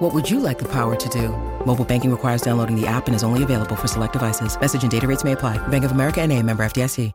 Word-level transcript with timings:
What 0.00 0.14
would 0.14 0.30
you 0.30 0.40
like 0.40 0.58
the 0.58 0.68
power 0.68 0.96
to 0.96 1.08
do? 1.10 1.28
Mobile 1.66 1.84
banking 1.84 2.10
requires 2.10 2.40
downloading 2.40 2.74
the 2.74 2.86
app 2.86 3.06
and 3.06 3.14
is 3.14 3.22
only 3.22 3.42
available 3.42 3.76
for 3.76 3.86
select 3.86 4.14
devices. 4.14 4.58
Message 4.58 4.82
and 4.82 4.90
data 4.90 5.06
rates 5.06 5.24
may 5.24 5.32
apply. 5.32 5.58
Bank 5.68 5.84
of 5.84 5.90
America 5.92 6.22
and 6.22 6.32
a 6.32 6.42
member 6.42 6.62
FDIC. 6.62 7.12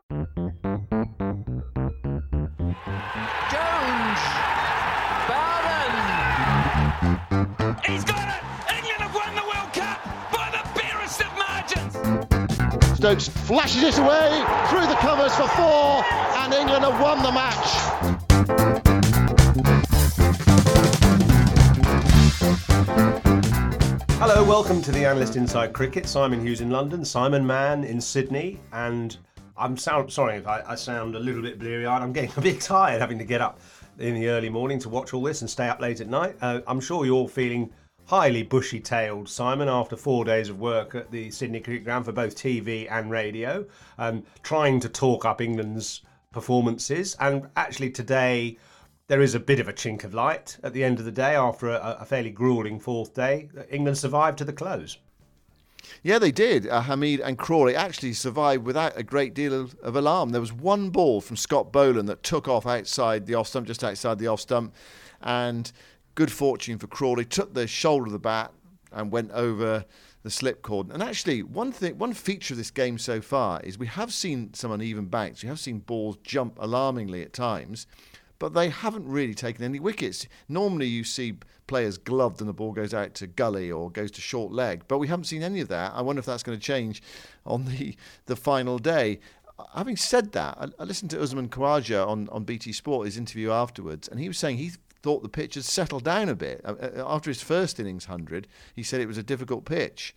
Jones! 3.49 4.21
Bowden! 5.25 5.95
He's 7.89 8.03
got 8.03 8.29
it! 8.29 8.43
England 8.77 9.01
have 9.01 9.15
won 9.15 9.33
the 9.33 9.41
World 9.41 9.73
Cup 9.73 9.97
by 10.31 10.51
the 10.53 10.61
barest 10.77 11.21
of 11.21 11.33
margins! 11.41 11.95
Stokes 12.97 13.27
flashes 13.47 13.81
it 13.81 13.97
away 13.97 14.45
through 14.69 14.85
the 14.85 14.97
covers 15.01 15.33
for 15.33 15.47
four, 15.57 16.05
and 16.37 16.53
England 16.53 16.85
have 16.85 17.01
won 17.01 17.23
the 17.23 17.31
match. 17.31 18.04
Hello, 24.17 24.45
welcome 24.45 24.81
to 24.81 24.93
the 24.93 25.03
Analyst 25.03 25.35
Inside 25.35 25.73
Cricket. 25.73 26.07
Simon 26.07 26.39
Hughes 26.39 26.61
in 26.61 26.69
London, 26.69 27.03
Simon 27.03 27.45
Mann 27.45 27.83
in 27.83 27.99
Sydney, 27.99 28.61
and 28.71 29.17
I'm 29.57 29.75
sorry 29.75 30.37
if 30.37 30.47
I, 30.47 30.63
I 30.65 30.75
sound 30.75 31.15
a 31.15 31.19
little 31.19 31.41
bit 31.41 31.59
bleary-eyed. 31.59 32.01
I'm 32.01 32.13
getting 32.13 32.31
a 32.37 32.41
bit 32.41 32.61
tired 32.61 33.01
having 33.01 33.17
to 33.17 33.25
get 33.25 33.41
up 33.41 33.59
in 33.99 34.15
the 34.15 34.29
early 34.29 34.47
morning 34.47 34.79
to 34.79 34.89
watch 34.89 35.13
all 35.13 35.21
this 35.21 35.41
and 35.41 35.49
stay 35.49 35.67
up 35.67 35.81
late 35.81 35.99
at 35.99 36.07
night. 36.07 36.37
Uh, 36.41 36.61
I'm 36.65 36.79
sure 36.79 37.05
you're 37.05 37.13
all 37.13 37.27
feeling 37.27 37.69
highly 38.05 38.41
bushy-tailed, 38.41 39.27
Simon, 39.27 39.67
after 39.67 39.97
four 39.97 40.23
days 40.23 40.47
of 40.47 40.59
work 40.59 40.95
at 40.95 41.11
the 41.11 41.29
Sydney 41.29 41.59
Cricket 41.59 41.83
Ground 41.83 42.05
for 42.05 42.13
both 42.13 42.37
TV 42.37 42.89
and 42.89 43.11
radio, 43.11 43.65
um, 43.97 44.23
trying 44.43 44.79
to 44.79 44.87
talk 44.87 45.25
up 45.25 45.41
England's 45.41 46.03
performances. 46.31 47.17
And 47.19 47.49
actually 47.57 47.89
today 47.89 48.57
there 49.07 49.21
is 49.21 49.35
a 49.35 49.39
bit 49.39 49.59
of 49.59 49.67
a 49.67 49.73
chink 49.73 50.03
of 50.03 50.13
light 50.13 50.57
at 50.63 50.73
the 50.73 50.83
end 50.83 50.99
of 50.99 51.05
the 51.05 51.11
day 51.11 51.35
after 51.35 51.69
a, 51.69 51.97
a 51.99 52.05
fairly 52.05 52.31
grueling 52.31 52.79
fourth 52.79 53.13
day. 53.13 53.49
England 53.69 53.97
survived 53.97 54.37
to 54.39 54.45
the 54.45 54.53
close. 54.53 54.97
Yeah, 56.01 56.17
they 56.17 56.31
did. 56.31 56.67
Uh, 56.67 56.81
Hamid 56.81 57.19
and 57.19 57.37
Crawley 57.37 57.75
actually 57.75 58.13
survived 58.13 58.63
without 58.63 58.97
a 58.97 59.03
great 59.03 59.35
deal 59.35 59.53
of, 59.53 59.75
of, 59.79 59.95
alarm. 59.95 60.29
There 60.29 60.41
was 60.41 60.51
one 60.51 60.89
ball 60.89 61.21
from 61.21 61.37
Scott 61.37 61.71
Boland 61.71 62.09
that 62.09 62.23
took 62.23 62.47
off 62.47 62.65
outside 62.65 63.27
the 63.27 63.35
off 63.35 63.47
stump, 63.47 63.67
just 63.67 63.83
outside 63.83 64.17
the 64.17 64.27
off 64.27 64.41
stump, 64.41 64.73
and 65.21 65.71
good 66.15 66.31
fortune 66.31 66.79
for 66.79 66.87
Crawley. 66.87 67.23
Took 67.23 67.53
the 67.53 67.67
shoulder 67.67 68.07
of 68.07 68.13
the 68.13 68.19
bat 68.19 68.51
and 68.91 69.11
went 69.11 69.29
over 69.31 69.85
the 70.23 70.31
slip 70.31 70.63
cordon. 70.63 70.91
And 70.91 71.03
actually, 71.03 71.43
one 71.43 71.71
thing, 71.71 71.99
one 71.99 72.13
feature 72.13 72.55
of 72.55 72.57
this 72.57 72.71
game 72.71 72.97
so 72.97 73.21
far 73.21 73.61
is 73.61 73.77
we 73.77 73.85
have 73.85 74.11
seen 74.11 74.55
some 74.55 74.71
uneven 74.71 75.05
banks. 75.05 75.43
We 75.43 75.49
have 75.49 75.59
seen 75.59 75.79
balls 75.79 76.17
jump 76.23 76.57
alarmingly 76.59 77.21
at 77.21 77.31
times 77.31 77.85
but 78.45 78.53
they 78.53 78.69
haven't 78.69 79.07
really 79.07 79.33
taken 79.33 79.65
any 79.65 79.79
wickets. 79.79 80.27
Normally, 80.47 80.85
you 80.85 81.03
see 81.03 81.33
players 81.65 81.97
gloved 81.97 82.41
and 82.41 82.47
the 82.47 82.53
ball 82.53 82.73
goes 82.73 82.93
out 82.93 83.15
to 83.15 83.25
gully 83.25 83.71
or 83.71 83.89
goes 83.89 84.11
to 84.11 84.21
short 84.21 84.51
leg, 84.51 84.83
but 84.87 84.99
we 84.99 85.07
haven't 85.07 85.23
seen 85.23 85.41
any 85.41 85.61
of 85.61 85.67
that. 85.69 85.93
I 85.95 86.03
wonder 86.03 86.19
if 86.19 86.27
that's 86.27 86.43
going 86.43 86.55
to 86.55 86.63
change 86.63 87.01
on 87.43 87.65
the, 87.65 87.97
the 88.27 88.35
final 88.35 88.77
day. 88.77 89.19
Having 89.73 89.97
said 89.97 90.31
that, 90.33 90.55
I, 90.59 90.67
I 90.79 90.83
listened 90.83 91.09
to 91.09 91.19
Usman 91.19 91.49
Khawaja 91.49 92.07
on, 92.07 92.29
on 92.29 92.43
BT 92.43 92.71
Sport, 92.71 93.07
his 93.07 93.17
interview 93.17 93.49
afterwards, 93.49 94.07
and 94.07 94.19
he 94.19 94.27
was 94.27 94.37
saying 94.37 94.57
he 94.57 94.73
thought 95.01 95.23
the 95.23 95.27
pitch 95.29 95.55
had 95.55 95.65
settled 95.65 96.03
down 96.03 96.29
a 96.29 96.35
bit. 96.35 96.61
After 96.63 97.31
his 97.31 97.41
first 97.41 97.79
innings 97.79 98.07
100, 98.07 98.47
he 98.75 98.83
said 98.83 99.01
it 99.01 99.07
was 99.07 99.17
a 99.17 99.23
difficult 99.23 99.65
pitch. 99.65 100.15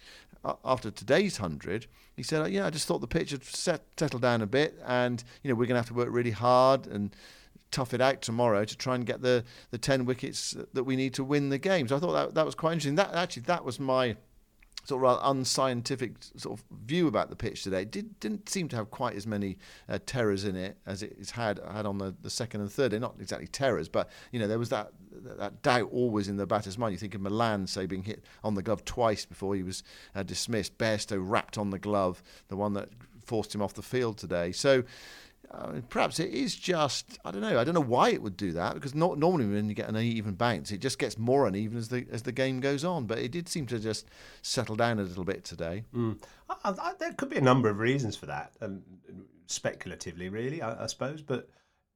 After 0.66 0.90
today's 0.90 1.40
100, 1.40 1.86
he 2.14 2.22
said, 2.22 2.52
yeah, 2.52 2.66
I 2.66 2.70
just 2.70 2.86
thought 2.86 3.00
the 3.00 3.06
pitch 3.06 3.30
had 3.30 3.42
set, 3.42 3.84
settled 3.96 4.20
down 4.20 4.42
a 4.42 4.46
bit 4.46 4.78
and, 4.86 5.24
you 5.42 5.48
know, 5.48 5.54
we're 5.54 5.64
going 5.64 5.76
to 5.76 5.80
have 5.80 5.88
to 5.88 5.94
work 5.94 6.08
really 6.10 6.30
hard 6.30 6.86
and 6.86 7.16
tough 7.70 7.94
it 7.94 8.00
out 8.00 8.22
tomorrow 8.22 8.64
to 8.64 8.76
try 8.76 8.94
and 8.94 9.04
get 9.04 9.22
the, 9.22 9.44
the 9.70 9.78
10 9.78 10.04
wickets 10.04 10.56
that 10.72 10.84
we 10.84 10.96
need 10.96 11.14
to 11.14 11.24
win 11.24 11.48
the 11.48 11.58
game. 11.58 11.88
So 11.88 11.96
I 11.96 11.98
thought 11.98 12.12
that, 12.12 12.34
that 12.34 12.46
was 12.46 12.54
quite 12.54 12.72
interesting. 12.72 12.94
That 12.96 13.14
Actually, 13.14 13.42
that 13.42 13.64
was 13.64 13.78
my 13.78 14.16
sort 14.88 15.00
of 15.00 15.02
rather 15.02 15.20
unscientific 15.24 16.14
sort 16.36 16.58
of 16.58 16.64
view 16.86 17.08
about 17.08 17.28
the 17.28 17.36
pitch 17.36 17.62
today. 17.62 17.82
It 17.82 17.90
did, 17.90 18.18
didn't 18.20 18.48
seem 18.48 18.68
to 18.68 18.76
have 18.76 18.90
quite 18.90 19.16
as 19.16 19.26
many 19.26 19.58
uh, 19.86 19.98
terrors 20.06 20.44
in 20.44 20.56
it 20.56 20.78
as 20.86 21.02
it's 21.02 21.30
had 21.32 21.60
had 21.70 21.84
on 21.84 21.98
the, 21.98 22.14
the 22.22 22.30
second 22.30 22.62
and 22.62 22.72
third. 22.72 22.92
They're 22.92 23.00
not 23.00 23.16
exactly 23.20 23.48
terrors, 23.48 23.88
but 23.88 24.08
you 24.32 24.40
know 24.40 24.46
there 24.46 24.58
was 24.58 24.70
that 24.70 24.92
that 25.36 25.62
doubt 25.62 25.90
always 25.92 26.28
in 26.28 26.36
the 26.36 26.46
batter's 26.46 26.78
mind. 26.78 26.92
You 26.92 26.98
think 26.98 27.14
of 27.14 27.20
Malan, 27.20 27.66
say, 27.66 27.84
being 27.84 28.04
hit 28.04 28.24
on 28.42 28.54
the 28.54 28.62
glove 28.62 28.84
twice 28.84 29.26
before 29.26 29.54
he 29.54 29.62
was 29.62 29.82
uh, 30.14 30.22
dismissed. 30.22 30.78
Bairstow 30.78 31.18
wrapped 31.20 31.58
on 31.58 31.68
the 31.68 31.78
glove, 31.78 32.22
the 32.48 32.56
one 32.56 32.72
that 32.72 32.88
forced 33.26 33.54
him 33.54 33.60
off 33.60 33.74
the 33.74 33.82
field 33.82 34.16
today. 34.16 34.52
So 34.52 34.84
uh, 35.50 35.80
perhaps 35.88 36.20
it 36.20 36.30
is 36.30 36.54
just 36.54 37.18
I 37.24 37.30
don't 37.30 37.40
know. 37.40 37.58
I 37.58 37.64
don't 37.64 37.74
know 37.74 37.80
why 37.80 38.10
it 38.10 38.20
would 38.20 38.36
do 38.36 38.52
that 38.52 38.74
because 38.74 38.94
not, 38.94 39.18
normally 39.18 39.46
when 39.46 39.68
you 39.68 39.74
get 39.74 39.88
an 39.88 39.96
even 39.96 40.34
bounce, 40.34 40.70
it 40.70 40.78
just 40.78 40.98
gets 40.98 41.16
more 41.16 41.46
uneven 41.46 41.78
as 41.78 41.88
the 41.88 42.06
as 42.10 42.22
the 42.22 42.32
game 42.32 42.60
goes 42.60 42.84
on. 42.84 43.06
But 43.06 43.18
it 43.18 43.32
did 43.32 43.48
seem 43.48 43.66
to 43.66 43.78
just 43.78 44.06
settle 44.42 44.76
down 44.76 44.98
a 44.98 45.02
little 45.02 45.24
bit 45.24 45.44
today. 45.44 45.84
Mm. 45.94 46.18
I, 46.50 46.56
I, 46.64 46.92
there 46.98 47.12
could 47.14 47.30
be 47.30 47.38
a 47.38 47.42
number 47.42 47.68
of 47.70 47.78
reasons 47.78 48.16
for 48.16 48.26
that, 48.26 48.52
um, 48.60 48.82
speculatively, 49.46 50.28
really, 50.28 50.60
I, 50.60 50.84
I, 50.84 50.86
suppose. 50.86 51.22
But 51.22 51.48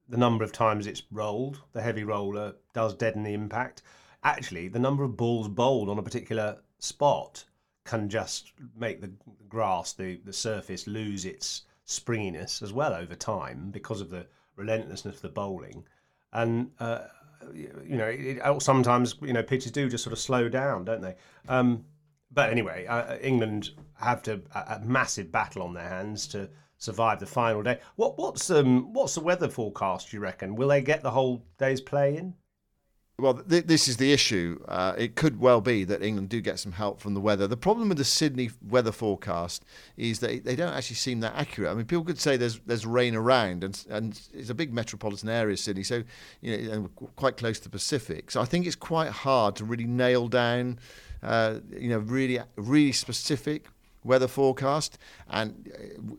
the 0.09 0.17
number 0.17 0.45
of 0.45 0.53
times 0.53 0.87
it's 0.87 1.03
rolled, 1.11 1.61
the 1.73 1.83
heavy 1.83 2.05
roller 2.05 2.55
does 2.73 2.95
deaden 2.95 3.23
the 3.23 3.35
impact. 3.35 3.83
Actually, 4.25 4.69
the 4.69 4.79
number 4.79 5.05
of 5.05 5.17
balls 5.17 5.49
bowled 5.49 5.89
on 5.89 5.99
a 5.99 6.03
particular 6.03 6.59
spot 6.79 7.45
can 7.85 8.09
just 8.09 8.53
make 8.77 9.01
the 9.01 9.11
grass, 9.49 9.93
the 9.93 10.21
the 10.25 10.33
surface, 10.33 10.87
lose 10.87 11.25
its 11.27 11.63
springiness 11.93 12.63
as 12.63 12.73
well 12.73 12.95
over 12.95 13.15
time 13.15 13.71
because 13.71 14.01
of 14.01 14.11
the 14.11 14.27
relentlessness 14.57 15.17
of 15.17 15.23
the 15.23 15.29
bowling. 15.29 15.85
And 16.33 16.71
uh, 16.81 17.03
you 17.55 17.97
know, 17.97 18.07
it, 18.07 18.39
it, 18.39 18.63
sometimes 18.63 19.17
you 19.23 19.33
know 19.33 19.43
pitches 19.43 19.73
do 19.73 19.89
just 19.89 20.05
sort 20.05 20.13
of 20.13 20.19
slow 20.19 20.49
down, 20.49 20.85
don't 20.85 21.03
they? 21.03 21.15
Um, 21.49 21.85
but 22.31 22.51
anyway, 22.51 22.87
uh, 22.87 23.19
England 23.19 23.71
have 23.95 24.23
to 24.23 24.41
a, 24.55 24.59
a, 24.59 24.81
massive 24.85 25.31
battle 25.31 25.63
on 25.63 25.75
their 25.75 25.89
hands 25.89 26.27
to 26.29 26.49
survive 26.79 27.21
the 27.21 27.27
final 27.27 27.63
day. 27.63 27.79
What 27.97 28.19
what's 28.19 28.51
um 28.51 28.93
what's 28.93 29.15
the 29.15 29.21
weather 29.21 29.49
forecast? 29.49 30.11
Do 30.11 30.17
you 30.17 30.23
reckon? 30.23 30.57
Will 30.57 30.69
they 30.69 30.81
get 30.81 31.03
the 31.03 31.11
whole 31.11 31.45
day's 31.59 31.81
play 31.81 32.17
in? 32.17 32.35
Well, 33.23 33.35
th- 33.35 33.67
this 33.67 33.87
is 33.87 33.99
the 33.99 34.13
issue. 34.13 34.59
Uh, 34.67 34.95
it 34.99 35.15
could 35.15 35.39
well 35.39 35.61
be 35.61 35.85
that 35.85 36.03
England 36.03 36.29
do 36.29 36.41
get 36.41 36.59
some 36.59 36.73
help 36.73 37.01
from 37.01 37.15
the 37.15 37.21
weather. 37.21 37.47
The 37.47 37.57
problem 37.57 37.89
with 37.89 37.99
the 37.99 38.05
Sydney 38.05 38.51
weather 38.69 38.91
forecast 38.91 39.65
is 39.97 40.19
that 40.19 40.45
they 40.45 40.57
don't 40.57 40.73
actually 40.73 40.97
seem 40.97 41.21
that 41.21 41.33
accurate. 41.37 41.71
I 41.71 41.75
mean, 41.75 41.87
people 41.87 42.03
could 42.03 42.19
say 42.19 42.37
there's 42.37 42.59
there's 42.67 42.85
rain 42.85 43.15
around, 43.15 43.63
and 43.63 43.81
and 43.89 44.21
it's 44.35 44.51
a 44.51 44.55
big 44.55 44.75
metropolitan 44.75 45.29
area, 45.29 45.57
Sydney, 45.57 45.85
so 45.85 46.03
you 46.41 46.69
know, 46.69 46.91
quite 47.15 47.37
close 47.37 47.59
to 47.61 47.65
the 47.65 47.71
Pacific. 47.71 48.33
So 48.33 48.41
I 48.41 48.45
think 48.45 48.67
it's 48.67 48.75
quite 48.75 49.11
hard 49.11 49.55
to 49.57 49.65
really 49.65 49.87
nail 49.87 50.27
down, 50.27 50.81
uh, 51.23 51.61
you 51.71 51.91
know, 51.91 51.99
really 51.99 52.41
really 52.57 52.91
specific 52.91 53.69
weather 54.05 54.29
forecast, 54.29 54.99
and 55.29 55.71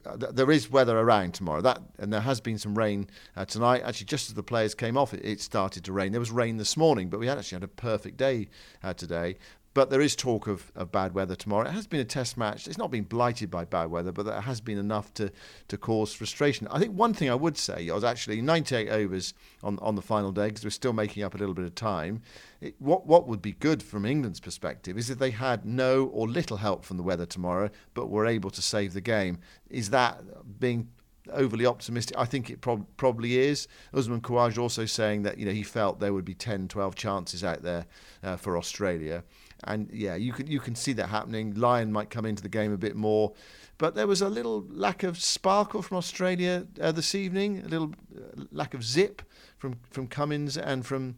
uh, 0.06 0.16
there 0.16 0.52
is 0.52 0.70
weather 0.70 0.98
around 0.98 1.34
tomorrow. 1.34 1.62
That 1.62 1.82
and 1.98 2.12
there 2.12 2.22
has 2.22 2.40
been 2.40 2.58
some 2.58 2.78
rain 2.78 3.08
uh, 3.36 3.46
tonight. 3.46 3.84
Actually, 3.84 4.06
just 4.06 4.30
as 4.30 4.36
the 4.36 4.44
players 4.44 4.76
came 4.76 4.98
off, 4.98 5.14
it, 5.14 5.24
it, 5.24 5.42
started 5.42 5.84
to 5.86 5.94
rain. 5.94 6.12
There 6.12 6.20
was 6.20 6.32
rain 6.32 6.58
this 6.58 6.78
morning, 6.78 7.10
but 7.10 7.20
we 7.20 7.28
had 7.28 7.38
actually 7.38 7.58
had 7.58 7.64
a 7.64 7.68
perfect 7.68 8.18
day 8.18 8.50
uh, 8.84 8.94
today. 8.94 9.38
But 9.74 9.90
there 9.90 10.02
is 10.02 10.16
talk 10.16 10.48
of, 10.48 10.72
of 10.76 10.92
bad 10.92 11.14
weather 11.14 11.36
tomorrow. 11.36 11.68
It 11.68 11.72
has 11.72 11.88
been 11.88 12.00
a 12.00 12.06
test 12.06 12.38
match. 12.38 12.68
It's 12.68 12.78
not 12.78 12.92
been 12.92 13.06
blighted 13.06 13.50
by 13.50 13.66
bad 13.66 13.90
weather, 13.90 14.12
but 14.12 14.26
there 14.26 14.42
has 14.42 14.62
been 14.62 14.78
enough 14.78 15.14
to, 15.16 15.32
to 15.68 15.78
cause 15.78 16.14
frustration. 16.14 16.68
I 16.70 16.78
think 16.78 16.96
one 16.96 17.14
thing 17.14 17.30
I 17.30 17.36
would 17.36 17.58
say 17.58 17.90
I 17.90 17.94
was 17.94 18.04
actually 18.04 18.42
98 18.42 18.90
overs 18.90 19.34
on, 19.64 19.80
on 19.82 19.96
the 19.96 20.02
final 20.02 20.32
day 20.32 20.48
because 20.48 20.64
we're 20.64 20.70
still 20.70 20.94
making 20.94 21.24
up 21.24 21.34
a 21.34 21.38
little 21.38 21.56
bit 21.56 21.66
of 21.66 21.74
time. 21.74 22.22
It, 22.62 22.76
what, 22.78 23.08
what 23.08 23.28
would 23.28 23.42
be 23.42 23.54
good 23.54 23.82
from 23.82 24.06
England's 24.06 24.40
perspective 24.40 24.98
is 24.98 25.10
if 25.10 25.18
they 25.18 25.32
had 25.32 25.66
no 25.66 26.06
or 26.06 26.28
little 26.28 26.58
help 26.58 26.86
from 26.86 26.98
the 26.98 27.04
weather 27.04 27.26
tomorrow, 27.26 27.70
but 27.96 28.10
were 28.10 28.28
able 28.28 28.52
to 28.52 28.62
save 28.62 28.94
the 28.94 29.02
game. 29.02 29.40
Is 29.70 29.90
that 29.90 30.22
being 30.60 30.90
overly 31.32 31.66
optimistic. 31.66 32.18
I 32.18 32.26
think 32.26 32.50
it 32.50 32.62
prob- 32.62 32.86
probably 32.98 33.38
is. 33.38 33.68
Usman 33.94 34.22
Khawaja 34.22 34.58
also 34.58 34.86
saying 34.86 35.24
that 35.24 35.38
you 35.38 35.46
know 35.46 35.52
he 35.52 35.64
felt 35.64 36.00
there 36.00 36.14
would 36.14 36.26
be 36.26 36.34
10, 36.34 36.68
12 36.68 36.96
chances 36.96 37.44
out 37.44 37.62
there 37.62 37.86
uh, 38.24 38.36
for 38.36 38.58
Australia 38.58 39.24
and 39.66 39.90
yeah, 39.92 40.16
you 40.16 40.34
can 40.34 40.48
you 40.48 40.60
can 40.60 40.76
see 40.76 40.94
that 40.94 41.08
happening. 41.08 41.54
Lyon 41.56 41.92
might 41.92 42.10
come 42.10 42.26
into 42.26 42.44
the 42.44 42.50
game 42.50 42.74
a 42.74 42.78
bit 42.78 42.96
more, 42.96 43.34
but 43.78 43.96
there 43.96 44.08
was 44.08 44.22
a 44.22 44.30
little 44.30 44.66
lack 44.70 45.04
of 45.04 45.20
sparkle 45.20 45.82
from 45.82 45.98
Australia 45.98 46.68
uh, 46.82 46.92
this 46.92 47.16
evening, 47.16 47.64
a 47.66 47.68
little 47.68 47.94
uh, 48.16 48.44
lack 48.52 48.74
of 48.74 48.84
zip 48.84 49.22
from 49.58 49.78
from 49.90 50.08
Cummins 50.08 50.58
and 50.58 50.86
from 50.86 51.16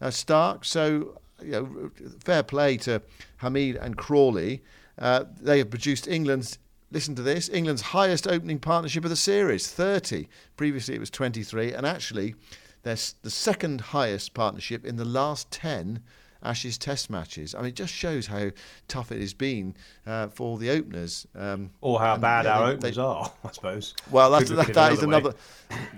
uh, 0.00 0.08
Starc. 0.08 0.64
So 0.64 1.20
you 1.42 1.52
know, 1.52 1.90
fair 2.20 2.42
play 2.42 2.76
to 2.78 3.02
Hamid 3.38 3.76
and 3.76 3.96
Crawley. 3.96 4.62
Uh, 4.98 5.24
they 5.40 5.58
have 5.58 5.70
produced 5.70 6.08
England's 6.08 6.58
listen 6.90 7.14
to 7.14 7.22
this 7.22 7.48
England's 7.48 7.82
highest 7.82 8.26
opening 8.26 8.58
partnership 8.58 9.04
of 9.04 9.10
the 9.10 9.16
series, 9.16 9.68
30. 9.68 10.28
Previously 10.56 10.94
it 10.94 11.00
was 11.00 11.10
23, 11.10 11.72
and 11.72 11.86
actually, 11.86 12.34
they're 12.82 12.96
the 13.22 13.30
second 13.30 13.80
highest 13.80 14.34
partnership 14.34 14.84
in 14.84 14.96
the 14.96 15.04
last 15.04 15.50
10 15.50 16.02
Ashes 16.42 16.78
Test 16.78 17.10
matches. 17.10 17.54
I 17.54 17.58
mean, 17.58 17.68
it 17.68 17.74
just 17.74 17.92
shows 17.92 18.26
how 18.26 18.50
tough 18.86 19.10
it 19.12 19.20
has 19.20 19.34
been 19.34 19.74
uh, 20.06 20.28
for 20.28 20.58
the 20.58 20.70
openers. 20.70 21.26
Um, 21.34 21.70
or 21.80 21.98
how 22.00 22.16
bad 22.16 22.44
yeah, 22.44 22.58
our 22.58 22.66
they- 22.68 22.72
openers 22.74 22.96
they- 22.96 23.02
are, 23.02 23.32
I 23.44 23.50
suppose. 23.52 23.94
Well, 24.10 24.30
that's, 24.30 24.50
that, 24.50 24.72
that 24.74 24.92
is 24.92 25.02
another 25.02 25.34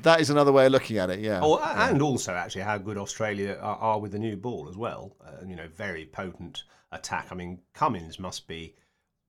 that 0.02 0.20
is 0.20 0.30
another 0.30 0.52
way 0.52 0.66
of 0.66 0.72
looking 0.72 0.98
at 0.98 1.10
it. 1.10 1.20
Yeah. 1.20 1.40
Oh, 1.42 1.58
and 1.58 2.00
also 2.02 2.32
actually 2.34 2.62
how 2.62 2.78
good 2.78 2.96
Australia 2.98 3.58
are, 3.60 3.76
are 3.76 4.00
with 4.00 4.12
the 4.12 4.18
new 4.18 4.36
ball 4.36 4.68
as 4.68 4.76
well. 4.76 5.14
Uh, 5.24 5.44
you 5.46 5.56
know, 5.56 5.68
very 5.68 6.06
potent 6.06 6.64
attack. 6.92 7.28
I 7.30 7.34
mean, 7.34 7.60
Cummins 7.74 8.18
must 8.18 8.48
be 8.48 8.74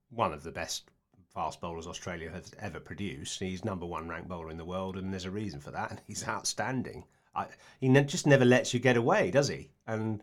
one 0.10 0.34
of 0.34 0.44
the 0.44 0.52
best 0.52 0.90
fast 1.34 1.62
bowlers 1.62 1.88
Australia 1.88 2.30
has 2.30 2.52
ever 2.60 2.80
produced. 2.80 3.40
He's 3.40 3.64
number 3.64 3.86
one 3.86 4.10
ranked 4.10 4.28
bowler 4.28 4.50
in 4.50 4.58
the 4.58 4.66
world, 4.66 4.98
and 4.98 5.12
there's 5.14 5.26
a 5.26 5.32
reason 5.32 5.60
for 5.62 5.72
that. 5.72 5.90
And 5.92 6.02
he's 6.08 6.28
outstanding. 6.28 7.06
I, 7.34 7.46
he 7.80 7.88
ne- 7.88 8.04
just 8.04 8.28
never 8.28 8.44
lets 8.44 8.74
you 8.74 8.80
get 8.82 8.98
away, 8.98 9.32
does 9.32 9.48
he? 9.48 9.70
And 9.88 10.22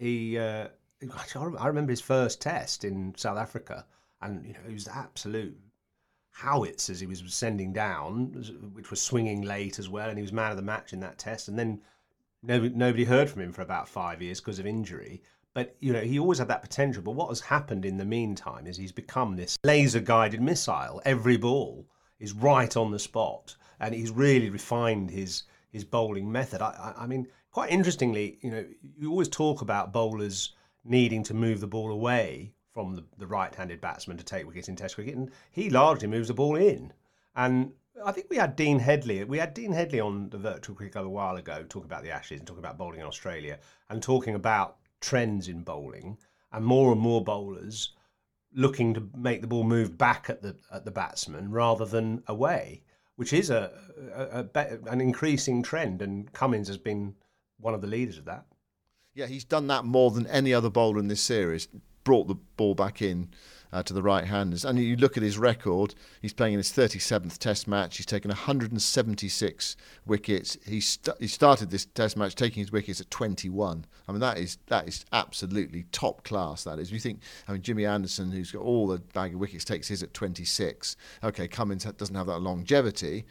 he, 0.00 0.38
uh, 0.38 0.68
I 1.58 1.66
remember 1.66 1.92
his 1.92 2.00
first 2.00 2.40
test 2.40 2.84
in 2.84 3.14
South 3.16 3.38
Africa, 3.38 3.86
and 4.22 4.44
you 4.44 4.54
know, 4.54 4.60
he 4.66 4.74
was 4.74 4.88
absolute 4.88 5.56
howitzers 6.32 7.00
he 7.00 7.06
was 7.06 7.22
sending 7.34 7.72
down, 7.72 8.32
which 8.72 8.90
was 8.90 9.02
swinging 9.02 9.42
late 9.42 9.78
as 9.78 9.88
well, 9.88 10.08
and 10.08 10.18
he 10.18 10.22
was 10.22 10.32
man 10.32 10.50
of 10.50 10.56
the 10.56 10.62
match 10.62 10.92
in 10.92 11.00
that 11.00 11.18
test. 11.18 11.48
And 11.48 11.58
then 11.58 11.82
nobody, 12.42 12.74
nobody 12.74 13.04
heard 13.04 13.28
from 13.28 13.42
him 13.42 13.52
for 13.52 13.62
about 13.62 13.88
five 13.88 14.22
years 14.22 14.40
because 14.40 14.58
of 14.58 14.66
injury. 14.66 15.22
But 15.52 15.76
you 15.80 15.92
know, 15.92 16.00
he 16.00 16.18
always 16.18 16.38
had 16.38 16.48
that 16.48 16.62
potential. 16.62 17.02
But 17.02 17.12
what 17.12 17.28
has 17.28 17.40
happened 17.40 17.84
in 17.84 17.98
the 17.98 18.04
meantime 18.04 18.66
is 18.66 18.76
he's 18.76 18.92
become 18.92 19.36
this 19.36 19.58
laser-guided 19.64 20.40
missile. 20.40 21.02
Every 21.04 21.36
ball 21.36 21.86
is 22.18 22.32
right 22.32 22.74
on 22.76 22.90
the 22.90 22.98
spot, 22.98 23.56
and 23.80 23.94
he's 23.94 24.10
really 24.10 24.48
refined 24.48 25.10
his 25.10 25.42
his 25.70 25.84
bowling 25.84 26.30
method. 26.30 26.62
I, 26.62 26.94
I, 26.96 27.04
I 27.04 27.06
mean, 27.06 27.28
quite 27.52 27.70
interestingly, 27.70 28.38
you 28.42 28.50
know, 28.50 28.64
you 28.98 29.10
always 29.10 29.28
talk 29.28 29.62
about 29.62 29.92
bowlers 29.92 30.54
needing 30.84 31.22
to 31.24 31.34
move 31.34 31.60
the 31.60 31.66
ball 31.66 31.90
away 31.90 32.52
from 32.72 32.94
the, 32.94 33.04
the 33.18 33.26
right-handed 33.26 33.80
batsman 33.80 34.16
to 34.16 34.24
take 34.24 34.46
wickets 34.46 34.68
in 34.68 34.76
Test 34.76 34.94
cricket, 34.94 35.16
and 35.16 35.30
he 35.50 35.70
largely 35.70 36.08
moves 36.08 36.28
the 36.28 36.34
ball 36.34 36.56
in. 36.56 36.92
And 37.34 37.72
I 38.04 38.12
think 38.12 38.28
we 38.30 38.36
had 38.36 38.56
Dean 38.56 38.78
Headley. 38.78 39.24
We 39.24 39.38
had 39.38 39.54
Dean 39.54 39.72
Headley 39.72 40.00
on 40.00 40.30
the 40.30 40.38
virtual 40.38 40.76
cricket 40.76 40.92
Club 40.92 41.06
a 41.06 41.10
while 41.10 41.36
ago, 41.36 41.64
talking 41.68 41.90
about 41.90 42.02
the 42.02 42.12
Ashes 42.12 42.38
and 42.38 42.46
talking 42.46 42.64
about 42.64 42.78
bowling 42.78 43.00
in 43.00 43.06
Australia, 43.06 43.58
and 43.88 44.02
talking 44.02 44.34
about 44.34 44.76
trends 45.00 45.48
in 45.48 45.62
bowling, 45.62 46.16
and 46.52 46.64
more 46.64 46.92
and 46.92 47.00
more 47.00 47.22
bowlers 47.22 47.92
looking 48.52 48.94
to 48.94 49.08
make 49.16 49.40
the 49.40 49.46
ball 49.46 49.64
move 49.64 49.96
back 49.96 50.28
at 50.28 50.42
the 50.42 50.56
at 50.72 50.84
the 50.84 50.90
batsman 50.90 51.50
rather 51.50 51.84
than 51.84 52.22
away, 52.26 52.82
which 53.16 53.32
is 53.32 53.50
a, 53.50 53.72
a, 54.14 54.46
a 54.54 54.78
an 54.88 55.00
increasing 55.00 55.62
trend. 55.62 56.02
And 56.02 56.32
Cummins 56.32 56.68
has 56.68 56.78
been 56.78 57.14
one 57.60 57.74
of 57.74 57.80
the 57.80 57.86
leaders 57.86 58.18
of 58.18 58.24
that. 58.26 58.44
Yeah, 59.14 59.26
he's 59.26 59.44
done 59.44 59.66
that 59.68 59.84
more 59.84 60.10
than 60.10 60.26
any 60.26 60.54
other 60.54 60.70
bowler 60.70 60.98
in 60.98 61.08
this 61.08 61.20
series. 61.20 61.68
Brought 62.04 62.28
the 62.28 62.36
ball 62.56 62.74
back 62.74 63.02
in 63.02 63.30
uh, 63.72 63.82
to 63.82 63.92
the 63.92 64.02
right 64.02 64.24
handers. 64.24 64.64
And 64.64 64.78
you 64.78 64.96
look 64.96 65.16
at 65.16 65.22
his 65.22 65.38
record, 65.38 65.94
he's 66.20 66.32
playing 66.32 66.54
in 66.54 66.58
his 66.58 66.72
37th 66.72 67.38
Test 67.38 67.68
match. 67.68 67.96
He's 67.96 68.06
taken 68.06 68.28
176 68.28 69.76
wickets. 70.06 70.56
He, 70.66 70.80
st- 70.80 71.16
he 71.18 71.26
started 71.26 71.70
this 71.70 71.86
Test 71.86 72.16
match 72.16 72.34
taking 72.34 72.62
his 72.62 72.72
wickets 72.72 73.00
at 73.00 73.10
21. 73.10 73.84
I 74.08 74.12
mean, 74.12 74.20
that 74.20 74.38
is 74.38 74.58
that 74.66 74.88
is 74.88 75.04
absolutely 75.12 75.84
top 75.92 76.24
class, 76.24 76.64
that 76.64 76.78
is. 76.78 76.90
You 76.90 76.98
think, 76.98 77.20
I 77.46 77.52
mean, 77.52 77.62
Jimmy 77.62 77.86
Anderson, 77.86 78.30
who's 78.30 78.50
got 78.50 78.62
all 78.62 78.88
the 78.88 78.98
bag 78.98 79.34
of 79.34 79.40
wickets, 79.40 79.64
takes 79.64 79.88
his 79.88 80.02
at 80.02 80.14
26. 80.14 80.96
Okay, 81.22 81.48
Cummins 81.48 81.84
doesn't 81.84 82.14
have 82.14 82.26
that 82.26 82.40
longevity. 82.40 83.24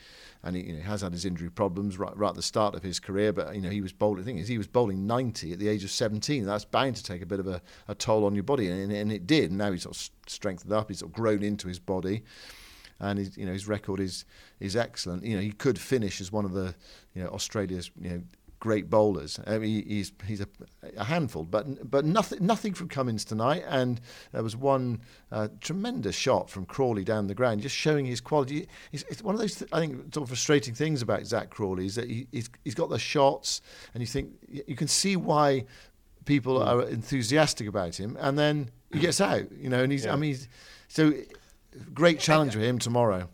And 0.44 0.56
he 0.56 0.64
you 0.64 0.74
know, 0.74 0.82
has 0.84 1.02
had 1.02 1.12
his 1.12 1.26
injury 1.26 1.50
problems 1.50 1.98
right, 1.98 2.16
right 2.16 2.30
at 2.30 2.36
the 2.36 2.42
start 2.42 2.74
of 2.74 2.82
his 2.82 3.00
career, 3.00 3.34
but 3.34 3.54
you 3.56 3.62
know 3.62 3.70
he 3.70 3.82
was 3.82 3.92
bowling. 3.92 4.24
Thing 4.24 4.38
is, 4.38 4.48
he 4.48 4.58
was 4.58 4.68
bowling 4.68 5.06
90 5.06 5.54
at 5.54 5.60
the 5.60 5.68
age 5.68 5.84
of 5.84 5.92
17. 5.92 6.46
That's 6.46 6.64
bound 6.64 6.96
to 6.96 7.04
take 7.04 7.22
a 7.22 7.26
bit 7.26 7.42
of 7.42 7.48
a, 7.48 7.62
a 7.90 7.96
toll 7.96 8.26
on 8.26 8.36
your 8.36 8.44
body, 8.44 8.70
and, 8.70 8.92
and 8.92 9.12
it 9.12 9.28
did. 9.28 9.52
Now 9.52 9.72
he's 9.72 9.84
sort 9.84 9.98
of 9.98 10.10
strengthened 10.28 10.72
up. 10.72 10.88
He's 10.88 11.00
sort 11.00 11.12
of 11.12 11.16
grown 11.16 11.44
into 11.44 11.68
his 11.68 11.80
body, 11.80 12.24
and 13.02 13.20
his, 13.20 13.38
you 13.38 13.46
know 13.46 13.52
his 13.52 13.68
record 13.68 14.00
is 14.00 14.24
is 14.62 14.78
excellent. 14.78 15.26
You 15.26 15.36
know 15.36 15.42
he 15.42 15.52
could 15.52 15.78
finish 15.78 16.22
as 16.22 16.32
one 16.32 16.46
of 16.46 16.54
the 16.54 16.74
you 17.14 17.22
know 17.22 17.30
Australia's 17.30 17.92
you 18.00 18.10
know 18.10 18.22
great 18.60 18.90
bowlers. 18.90 19.40
I 19.48 19.58
mean, 19.58 19.86
he's 19.88 20.12
he's 20.26 20.42
a, 20.42 20.48
a 20.98 21.04
handful, 21.04 21.44
but 21.44 21.90
but 21.90 22.06
nothing 22.06 22.46
nothing 22.46 22.74
from 22.74 22.90
Cummins 22.90 23.26
tonight. 23.26 23.64
And 23.68 24.02
there 24.32 24.44
was 24.44 24.56
one 24.56 25.02
uh, 25.32 25.48
tremendous 25.62 26.16
shot 26.16 26.50
from 26.50 26.66
Crawley 26.66 27.04
down 27.04 27.28
the 27.28 27.36
ground, 27.36 27.62
just 27.62 27.76
showing 27.76 28.06
his 28.06 28.22
quality. 28.22 28.68
It's, 28.92 29.04
it's 29.10 29.24
one 29.24 29.36
of 29.36 29.42
those 29.42 29.56
th- 29.56 29.72
I 29.74 29.80
think 29.80 30.14
sort 30.14 30.24
of 30.24 30.30
frustrating 30.30 30.74
things 30.74 31.02
about 31.02 31.26
Zach 31.26 31.50
Crawley 31.50 31.86
is 31.86 31.96
that 31.96 32.10
he, 32.10 32.28
he's 32.32 32.50
he's 32.64 32.76
got 32.76 32.90
the 32.90 33.00
shots, 33.00 33.62
and 33.94 34.02
you 34.02 34.08
think 34.08 34.32
you 34.48 34.76
can 34.76 34.88
see 34.88 35.16
why 35.16 35.66
people 36.26 36.62
are 36.62 36.84
enthusiastic 36.84 37.68
about 37.68 38.00
him, 38.00 38.18
and 38.20 38.38
then 38.38 38.70
he 38.92 39.00
gets 39.00 39.22
out. 39.22 39.52
You 39.52 39.70
know, 39.70 39.84
and 39.84 39.92
he's 39.92 40.06
I 40.06 40.16
mean, 40.16 40.32
he's, 40.32 40.48
so 40.88 41.14
great 41.94 42.20
challenge 42.20 42.54
for 42.54 42.60
him 42.60 42.80
tomorrow. 42.80 43.30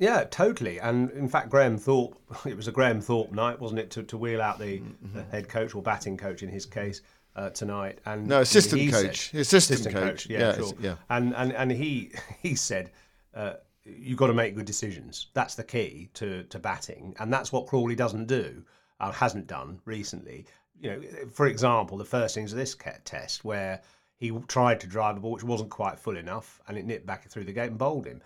Yeah, 0.00 0.24
totally. 0.24 0.80
And 0.80 1.10
in 1.12 1.28
fact, 1.28 1.50
Graham 1.50 1.76
Thorpe, 1.78 2.16
it 2.46 2.56
was 2.56 2.66
a 2.66 2.72
Graham 2.72 3.00
Thorpe 3.00 3.30
night, 3.32 3.60
wasn't 3.60 3.80
it, 3.80 3.90
to, 3.92 4.02
to 4.04 4.16
wheel 4.18 4.42
out 4.42 4.58
the, 4.58 4.78
Mm-hmm. 4.80 5.16
the 5.16 5.22
head 5.24 5.48
coach 5.48 5.74
or 5.74 5.82
batting 5.82 6.16
coach 6.16 6.42
in 6.42 6.48
his 6.48 6.66
case 6.66 7.02
uh, 7.36 7.50
tonight? 7.50 7.98
And 8.06 8.26
No, 8.26 8.40
assistant 8.40 8.80
he 8.82 8.90
coach. 8.90 9.30
said- 9.30 9.40
Assistant 9.40 9.94
coach. 9.94 10.26
yeah, 10.28 10.38
Yeah, 10.38 10.54
sure. 10.56 10.72
yeah. 10.80 10.94
And, 11.10 11.34
and, 11.36 11.52
and 11.52 11.70
he, 11.70 12.12
he 12.42 12.54
said, 12.56 12.90
uh, 13.34 13.54
you've 13.84 14.18
got 14.18 14.28
to 14.28 14.34
make 14.34 14.56
good 14.56 14.64
decisions. 14.64 15.26
That's 15.34 15.54
the 15.54 15.64
key 15.64 16.08
to, 16.14 16.44
to 16.44 16.58
batting. 16.58 17.14
And 17.20 17.32
that's 17.32 17.52
what 17.52 17.66
Crawley 17.66 17.94
doesn't 17.94 18.26
do, 18.26 18.64
uh, 19.00 19.12
hasn't 19.12 19.46
done 19.46 19.80
recently. 19.84 20.46
You 20.80 20.90
know, 20.92 21.02
for 21.30 21.46
example, 21.46 21.98
the 21.98 22.04
first 22.06 22.38
innings 22.38 22.52
of 22.52 22.58
this 22.58 22.74
test 23.04 23.44
where 23.44 23.82
he 24.16 24.30
tried 24.48 24.80
to 24.80 24.86
drive 24.86 25.14
the 25.16 25.20
ball, 25.20 25.32
which 25.32 25.44
wasn't 25.44 25.68
quite 25.70 25.98
full 25.98 26.16
enough, 26.16 26.58
and 26.68 26.78
it 26.78 26.86
nipped 26.86 27.04
back 27.06 27.28
through 27.28 27.44
the 27.44 27.52
gate 27.52 27.68
and 27.70 27.78
bowled 27.78 28.06
him. 28.06 28.22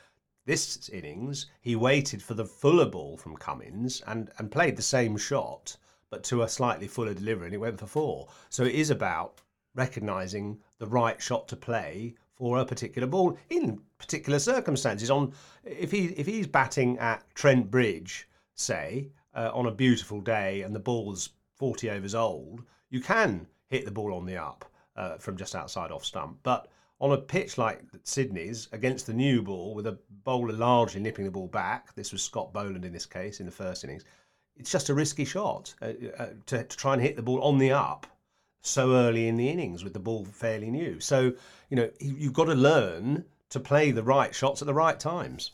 This 0.46 0.88
innings, 0.90 1.46
he 1.60 1.74
waited 1.74 2.22
for 2.22 2.34
the 2.34 2.44
fuller 2.44 2.86
ball 2.86 3.16
from 3.16 3.36
Cummins 3.36 4.02
and, 4.06 4.30
and 4.38 4.50
played 4.50 4.76
the 4.76 4.82
same 4.82 5.16
shot, 5.16 5.76
but 6.10 6.22
to 6.24 6.42
a 6.42 6.48
slightly 6.48 6.86
fuller 6.86 7.14
delivery, 7.14 7.46
and 7.46 7.54
it 7.54 7.58
went 7.58 7.80
for 7.80 7.86
four. 7.86 8.28
So 8.50 8.64
it 8.64 8.74
is 8.74 8.90
about 8.90 9.40
recognising 9.74 10.60
the 10.78 10.86
right 10.86 11.20
shot 11.20 11.48
to 11.48 11.56
play 11.56 12.14
for 12.34 12.58
a 12.58 12.64
particular 12.64 13.08
ball 13.08 13.38
in 13.48 13.80
particular 13.98 14.38
circumstances. 14.38 15.10
On 15.10 15.32
if 15.64 15.90
he 15.90 16.06
if 16.08 16.26
he's 16.26 16.46
batting 16.46 16.98
at 16.98 17.24
Trent 17.34 17.70
Bridge, 17.70 18.28
say, 18.54 19.08
uh, 19.34 19.50
on 19.54 19.66
a 19.66 19.70
beautiful 19.70 20.20
day, 20.20 20.62
and 20.62 20.74
the 20.74 20.80
ball's 20.80 21.30
forty 21.54 21.88
overs 21.88 22.14
old, 22.14 22.64
you 22.90 23.00
can 23.00 23.46
hit 23.68 23.84
the 23.84 23.90
ball 23.90 24.12
on 24.12 24.26
the 24.26 24.36
up 24.36 24.64
uh, 24.96 25.16
from 25.16 25.36
just 25.36 25.54
outside 25.54 25.90
off 25.90 26.04
stump, 26.04 26.38
but 26.42 26.68
on 27.04 27.12
a 27.12 27.18
pitch 27.18 27.58
like 27.58 27.82
Sydney's 28.04 28.66
against 28.72 29.06
the 29.06 29.12
new 29.12 29.42
ball 29.42 29.74
with 29.74 29.86
a 29.86 29.98
bowler 30.24 30.54
largely 30.54 31.02
nipping 31.02 31.26
the 31.26 31.30
ball 31.30 31.48
back, 31.48 31.94
this 31.94 32.12
was 32.12 32.22
Scott 32.22 32.50
Boland 32.54 32.82
in 32.82 32.94
this 32.94 33.04
case 33.04 33.40
in 33.40 33.46
the 33.46 33.52
first 33.52 33.84
innings, 33.84 34.04
it's 34.56 34.72
just 34.72 34.88
a 34.88 34.94
risky 34.94 35.26
shot 35.26 35.74
uh, 35.82 35.92
uh, 36.18 36.26
to, 36.46 36.64
to 36.64 36.76
try 36.76 36.94
and 36.94 37.02
hit 37.02 37.14
the 37.14 37.22
ball 37.22 37.42
on 37.42 37.58
the 37.58 37.72
up 37.72 38.06
so 38.62 38.94
early 38.94 39.28
in 39.28 39.36
the 39.36 39.46
innings 39.50 39.84
with 39.84 39.92
the 39.92 39.98
ball 39.98 40.24
fairly 40.24 40.70
new. 40.70 40.98
So, 40.98 41.34
you 41.68 41.76
know, 41.76 41.90
you- 42.00 42.16
you've 42.16 42.32
got 42.32 42.46
to 42.46 42.54
learn 42.54 43.26
to 43.50 43.60
play 43.60 43.90
the 43.90 44.02
right 44.02 44.34
shots 44.34 44.62
at 44.62 44.66
the 44.66 44.72
right 44.72 44.98
times. 44.98 45.50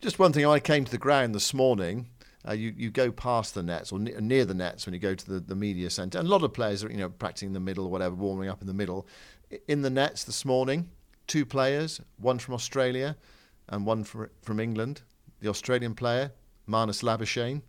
Just 0.00 0.18
one 0.18 0.32
thing, 0.32 0.46
I 0.46 0.58
came 0.60 0.86
to 0.86 0.90
the 0.90 0.96
ground 0.98 1.34
this 1.34 1.52
morning. 1.52 2.06
Uh, 2.48 2.52
you, 2.54 2.74
you 2.76 2.90
go 2.90 3.12
past 3.12 3.54
the 3.54 3.62
nets 3.62 3.92
or 3.92 4.00
ne- 4.00 4.18
near 4.20 4.44
the 4.44 4.54
nets 4.54 4.84
when 4.84 4.92
you 4.94 4.98
go 4.98 5.14
to 5.14 5.30
the, 5.30 5.38
the 5.38 5.54
media 5.54 5.88
centre. 5.90 6.18
And 6.18 6.26
a 6.26 6.30
lot 6.30 6.42
of 6.42 6.52
players 6.52 6.82
are, 6.82 6.90
you 6.90 6.96
know, 6.96 7.08
practicing 7.08 7.50
in 7.50 7.52
the 7.52 7.60
middle 7.60 7.84
or 7.84 7.90
whatever, 7.90 8.16
warming 8.16 8.48
up 8.48 8.60
in 8.60 8.66
the 8.66 8.74
middle. 8.74 9.06
In 9.68 9.82
the 9.82 9.90
nets 9.90 10.24
this 10.24 10.44
morning, 10.44 10.88
two 11.26 11.44
players, 11.44 12.00
one 12.18 12.38
from 12.38 12.54
Australia 12.54 13.16
and 13.68 13.84
one 13.84 14.04
from, 14.04 14.30
from 14.42 14.60
England. 14.60 15.02
The 15.40 15.48
Australian 15.48 15.94
player, 15.94 16.32
Marnus 16.68 17.02
Labuschagne, 17.02 17.62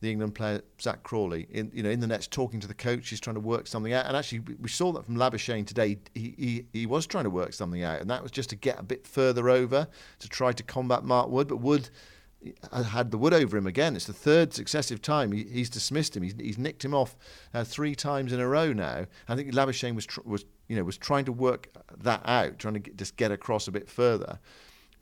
the 0.00 0.10
England 0.10 0.34
player, 0.34 0.62
Zach 0.80 1.02
Crawley, 1.02 1.46
in, 1.50 1.70
you 1.74 1.82
know, 1.82 1.90
in 1.90 2.00
the 2.00 2.06
nets 2.06 2.26
talking 2.26 2.58
to 2.60 2.66
the 2.66 2.74
coach. 2.74 3.10
He's 3.10 3.20
trying 3.20 3.34
to 3.34 3.40
work 3.40 3.66
something 3.66 3.92
out. 3.92 4.06
And 4.06 4.16
actually, 4.16 4.40
we- 4.40 4.54
we 4.54 4.68
saw 4.68 4.92
that 4.92 5.04
from 5.04 5.16
Labuschagne 5.16 5.66
today. 5.66 5.98
He, 6.14 6.34
he, 6.38 6.66
he 6.72 6.86
was 6.86 7.06
trying 7.06 7.24
to 7.24 7.30
work 7.30 7.52
something 7.52 7.82
out. 7.82 8.00
And 8.00 8.08
that 8.10 8.22
was 8.22 8.32
just 8.32 8.50
to 8.50 8.56
get 8.56 8.80
a 8.80 8.82
bit 8.82 9.06
further 9.06 9.50
over 9.50 9.86
to 10.18 10.28
try 10.28 10.52
to 10.52 10.62
combat 10.62 11.04
Mark 11.04 11.28
Wood. 11.28 11.48
But 11.48 11.58
Wood 11.58 11.90
uh, 12.72 12.82
had 12.82 13.10
the 13.10 13.18
wood 13.18 13.34
over 13.34 13.56
him 13.56 13.66
again. 13.66 13.94
It's 13.94 14.06
the 14.06 14.14
third 14.14 14.54
successive 14.54 15.02
time 15.02 15.32
he, 15.32 15.44
he's 15.44 15.68
dismissed 15.68 16.16
him. 16.16 16.22
He's, 16.22 16.34
he's 16.38 16.58
nicked 16.58 16.84
him 16.84 16.94
off 16.94 17.14
uh, 17.52 17.64
three 17.64 17.94
times 17.94 18.32
in 18.32 18.40
a 18.40 18.48
row 18.48 18.72
now. 18.72 19.04
I 19.28 19.36
think 19.36 19.52
Labuschagne 19.52 19.94
was 19.94 20.06
tr- 20.06 20.22
was 20.24 20.44
you 20.70 20.76
know 20.76 20.84
was 20.84 20.96
trying 20.96 21.24
to 21.24 21.32
work 21.32 21.68
that 21.98 22.22
out, 22.24 22.60
trying 22.60 22.74
to 22.74 22.80
get, 22.80 22.96
just 22.96 23.16
get 23.16 23.32
across 23.32 23.66
a 23.66 23.72
bit 23.72 23.88
further. 23.88 24.38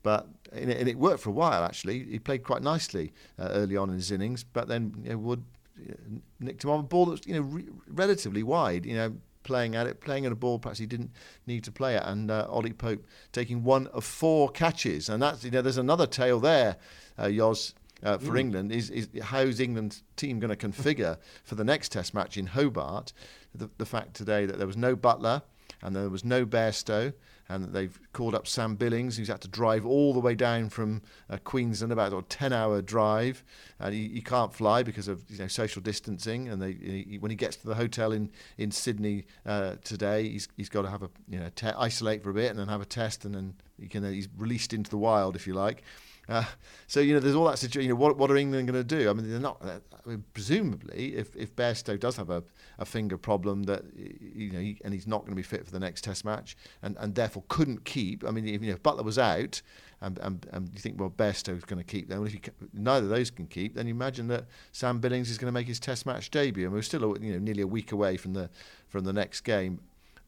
But 0.02 0.26
and 0.50 0.70
it, 0.70 0.78
and 0.78 0.88
it 0.88 0.98
worked 0.98 1.20
for 1.20 1.28
a 1.28 1.32
while 1.32 1.62
actually. 1.62 2.04
He 2.04 2.18
played 2.18 2.42
quite 2.42 2.62
nicely 2.62 3.12
uh, 3.38 3.48
early 3.50 3.76
on 3.76 3.90
in 3.90 3.96
his 3.96 4.10
innings, 4.10 4.42
but 4.42 4.66
then 4.66 4.94
you 5.02 5.10
know, 5.10 5.18
Wood 5.18 5.44
uh, 5.78 5.92
nicked 6.40 6.64
him 6.64 6.70
on 6.70 6.80
a 6.80 6.84
ball 6.84 7.04
that 7.04 7.10
was 7.10 7.26
you 7.26 7.34
know 7.34 7.42
re- 7.42 7.68
relatively 7.86 8.42
wide. 8.42 8.86
You 8.86 8.94
know 8.94 9.16
playing 9.42 9.76
at 9.76 9.86
it, 9.86 10.00
playing 10.00 10.26
at 10.26 10.32
a 10.32 10.34
ball 10.34 10.58
perhaps 10.58 10.78
he 10.78 10.86
didn't 10.86 11.10
need 11.46 11.64
to 11.64 11.72
play 11.72 11.96
it, 11.96 12.02
and 12.06 12.30
uh, 12.30 12.46
Ollie 12.48 12.72
Pope 12.72 13.04
taking 13.32 13.62
one 13.62 13.88
of 13.88 14.04
four 14.04 14.48
catches, 14.48 15.10
and 15.10 15.22
that's 15.22 15.44
you 15.44 15.50
know 15.50 15.60
there's 15.60 15.76
another 15.76 16.06
tale 16.06 16.40
there, 16.40 16.76
uh, 17.18 17.24
Yoz. 17.24 17.74
Uh, 18.00 18.16
for 18.16 18.34
mm. 18.34 18.38
England 18.38 18.70
is, 18.70 18.90
is 18.90 19.08
how's 19.22 19.58
England's 19.58 20.04
team 20.14 20.38
going 20.38 20.56
to 20.56 20.68
configure 20.68 21.16
for 21.42 21.56
the 21.56 21.64
next 21.64 21.90
Test 21.90 22.14
match 22.14 22.36
in 22.36 22.46
Hobart? 22.46 23.12
The, 23.52 23.68
the 23.78 23.86
fact 23.86 24.14
today 24.14 24.46
that 24.46 24.56
there 24.56 24.68
was 24.68 24.76
no 24.76 24.94
Buttler 24.94 25.42
and 25.82 25.94
there 25.94 26.08
was 26.08 26.24
no 26.24 26.44
Bairstow, 26.44 27.12
and 27.48 27.72
they've 27.72 27.98
called 28.12 28.34
up 28.34 28.46
Sam 28.46 28.76
Billings, 28.76 29.16
who's 29.16 29.28
had 29.28 29.40
to 29.40 29.48
drive 29.48 29.86
all 29.86 30.12
the 30.12 30.20
way 30.20 30.34
down 30.34 30.68
from 30.68 31.02
uh, 31.30 31.38
Queensland, 31.38 31.92
about 31.92 32.12
a 32.12 32.16
10-hour 32.16 32.82
drive, 32.82 33.42
and 33.80 33.94
he, 33.94 34.08
he, 34.08 34.20
can't 34.20 34.52
fly 34.52 34.82
because 34.82 35.08
of 35.08 35.22
you 35.30 35.38
know 35.38 35.46
social 35.46 35.80
distancing. 35.80 36.48
And 36.48 36.60
they, 36.60 36.72
he, 36.72 37.18
when 37.18 37.30
he 37.30 37.36
gets 37.36 37.56
to 37.56 37.66
the 37.66 37.74
hotel 37.74 38.12
in 38.12 38.30
in 38.58 38.70
Sydney 38.70 39.24
uh, 39.46 39.76
today, 39.82 40.28
he's 40.28 40.48
he's 40.56 40.68
got 40.68 40.82
to 40.82 40.90
have 40.90 41.02
a 41.02 41.10
you 41.28 41.38
know 41.38 41.48
te- 41.54 41.68
isolate 41.68 42.22
for 42.22 42.30
a 42.30 42.34
bit 42.34 42.50
and 42.50 42.58
then 42.58 42.68
have 42.68 42.82
a 42.82 42.86
test, 42.86 43.24
and 43.24 43.34
then 43.34 43.54
he 43.80 43.88
can 43.88 44.04
uh, 44.04 44.10
he's 44.10 44.28
released 44.36 44.74
into 44.74 44.90
the 44.90 44.98
wild 44.98 45.36
if 45.36 45.46
you 45.46 45.54
like. 45.54 45.82
Uh, 46.28 46.44
so 46.86 47.00
you 47.00 47.14
know, 47.14 47.20
there's 47.20 47.34
all 47.34 47.46
that 47.46 47.58
situation. 47.58 47.88
You 47.88 47.94
know, 47.94 48.00
what 48.00 48.18
what 48.18 48.30
are 48.30 48.36
England 48.36 48.68
going 48.68 48.86
to 48.86 48.96
do? 48.96 49.08
I 49.08 49.12
mean, 49.14 49.30
they're 49.30 49.40
not. 49.40 49.62
I 49.62 50.08
mean, 50.08 50.24
presumably, 50.34 51.16
if 51.16 51.34
if 51.34 51.56
Bairstow 51.56 51.98
does 51.98 52.16
have 52.16 52.28
a, 52.28 52.42
a 52.78 52.84
finger 52.84 53.16
problem 53.16 53.62
that 53.64 53.84
you 53.96 54.50
know, 54.50 54.60
he, 54.60 54.78
and 54.84 54.92
he's 54.92 55.06
not 55.06 55.20
going 55.20 55.32
to 55.32 55.36
be 55.36 55.42
fit 55.42 55.64
for 55.64 55.72
the 55.72 55.80
next 55.80 56.04
Test 56.04 56.24
match, 56.24 56.56
and, 56.82 56.96
and 56.98 57.14
therefore 57.14 57.44
couldn't 57.48 57.84
keep. 57.84 58.24
I 58.26 58.30
mean, 58.30 58.46
if, 58.46 58.60
you 58.60 58.68
know, 58.68 58.74
if 58.74 58.82
Buttler 58.82 59.04
was 59.04 59.18
out, 59.18 59.62
and, 60.00 60.18
and, 60.18 60.46
and 60.52 60.70
you 60.72 60.80
think, 60.80 61.00
well, 61.00 61.10
Bairstow's 61.10 61.64
going 61.64 61.82
to 61.82 61.84
keep 61.84 62.08
them. 62.08 62.18
Well, 62.18 62.26
if 62.26 62.34
he, 62.34 62.40
neither 62.72 63.06
of 63.06 63.10
those 63.10 63.30
can 63.30 63.46
keep, 63.46 63.74
then 63.74 63.86
you 63.86 63.94
imagine 63.94 64.28
that 64.28 64.46
Sam 64.72 65.00
Billings 65.00 65.30
is 65.30 65.38
going 65.38 65.48
to 65.48 65.52
make 65.52 65.66
his 65.66 65.80
Test 65.80 66.06
match 66.06 66.30
debut, 66.30 66.66
and 66.66 66.74
we're 66.74 66.82
still 66.82 67.16
you 67.20 67.32
know 67.32 67.38
nearly 67.38 67.62
a 67.62 67.66
week 67.66 67.92
away 67.92 68.16
from 68.18 68.34
the 68.34 68.50
from 68.88 69.04
the 69.04 69.12
next 69.12 69.40
game. 69.42 69.80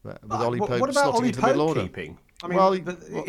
With 0.03 0.17
uh, 0.31 0.45
Ollie 0.45 0.59
Pope 0.59 0.81
what 0.81 0.89
about 0.89 1.13
Ollie 1.13 1.31
Pope 1.31 1.75
keeping? 1.75 2.17
I 2.43 2.47
mean, 2.47 2.57
well, 2.57 2.71
he, 2.71 2.83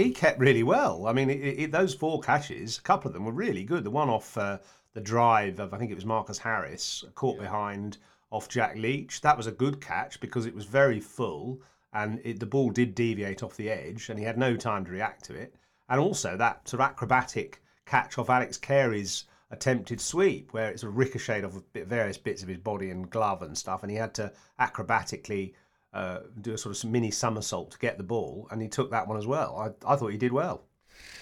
he, 0.04 0.10
kept 0.10 0.40
really 0.40 0.62
well. 0.62 1.06
I 1.06 1.12
mean, 1.12 1.28
it, 1.28 1.34
it, 1.34 1.72
those 1.72 1.94
four 1.94 2.20
catches, 2.20 2.78
a 2.78 2.82
couple 2.82 3.08
of 3.08 3.14
them 3.14 3.24
were 3.24 3.32
really 3.32 3.64
good. 3.64 3.84
The 3.84 3.90
one 3.90 4.08
off 4.08 4.38
uh, 4.38 4.58
the 4.94 5.00
drive 5.00 5.60
of, 5.60 5.74
I 5.74 5.78
think 5.78 5.90
it 5.90 5.94
was 5.94 6.06
Marcus 6.06 6.38
Harris, 6.38 7.04
caught 7.14 7.36
yeah. 7.36 7.42
behind 7.42 7.98
off 8.30 8.48
Jack 8.48 8.76
Leach. 8.76 9.20
That 9.20 9.36
was 9.36 9.46
a 9.46 9.52
good 9.52 9.80
catch 9.80 10.18
because 10.20 10.46
it 10.46 10.54
was 10.54 10.64
very 10.64 11.00
full 11.00 11.60
and 11.92 12.20
it, 12.24 12.40
the 12.40 12.46
ball 12.46 12.70
did 12.70 12.94
deviate 12.94 13.42
off 13.42 13.56
the 13.56 13.70
edge 13.70 14.08
and 14.08 14.18
he 14.18 14.24
had 14.24 14.38
no 14.38 14.56
time 14.56 14.84
to 14.86 14.90
react 14.90 15.24
to 15.24 15.34
it. 15.34 15.54
And 15.88 16.00
also 16.00 16.36
that 16.36 16.66
sort 16.66 16.80
of 16.80 16.88
acrobatic 16.88 17.62
catch 17.84 18.16
off 18.16 18.30
Alex 18.30 18.56
Carey's 18.56 19.24
attempted 19.50 20.00
sweep 20.00 20.54
where 20.54 20.70
it 20.70 20.80
sort 20.80 20.90
of 20.92 20.96
ricocheted 20.96 21.44
off 21.44 21.60
various 21.74 22.16
bits 22.16 22.42
of 22.42 22.48
his 22.48 22.56
body 22.56 22.88
and 22.90 23.10
glove 23.10 23.42
and 23.42 23.56
stuff 23.56 23.82
and 23.82 23.90
he 23.90 23.98
had 23.98 24.14
to 24.14 24.32
acrobatically 24.58 25.52
uh, 25.92 26.20
do 26.40 26.54
a 26.54 26.58
sort 26.58 26.76
of 26.76 26.90
mini 26.90 27.10
somersault 27.10 27.72
to 27.72 27.78
get 27.78 27.98
the 27.98 28.04
ball, 28.04 28.48
and 28.50 28.62
he 28.62 28.68
took 28.68 28.90
that 28.90 29.06
one 29.06 29.18
as 29.18 29.26
well. 29.26 29.56
I, 29.58 29.92
I 29.92 29.96
thought 29.96 30.08
he 30.08 30.18
did 30.18 30.32
well. 30.32 30.64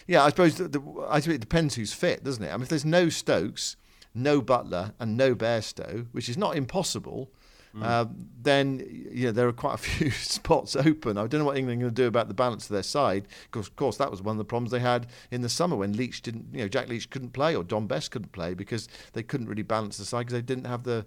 Yeah, 0.06 0.24
I 0.24 0.28
suppose 0.28 0.56
the, 0.56 0.68
the, 0.68 0.80
I 1.08 1.20
suppose 1.20 1.36
it 1.36 1.40
depends 1.40 1.74
who's 1.74 1.92
fit, 1.92 2.24
doesn't 2.24 2.42
it? 2.42 2.48
I 2.48 2.52
mean, 2.52 2.62
if 2.62 2.68
there's 2.68 2.84
no 2.84 3.08
Stokes, 3.08 3.76
no 4.14 4.40
Buttler, 4.40 4.92
and 5.00 5.16
no 5.16 5.34
Bairstow, 5.34 6.06
which 6.12 6.28
is 6.28 6.36
not 6.36 6.56
impossible, 6.56 7.32
mm. 7.74 7.82
uh, 7.82 8.06
then 8.42 8.80
you 9.12 9.26
know, 9.26 9.32
there 9.32 9.48
are 9.48 9.52
quite 9.52 9.74
a 9.74 9.78
few 9.82 10.10
spots 10.10 10.76
open. 10.76 11.18
I 11.18 11.26
don't 11.26 11.40
know 11.40 11.44
what 11.44 11.56
England 11.56 11.80
are 11.80 11.84
going 11.84 11.94
to 11.94 12.02
do 12.02 12.06
about 12.06 12.28
the 12.28 12.34
balance 12.34 12.64
of 12.64 12.74
their 12.74 12.82
side. 12.82 13.26
Because, 13.50 13.66
of 13.66 13.76
course, 13.76 13.96
that 13.96 14.10
was 14.10 14.22
one 14.22 14.34
of 14.34 14.38
the 14.38 14.44
problems 14.44 14.70
they 14.70 14.80
had 14.80 15.08
in 15.30 15.42
the 15.42 15.48
summer 15.48 15.76
when 15.76 15.94
Leach 15.94 16.22
didn't, 16.22 16.46
you 16.52 16.60
know, 16.60 16.68
Jack 16.68 16.88
Leach 16.88 17.10
couldn't 17.10 17.32
play 17.32 17.56
or 17.56 17.64
Dom 17.64 17.86
Bess 17.86 18.08
couldn't 18.08 18.32
play 18.32 18.54
because 18.54 18.88
they 19.12 19.22
couldn't 19.22 19.48
really 19.48 19.62
balance 19.62 19.98
the 19.98 20.04
side 20.04 20.26
because 20.26 20.34
they 20.34 20.42
didn't 20.42 20.66
have 20.66 20.84
the 20.84 21.06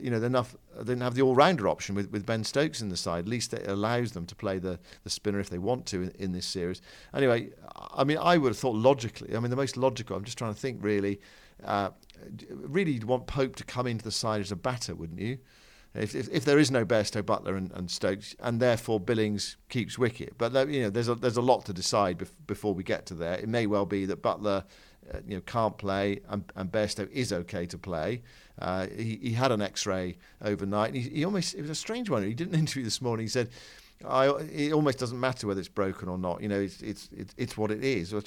you 0.00 0.10
know, 0.10 0.22
enough. 0.22 0.56
They 0.76 0.84
didn't 0.84 1.02
have 1.02 1.14
the 1.14 1.22
all-rounder 1.22 1.68
option 1.68 1.94
with, 1.94 2.10
with 2.10 2.26
Ben 2.26 2.44
Stokes 2.44 2.80
in 2.80 2.88
the 2.88 2.96
side. 2.96 3.20
At 3.20 3.28
least 3.28 3.52
it 3.54 3.68
allows 3.68 4.12
them 4.12 4.26
to 4.26 4.34
play 4.34 4.58
the, 4.58 4.78
the 5.04 5.10
spinner 5.10 5.40
if 5.40 5.50
they 5.50 5.58
want 5.58 5.86
to 5.86 6.02
in, 6.02 6.10
in 6.18 6.32
this 6.32 6.46
series. 6.46 6.80
Anyway, 7.14 7.50
I 7.74 8.04
mean, 8.04 8.18
I 8.18 8.38
would 8.38 8.48
have 8.48 8.58
thought 8.58 8.76
logically. 8.76 9.36
I 9.36 9.40
mean, 9.40 9.50
the 9.50 9.56
most 9.56 9.76
logical. 9.76 10.16
I'm 10.16 10.24
just 10.24 10.38
trying 10.38 10.54
to 10.54 10.60
think 10.60 10.82
really. 10.82 11.20
Uh, 11.64 11.90
really, 12.50 12.92
you'd 12.92 13.04
want 13.04 13.26
Pope 13.26 13.56
to 13.56 13.64
come 13.64 13.86
into 13.86 14.04
the 14.04 14.12
side 14.12 14.40
as 14.40 14.52
a 14.52 14.56
batter, 14.56 14.94
wouldn't 14.94 15.20
you? 15.20 15.38
If, 15.94 16.14
if, 16.14 16.28
if 16.30 16.44
there 16.44 16.58
is 16.58 16.70
no 16.70 16.84
Bairstow, 16.84 17.22
Buttler, 17.22 17.56
and, 17.56 17.72
and, 17.72 17.90
Stokes, 17.90 18.36
and 18.40 18.60
therefore 18.60 19.00
Billings 19.00 19.56
keeps 19.68 19.98
wicket, 19.98 20.34
but 20.36 20.52
you 20.68 20.82
know, 20.82 20.90
there's 20.90 21.08
a 21.08 21.14
there's 21.14 21.38
a 21.38 21.42
lot 21.42 21.64
to 21.64 21.72
decide 21.72 22.18
bef- 22.18 22.30
before 22.46 22.74
we 22.74 22.84
get 22.84 23.06
to 23.06 23.14
there. 23.14 23.34
It 23.34 23.48
may 23.48 23.66
well 23.66 23.86
be 23.86 24.04
that 24.04 24.22
Buttler, 24.22 24.64
uh, 25.12 25.18
you 25.26 25.36
know, 25.36 25.42
can't 25.42 25.76
play, 25.78 26.20
and, 26.28 26.44
and 26.56 26.70
Bairstow 26.70 27.10
is 27.10 27.32
okay 27.32 27.66
to 27.66 27.78
play. 27.78 28.22
Uh, 28.58 28.86
he, 28.96 29.18
he 29.22 29.32
had 29.32 29.52
an 29.52 29.62
X-ray 29.62 30.16
overnight. 30.42 30.94
He, 30.94 31.00
he 31.00 31.24
almost 31.24 31.54
it 31.54 31.62
was 31.62 31.70
a 31.70 31.74
strange 31.74 32.10
one. 32.10 32.22
He 32.22 32.34
did 32.34 32.48
an 32.48 32.54
interview 32.58 32.84
this 32.84 33.00
morning. 33.00 33.24
He 33.24 33.30
said. 33.30 33.50
I, 34.06 34.28
it 34.28 34.72
almost 34.72 35.00
doesn't 35.00 35.18
matter 35.18 35.48
whether 35.48 35.58
it's 35.58 35.68
broken 35.68 36.08
or 36.08 36.16
not. 36.16 36.40
You 36.40 36.46
know, 36.46 36.60
it's 36.60 36.80
it's 36.82 37.08
it's, 37.12 37.34
it's 37.36 37.56
what 37.58 37.72
it 37.72 37.82
is. 37.82 38.14
I, 38.14 38.18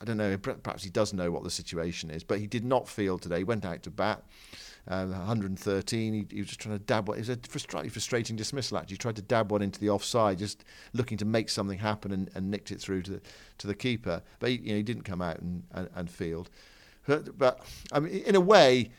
I 0.00 0.04
don't 0.04 0.16
know. 0.16 0.36
Perhaps 0.36 0.82
he 0.82 0.90
does 0.90 1.12
know 1.12 1.30
what 1.30 1.44
the 1.44 1.50
situation 1.50 2.10
is, 2.10 2.24
but 2.24 2.40
he 2.40 2.48
did 2.48 2.64
not 2.64 2.88
feel 2.88 3.20
today. 3.20 3.38
He 3.38 3.44
went 3.44 3.64
out 3.64 3.84
to 3.84 3.90
bat. 3.90 4.24
Um, 4.88 5.10
113. 5.10 6.12
He, 6.12 6.26
he, 6.28 6.40
was 6.40 6.48
just 6.48 6.60
trying 6.60 6.76
to 6.76 6.84
dab 6.84 7.08
one. 7.08 7.16
It 7.16 7.20
was 7.20 7.28
a 7.28 7.38
frustrating, 7.48 7.90
frustrating 7.90 8.36
dismissal. 8.36 8.78
Actually, 8.78 8.94
he 8.94 8.98
tried 8.98 9.16
to 9.16 9.22
dab 9.22 9.52
one 9.52 9.62
into 9.62 9.78
the 9.78 9.90
offside, 9.90 10.38
just 10.38 10.64
looking 10.92 11.16
to 11.18 11.24
make 11.24 11.48
something 11.50 11.78
happen, 11.78 12.10
and, 12.10 12.30
and 12.34 12.50
nicked 12.50 12.72
it 12.72 12.80
through 12.80 13.02
to 13.02 13.12
the 13.12 13.20
to 13.58 13.66
the 13.68 13.74
keeper. 13.74 14.22
But 14.40 14.50
he, 14.50 14.56
you 14.56 14.70
know, 14.70 14.76
he 14.76 14.82
didn't 14.82 15.04
come 15.04 15.22
out 15.22 15.38
and, 15.38 15.62
and, 15.72 15.88
and 15.94 16.10
field. 16.10 16.50
But, 17.06 17.36
but 17.36 17.60
I 17.90 17.98
mean, 17.98 18.12
in 18.22 18.36
a 18.36 18.40
way, 18.40 18.90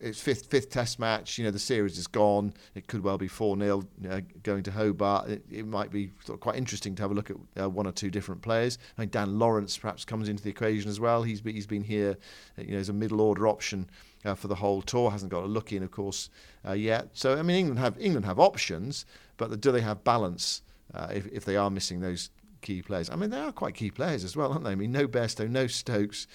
it's 0.00 0.20
fifth 0.20 0.46
fifth 0.46 0.70
Test 0.70 0.98
match. 0.98 1.38
You 1.38 1.44
know, 1.44 1.52
the 1.52 1.60
series 1.60 1.96
is 1.96 2.08
gone. 2.08 2.52
It 2.74 2.88
could 2.88 3.04
well 3.04 3.18
be 3.18 3.28
four 3.28 3.56
0 3.56 3.84
uh, 4.10 4.20
going 4.42 4.64
to 4.64 4.72
Hobart. 4.72 5.28
It, 5.28 5.44
it 5.50 5.66
might 5.66 5.92
be 5.92 6.10
sort 6.24 6.36
of 6.36 6.40
quite 6.40 6.56
interesting 6.56 6.96
to 6.96 7.02
have 7.02 7.12
a 7.12 7.14
look 7.14 7.30
at 7.30 7.36
uh, 7.62 7.70
one 7.70 7.86
or 7.86 7.92
two 7.92 8.10
different 8.10 8.42
players. 8.42 8.78
I 8.98 9.02
think 9.02 9.12
Dan 9.12 9.38
Lawrence 9.38 9.78
perhaps 9.78 10.04
comes 10.04 10.28
into 10.28 10.42
the 10.42 10.50
equation 10.50 10.90
as 10.90 10.98
well. 10.98 11.22
He's 11.22 11.40
he's 11.40 11.68
been 11.68 11.84
here, 11.84 12.16
you 12.56 12.72
know, 12.72 12.78
as 12.78 12.88
a 12.88 12.92
middle 12.92 13.20
order 13.20 13.46
option. 13.46 13.88
Uh, 14.26 14.34
for 14.34 14.48
the 14.48 14.56
whole 14.56 14.82
tour, 14.82 15.10
hasn't 15.10 15.30
got 15.30 15.44
a 15.44 15.46
look 15.46 15.72
in, 15.72 15.82
of 15.82 15.90
course, 15.90 16.30
uh, 16.66 16.72
yet. 16.72 17.08
So 17.12 17.38
I 17.38 17.42
mean, 17.42 17.56
England 17.56 17.78
have 17.78 17.96
England 17.98 18.26
have 18.26 18.40
options, 18.40 19.06
but 19.36 19.60
do 19.60 19.70
they 19.70 19.82
have 19.82 20.02
balance 20.02 20.62
uh, 20.94 21.08
if, 21.12 21.26
if 21.28 21.44
they 21.44 21.56
are 21.56 21.70
missing 21.70 22.00
those 22.00 22.30
key 22.66 22.82
players. 22.82 23.08
I 23.08 23.16
mean, 23.16 23.30
they 23.30 23.38
are 23.38 23.52
quite 23.52 23.74
key 23.74 23.90
players 23.90 24.24
as 24.24 24.36
well, 24.36 24.52
aren't 24.52 24.64
they? 24.64 24.72
I 24.72 24.74
mean, 24.74 24.92
no 24.92 25.06
Bairstow, 25.06 25.48
no 25.48 25.66
Stokes, 25.66 26.26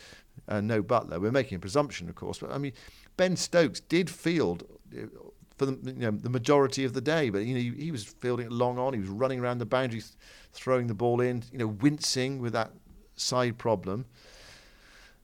uh, 0.47 0.61
no 0.61 0.81
Buttler. 0.81 1.19
We're 1.19 1.31
making 1.31 1.57
a 1.57 1.59
presumption, 1.59 2.07
of 2.09 2.15
course, 2.15 2.39
but 2.39 2.51
I 2.51 2.57
mean, 2.57 2.73
Ben 3.17 3.35
Stokes 3.35 3.81
did 3.81 4.09
field 4.09 4.63
uh, 4.97 5.07
for 5.57 5.65
the, 5.65 5.91
you 5.91 5.99
know, 5.99 6.11
the 6.11 6.29
majority 6.29 6.85
of 6.85 6.93
the 6.93 7.01
day, 7.01 7.29
but 7.29 7.39
you 7.39 7.53
know 7.53 7.59
he, 7.59 7.83
he 7.85 7.91
was 7.91 8.03
fielding 8.03 8.47
it 8.47 8.51
long 8.51 8.79
on. 8.79 8.93
He 8.93 8.99
was 8.99 9.09
running 9.09 9.39
around 9.39 9.57
the 9.57 9.65
boundaries, 9.65 10.15
throwing 10.53 10.87
the 10.87 10.93
ball 10.93 11.21
in, 11.21 11.43
you 11.51 11.59
know, 11.59 11.67
wincing 11.67 12.39
with 12.39 12.53
that 12.53 12.71
side 13.15 13.57
problem. 13.57 14.05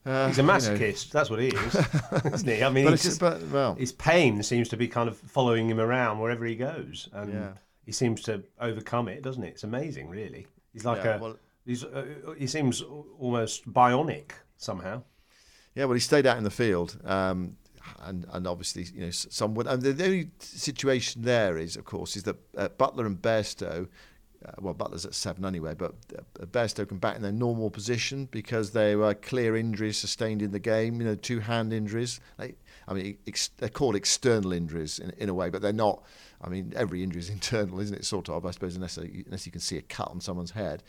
Uh, 0.08 0.28
he's 0.28 0.38
a 0.38 0.42
masochist. 0.42 0.78
You 0.78 0.88
know. 0.88 1.12
That's 1.12 1.30
what 1.30 1.40
he 1.40 1.48
is, 1.48 1.86
isn't 2.32 2.48
he? 2.48 2.64
I 2.64 2.70
mean, 2.70 2.88
just, 2.96 3.20
but, 3.20 3.42
well, 3.48 3.74
his 3.74 3.92
pain 3.92 4.42
seems 4.42 4.68
to 4.70 4.76
be 4.76 4.88
kind 4.88 5.08
of 5.08 5.18
following 5.18 5.68
him 5.68 5.78
around 5.78 6.18
wherever 6.18 6.46
he 6.46 6.56
goes, 6.56 7.10
and 7.12 7.32
yeah. 7.32 7.50
he 7.84 7.92
seems 7.92 8.22
to 8.22 8.42
overcome 8.58 9.08
it, 9.08 9.22
doesn't 9.22 9.44
it? 9.44 9.48
It's 9.48 9.64
amazing, 9.64 10.08
really. 10.08 10.46
He's 10.72 10.86
like 10.86 11.04
yeah, 11.04 11.16
a. 11.16 11.18
Well, 11.18 11.36
he's, 11.66 11.84
uh, 11.84 12.06
he 12.38 12.46
seems 12.46 12.80
almost 12.80 13.70
bionic 13.70 14.30
somehow. 14.56 15.02
Yeah, 15.74 15.84
well, 15.84 15.94
he 15.94 16.00
stayed 16.00 16.26
out 16.26 16.38
in 16.38 16.44
the 16.44 16.50
field, 16.50 16.98
um, 17.04 17.58
and 18.04 18.24
and 18.32 18.46
obviously, 18.46 18.86
you 18.94 19.02
know, 19.02 19.10
someone. 19.10 19.66
And 19.66 19.82
the, 19.82 20.04
only 20.04 20.30
situation 20.38 21.20
there 21.20 21.58
is, 21.58 21.76
of 21.76 21.84
course, 21.84 22.16
is 22.16 22.22
that 22.22 22.36
uh, 22.56 22.68
Buttler 22.70 23.04
and 23.04 23.20
Bairstow. 23.20 23.88
Uh, 24.44 24.52
well, 24.60 24.74
Buttler's 24.74 25.04
at 25.04 25.14
seven 25.14 25.44
anyway, 25.44 25.74
but 25.74 25.94
uh, 26.16 26.84
can 26.86 26.98
back 26.98 27.16
in 27.16 27.22
their 27.22 27.32
normal 27.32 27.70
position 27.70 28.28
because 28.30 28.70
they 28.70 28.94
were 28.94 29.12
clear 29.14 29.56
injuries 29.56 29.98
sustained 29.98 30.42
in 30.42 30.52
the 30.52 30.60
game. 30.60 31.00
You 31.00 31.08
know, 31.08 31.14
two 31.16 31.40
hand 31.40 31.72
injuries. 31.72 32.20
They, 32.36 32.54
I 32.86 32.94
mean, 32.94 33.18
ex- 33.26 33.50
they're 33.56 33.68
called 33.68 33.96
external 33.96 34.52
injuries 34.52 35.00
in, 35.00 35.10
in 35.18 35.28
a 35.28 35.34
way, 35.34 35.50
but 35.50 35.60
they're 35.60 35.72
not. 35.72 36.04
I 36.40 36.48
mean, 36.48 36.72
every 36.76 37.02
injury 37.02 37.20
is 37.20 37.30
internal, 37.38 37.80
isn't 37.80 37.96
it? 37.96 38.04
Sort 38.04 38.28
of, 38.28 38.46
I 38.46 38.52
suppose, 38.52 38.76
unless, 38.76 38.96
unless 38.96 39.44
you 39.44 39.52
can 39.52 39.60
see 39.60 39.76
a 39.76 39.82
cut 39.82 40.08
on 40.08 40.20
someone's 40.20 40.52
head. 40.52 40.84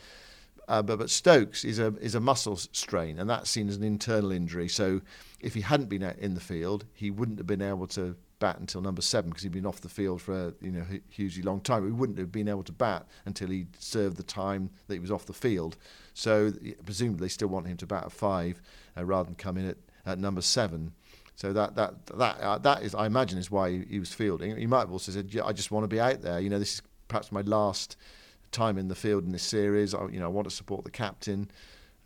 Uh, 0.68 0.84
but, 0.84 1.00
but 1.00 1.10
Stokes 1.10 1.66
is 1.66 1.80
a 1.80 1.96
is 2.00 2.14
a 2.14 2.20
muscle 2.20 2.56
strain, 2.56 3.18
and 3.18 3.28
that's 3.28 3.50
seen 3.50 3.68
as 3.68 3.78
an 3.78 3.84
internal 3.84 4.32
injury. 4.32 4.68
So 4.68 5.02
if 5.40 5.56
he 5.56 5.62
hadn't 5.62 5.90
been 5.90 6.04
in 6.04 6.36
the 6.36 6.40
field, 6.40 6.86
he 6.94 7.10
wouldn't 7.10 7.40
have 7.40 7.48
been 7.48 7.64
able 7.64 7.88
to 7.88 8.16
bat 8.40 8.58
until 8.60 8.82
number 8.82 9.02
seven 9.02 9.30
because 9.30 9.44
he'd 9.44 9.52
been 9.52 9.66
off 9.66 9.82
the 9.82 9.90
field 9.90 10.22
for 10.22 10.48
a 10.48 10.54
you 10.62 10.72
know 10.72 10.86
hugely 11.10 11.44
long 11.44 11.62
time. 11.62 11.86
He 11.86 11.92
wouldn't 11.92 12.18
have 12.18 12.32
been 12.32 12.48
able 12.48 12.64
to 12.64 12.72
bat 12.72 13.08
until 13.26 13.50
he 13.50 13.68
served 13.78 14.18
the 14.18 14.24
time 14.24 14.70
that 14.88 14.94
he 14.96 15.00
was 15.00 15.12
off 15.12 15.26
the 15.26 15.34
field. 15.34 15.78
So 16.14 16.52
presumably 16.86 17.26
they 17.26 17.30
still 17.30 17.50
want 17.50 17.68
him 17.68 17.78
to 17.78 17.86
bat 17.86 18.06
at 18.06 18.12
five 18.12 18.62
uh, 18.98 19.06
rather 19.06 19.26
than 19.26 19.36
come 19.36 19.58
in 19.58 19.68
at, 19.70 19.78
at 20.06 20.20
number 20.20 20.42
seven. 20.42 20.94
So 21.36 21.54
that 21.54 21.76
that 21.76 22.06
that 22.18 22.40
uh, 22.42 22.58
that 22.60 22.84
is, 22.84 22.96
I 22.96 23.06
imagine, 23.06 23.38
is 23.38 23.50
why 23.50 23.72
he, 23.72 23.86
he 23.90 24.00
was 24.00 24.14
fielding. 24.14 24.58
He 24.58 24.68
might 24.68 24.82
have 24.82 24.92
also 24.92 25.12
said, 25.12 25.34
yeah, 25.34 25.46
"I 25.46 25.54
just 25.54 25.72
want 25.72 25.84
to 25.84 25.88
be 25.88 26.00
out 26.00 26.22
there. 26.22 26.40
You 26.40 26.50
know, 26.50 26.60
this 26.60 26.76
is 26.76 26.82
perhaps 27.08 27.32
my 27.32 27.42
last 27.42 27.96
time 28.52 28.78
in 28.78 28.88
the 28.88 28.96
field 28.96 29.24
in 29.24 29.32
this 29.32 29.44
series. 29.44 29.94
I, 29.94 30.08
you 30.08 30.20
know, 30.20 30.26
I 30.26 30.30
want 30.30 30.50
to 30.50 30.56
support 30.56 30.84
the 30.84 30.92
captain 30.92 31.50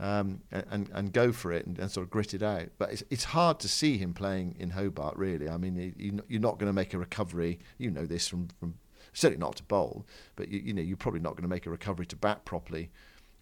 um, 0.03 0.41
and 0.51 0.89
and 0.93 1.13
go 1.13 1.31
for 1.31 1.51
it 1.51 1.65
and, 1.65 1.79
and, 1.79 1.89
sort 1.89 2.05
of 2.05 2.12
grit 2.12 2.33
it 2.33 2.43
out. 2.43 2.67
But 2.77 2.91
it's 2.91 3.03
it's 3.10 3.24
hard 3.24 3.60
to 3.62 3.69
see 3.69 3.98
him 3.98 4.13
playing 4.13 4.55
in 4.60 4.72
Hobart. 4.72 5.15
Really, 5.17 5.48
I 5.50 5.57
mean, 5.57 5.75
he, 5.98 6.12
you're 6.27 6.41
not 6.41 6.60
going 6.60 6.67
to 6.67 6.74
make 6.74 6.93
a 6.93 6.98
recovery. 6.98 7.60
You 7.77 7.89
know 7.89 8.05
this 8.05 8.27
from 8.27 8.50
from 8.60 8.75
Certainly 9.13 9.39
not 9.39 9.57
to 9.57 9.63
bowl, 9.63 10.05
but 10.36 10.50
you, 10.50 10.60
you 10.60 10.74
know 10.74 10.81
you're 10.81 10.98
probably 10.98 11.19
not 11.19 11.31
going 11.31 11.43
to 11.43 11.50
make 11.50 11.65
a 11.65 11.69
recovery 11.69 12.05
to 12.07 12.15
bat 12.15 12.45
properly 12.45 12.89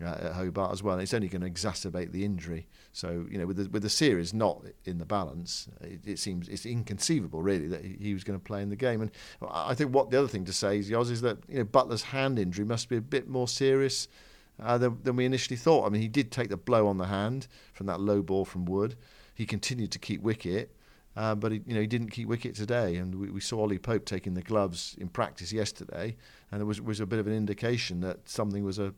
uh, 0.01 0.17
at 0.21 0.33
Hobart 0.33 0.73
as 0.73 0.83
well. 0.83 0.95
And 0.95 1.03
it's 1.03 1.13
only 1.13 1.29
going 1.29 1.41
to 1.41 1.49
exacerbate 1.49 2.11
the 2.11 2.25
injury. 2.25 2.67
So 2.91 3.25
you 3.29 3.37
know, 3.37 3.45
with 3.45 3.57
the, 3.57 3.69
with 3.69 3.83
the 3.83 3.89
series 3.89 4.33
not 4.33 4.63
in 4.83 4.97
the 4.97 5.05
balance, 5.05 5.69
it, 5.79 6.01
it 6.05 6.19
seems 6.19 6.49
it's 6.49 6.65
inconceivable 6.65 7.41
really 7.41 7.67
that 7.69 7.85
he 7.85 8.13
was 8.13 8.23
going 8.23 8.37
to 8.37 8.43
play 8.43 8.61
in 8.61 8.69
the 8.69 8.75
game. 8.75 9.01
And 9.01 9.11
I 9.49 9.73
think 9.73 9.93
what 9.93 10.11
the 10.11 10.19
other 10.19 10.27
thing 10.27 10.45
to 10.45 10.53
say 10.53 10.77
is, 10.77 10.89
Yoz, 10.89 11.09
is 11.09 11.21
that 11.21 11.37
you 11.47 11.59
know 11.59 11.65
Buttler's 11.65 12.03
hand 12.03 12.37
injury 12.37 12.65
must 12.65 12.89
be 12.89 12.97
a 12.97 13.01
bit 13.01 13.27
more 13.29 13.47
serious. 13.47 14.07
Uh, 14.61 14.77
than, 14.77 14.99
than 15.01 15.15
we 15.15 15.25
initially 15.25 15.57
thought. 15.57 15.87
I 15.87 15.89
mean, 15.89 16.03
he 16.03 16.07
did 16.07 16.31
take 16.31 16.49
the 16.49 16.57
blow 16.57 16.85
on 16.87 16.97
the 16.97 17.07
hand 17.07 17.47
from 17.73 17.87
that 17.87 17.99
low 17.99 18.21
ball 18.21 18.45
from 18.45 18.65
Wood. 18.65 18.95
He 19.33 19.47
continued 19.47 19.91
to 19.93 19.97
keep 19.97 20.21
wicket, 20.21 20.75
uh, 21.15 21.33
but 21.33 21.51
he, 21.51 21.61
you 21.65 21.73
know 21.73 21.81
he 21.81 21.87
didn't 21.87 22.09
keep 22.09 22.27
wicket 22.27 22.53
today, 22.53 22.97
and 22.97 23.15
we, 23.15 23.31
we, 23.31 23.41
saw 23.41 23.61
Ollie 23.61 23.79
Pope 23.79 24.05
taking 24.05 24.35
the 24.35 24.43
gloves 24.43 24.95
in 24.99 25.09
practice 25.09 25.51
yesterday, 25.51 26.15
and 26.51 26.61
there 26.61 26.67
was 26.67 26.79
was 26.79 26.99
a 26.99 27.07
bit 27.07 27.17
of 27.17 27.25
an 27.25 27.33
indication 27.33 28.01
that 28.01 28.29
something 28.29 28.63
was 28.63 28.77
a 28.77 28.93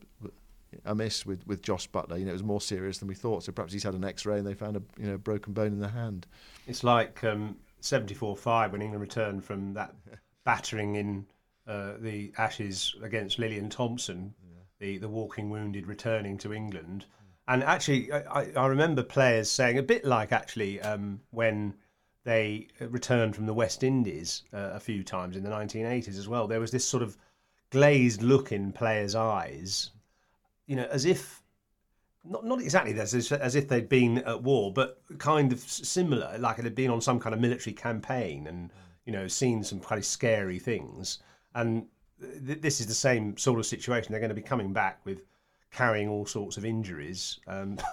amiss 0.85 1.25
with, 1.25 1.45
with 1.47 1.61
Jos 1.61 1.87
Buttler. 1.87 2.19
You 2.19 2.25
know, 2.25 2.31
it 2.31 2.33
was 2.33 2.43
more 2.43 2.61
serious 2.61 2.97
than 2.97 3.07
we 3.07 3.15
thought. 3.15 3.43
So 3.43 3.51
perhaps 3.51 3.73
he's 3.73 3.83
had 3.83 3.93
an 3.93 4.03
X-ray 4.03 4.37
and 4.37 4.47
they 4.47 4.53
found 4.53 4.77
a 4.77 4.81
you 4.99 5.07
know 5.07 5.17
broken 5.17 5.53
bone 5.53 5.67
in 5.67 5.79
the 5.79 5.89
hand. 5.89 6.27
It's 6.67 6.83
like 6.83 7.23
um, 7.23 7.55
74-5 7.81 8.71
when 8.71 8.81
England 8.81 9.01
returned 9.01 9.43
from 9.43 9.73
that 9.73 9.93
battering 10.43 10.95
in 10.95 11.25
uh, 11.67 11.93
the 11.99 12.33
Ashes 12.37 12.95
against 13.01 13.39
Lillee 13.39 13.57
and 13.57 13.71
Thomson. 13.71 14.33
The 14.83 14.97
the 14.97 15.09
walking 15.09 15.49
wounded 15.49 15.87
returning 15.87 16.37
to 16.39 16.53
England. 16.53 17.05
And 17.47 17.63
actually, 17.63 18.11
I, 18.11 18.51
I 18.55 18.67
remember 18.67 19.03
players 19.03 19.49
saying 19.49 19.77
a 19.77 19.83
bit 19.83 20.05
like 20.05 20.31
actually 20.31 20.81
um, 20.81 21.19
when 21.31 21.73
they 22.23 22.67
returned 22.79 23.35
from 23.35 23.45
the 23.45 23.53
West 23.53 23.83
Indies 23.83 24.43
uh, 24.53 24.71
a 24.73 24.79
few 24.79 25.03
times 25.03 25.35
in 25.35 25.43
the 25.43 25.49
1980s 25.49 26.17
as 26.17 26.27
well. 26.27 26.47
There 26.47 26.61
was 26.61 26.71
this 26.71 26.87
sort 26.87 27.03
of 27.03 27.17
glazed 27.69 28.21
look 28.21 28.51
in 28.51 28.71
players' 28.71 29.15
eyes 29.15 29.91
you 30.67 30.75
know, 30.75 30.87
as 30.91 31.05
if 31.05 31.41
not 32.23 32.45
not 32.45 32.61
exactly 32.61 32.97
as, 32.99 33.31
as 33.31 33.55
if 33.55 33.67
they'd 33.67 33.89
been 33.89 34.19
at 34.19 34.41
war, 34.41 34.71
but 34.71 35.01
kind 35.17 35.51
of 35.51 35.59
similar, 35.59 36.37
like 36.39 36.57
it 36.57 36.63
had 36.63 36.75
been 36.75 36.89
on 36.89 37.01
some 37.01 37.19
kind 37.19 37.33
of 37.33 37.41
military 37.41 37.73
campaign 37.73 38.47
and 38.47 38.71
you 39.05 39.11
know 39.11 39.27
seen 39.27 39.63
some 39.63 39.79
kind 39.79 39.99
of 39.99 40.05
scary 40.05 40.59
things. 40.59 41.19
And 41.55 41.87
th- 42.45 42.61
this 42.61 42.79
is 42.79 42.87
the 42.87 42.93
same 42.93 43.37
sort 43.37 43.59
of 43.59 43.65
situation. 43.65 44.11
They're 44.11 44.19
going 44.19 44.29
to 44.29 44.35
be 44.35 44.41
coming 44.41 44.73
back 44.73 44.99
with 45.05 45.23
carrying 45.71 46.07
all 46.07 46.25
sorts 46.25 46.57
of 46.57 46.65
injuries. 46.65 47.39
Um, 47.47 47.77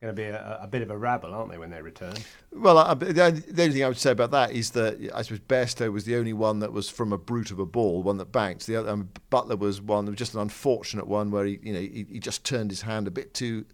going 0.00 0.16
to 0.16 0.22
be 0.22 0.28
a, 0.28 0.58
a, 0.62 0.66
bit 0.66 0.80
of 0.80 0.90
a 0.90 0.96
rabble, 0.96 1.34
aren't 1.34 1.50
they, 1.50 1.58
when 1.58 1.70
they 1.70 1.82
return? 1.82 2.14
Well, 2.52 2.78
I, 2.78 2.94
the, 2.94 3.22
only, 3.22 3.40
thing 3.40 3.84
I 3.84 3.88
would 3.88 3.98
say 3.98 4.12
about 4.12 4.30
that 4.30 4.52
is 4.52 4.70
that 4.70 5.10
I 5.14 5.20
suppose 5.22 5.40
Bairstow 5.40 5.92
was 5.92 6.04
the 6.04 6.16
only 6.16 6.32
one 6.32 6.60
that 6.60 6.72
was 6.72 6.88
from 6.88 7.12
a 7.12 7.18
brute 7.18 7.50
of 7.50 7.58
a 7.58 7.66
ball, 7.66 8.02
one 8.02 8.16
that 8.16 8.32
banked. 8.32 8.66
The 8.66 8.76
other, 8.76 8.90
um, 8.90 9.10
Buttler 9.30 9.58
was 9.58 9.80
one, 9.82 10.12
just 10.14 10.34
an 10.34 10.40
unfortunate 10.40 11.06
one 11.06 11.30
where 11.30 11.44
he, 11.44 11.58
you 11.62 11.72
know, 11.74 11.80
he, 11.80 12.06
he 12.10 12.18
just 12.18 12.44
turned 12.44 12.70
his 12.70 12.80
hand 12.82 13.08
a 13.08 13.10
bit 13.10 13.34
too 13.34 13.66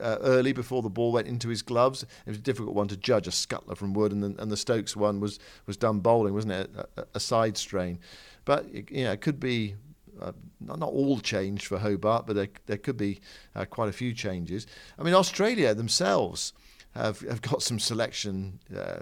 uh, 0.00 0.18
early 0.20 0.52
before 0.52 0.82
the 0.82 0.90
ball 0.90 1.12
went 1.12 1.26
into 1.26 1.48
his 1.48 1.62
gloves. 1.62 2.02
It 2.02 2.28
was 2.28 2.38
a 2.38 2.42
difficult 2.42 2.74
one 2.74 2.88
to 2.88 2.96
judge, 2.96 3.26
a 3.26 3.30
scuttler 3.30 3.76
from 3.76 3.94
Wood, 3.94 4.12
and 4.12 4.22
the, 4.22 4.40
and 4.40 4.50
the 4.50 4.56
Stokes 4.56 4.96
one 4.96 5.18
was 5.18 5.38
was 5.66 5.76
done 5.76 6.00
bowling, 6.00 6.34
wasn't 6.34 6.52
it? 6.52 6.70
A, 6.96 7.04
a 7.14 7.20
side 7.20 7.56
strain, 7.56 7.98
but 8.48 8.90
you 8.90 9.04
know, 9.04 9.12
it 9.12 9.20
could 9.20 9.38
be 9.38 9.74
uh, 10.22 10.32
not, 10.58 10.78
not 10.78 10.88
all 10.88 11.20
changed 11.20 11.66
for 11.66 11.78
Hobart, 11.78 12.26
but 12.26 12.34
there, 12.34 12.48
there 12.64 12.78
could 12.78 12.96
be 12.96 13.20
uh, 13.54 13.66
quite 13.66 13.90
a 13.90 13.92
few 13.92 14.14
changes. 14.14 14.66
I 14.98 15.02
mean, 15.02 15.12
Australia 15.12 15.74
themselves 15.74 16.54
have, 16.94 17.20
have 17.20 17.42
got 17.42 17.62
some 17.62 17.78
selection 17.78 18.58
uh, 18.74 19.00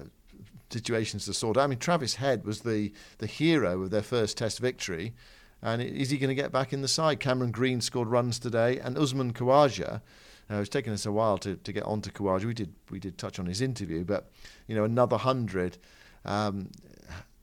situations 0.69 1.27
to 1.27 1.33
sort 1.33 1.57
out. 1.57 1.63
I 1.63 1.67
mean, 1.69 1.79
Travis 1.79 2.17
Head 2.17 2.45
was 2.45 2.63
the, 2.63 2.93
the 3.19 3.29
hero 3.29 3.83
of 3.83 3.91
their 3.91 4.03
first 4.03 4.37
Test 4.37 4.59
victory. 4.59 5.15
And 5.63 5.81
is 5.81 6.11
he 6.11 6.19
going 6.19 6.29
to 6.29 6.35
get 6.35 6.51
back 6.51 6.73
in 6.73 6.83
the 6.83 6.89
side? 6.89 7.21
Cameron 7.21 7.53
Green 7.53 7.81
scored 7.81 8.09
runs 8.09 8.41
today, 8.41 8.81
and 8.81 8.99
Usman 8.99 9.33
Khawaja. 9.33 10.01
Uh, 10.51 10.57
it's 10.57 10.69
taken 10.69 10.93
us 10.93 11.07
a 11.07 11.13
while 11.13 11.39
to, 11.39 11.55
to 11.55 11.73
get 11.73 11.85
onto 11.85 12.11
Khawaja. 12.11 12.47
We 12.47 12.55
did 12.55 12.75
we 12.91 12.99
did 12.99 13.17
touch 13.17 13.39
on 13.39 13.47
his 13.47 13.61
interview, 13.61 14.05
but 14.05 14.33
you 14.67 14.75
know 14.75 14.83
another 14.83 15.17
hundred. 15.17 15.79
Um, 16.25 16.71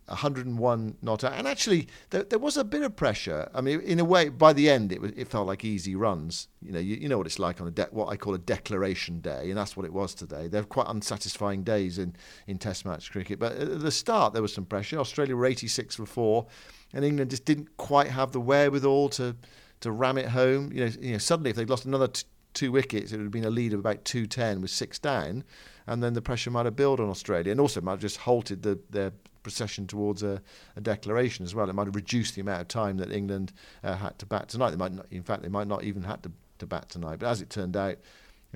101 0.05 0.97
not 1.01 1.23
out. 1.23 1.33
And 1.33 1.47
actually, 1.47 1.87
there, 2.09 2.23
there, 2.23 2.39
was 2.39 2.57
a 2.57 2.63
bit 2.63 2.81
of 2.81 2.95
pressure. 2.95 3.49
I 3.53 3.61
mean, 3.61 3.79
in 3.81 3.99
a 3.99 4.05
way, 4.05 4.29
by 4.29 4.51
the 4.51 4.69
end, 4.69 4.91
it, 4.91 5.01
was, 5.01 5.11
it 5.15 5.29
felt 5.29 5.47
like 5.47 5.63
easy 5.63 5.95
runs. 5.95 6.49
You 6.61 6.73
know, 6.73 6.79
you, 6.79 6.97
you 6.97 7.07
know 7.07 7.17
what 7.17 7.25
it's 7.27 7.39
like 7.39 7.61
on 7.61 7.67
a 7.67 7.71
de- 7.71 7.87
what 7.91 8.09
I 8.09 8.17
call 8.17 8.33
a 8.33 8.39
declaration 8.39 9.21
day, 9.21 9.49
and 9.49 9.57
that's 9.57 9.77
what 9.77 9.85
it 9.85 9.93
was 9.93 10.13
today. 10.13 10.47
They're 10.47 10.63
quite 10.63 10.87
unsatisfying 10.87 11.63
days 11.63 11.97
in, 11.97 12.15
in 12.47 12.57
Test 12.57 12.85
match 12.85 13.11
cricket. 13.11 13.39
But 13.39 13.53
at 13.53 13.79
the 13.79 13.91
start, 13.91 14.33
there 14.33 14.41
was 14.41 14.53
some 14.53 14.65
pressure. 14.65 14.99
Australia 14.99 15.35
were 15.35 15.45
86 15.45 15.95
for 15.95 16.05
four, 16.05 16.47
and 16.93 17.05
England 17.05 17.31
just 17.31 17.45
didn't 17.45 17.77
quite 17.77 18.07
have 18.07 18.31
the 18.31 18.41
wherewithal 18.41 19.09
to 19.09 19.35
to 19.81 19.91
ram 19.91 20.17
it 20.17 20.27
home. 20.27 20.71
You 20.73 20.85
know, 20.85 20.91
you 20.99 21.11
know 21.13 21.17
suddenly 21.17 21.49
if 21.49 21.55
they'd 21.55 21.69
lost 21.69 21.85
another 21.85 22.07
t- 22.07 22.23
two 22.53 22.71
wickets, 22.71 23.11
it 23.11 23.17
would 23.17 23.23
have 23.23 23.31
been 23.31 23.45
a 23.45 23.49
lead 23.49 23.73
of 23.73 23.79
about 23.79 24.05
210 24.05 24.61
with 24.61 24.71
six 24.71 24.99
down, 24.99 25.43
and 25.87 26.03
then 26.03 26.13
the 26.13 26.21
pressure 26.21 26.51
might 26.51 26.65
have 26.65 26.75
built 26.75 26.99
on 26.99 27.09
Australia, 27.09 27.51
and 27.51 27.59
also 27.59 27.81
might 27.81 27.93
have 27.93 28.01
just 28.01 28.17
halted 28.17 28.63
the, 28.63 28.79
their 28.89 29.11
procession 29.43 29.85
towards 29.85 30.23
a, 30.23 30.41
a, 30.75 30.81
declaration 30.81 31.45
as 31.45 31.53
well. 31.53 31.69
It 31.69 31.73
might 31.73 31.85
have 31.87 31.95
reduced 31.95 32.35
the 32.35 32.41
amount 32.41 32.61
of 32.61 32.67
time 32.67 32.97
that 32.97 33.11
England 33.11 33.53
uh, 33.83 33.95
had 33.95 34.17
to 34.19 34.25
bat 34.25 34.49
tonight. 34.49 34.71
They 34.71 34.77
might 34.77 34.93
not, 34.93 35.05
in 35.11 35.23
fact, 35.23 35.43
they 35.43 35.49
might 35.49 35.67
not 35.67 35.83
even 35.83 36.03
had 36.03 36.23
to, 36.23 36.31
to 36.59 36.65
bat 36.65 36.89
tonight. 36.89 37.19
But 37.19 37.27
as 37.27 37.41
it 37.41 37.49
turned 37.49 37.77
out, 37.77 37.97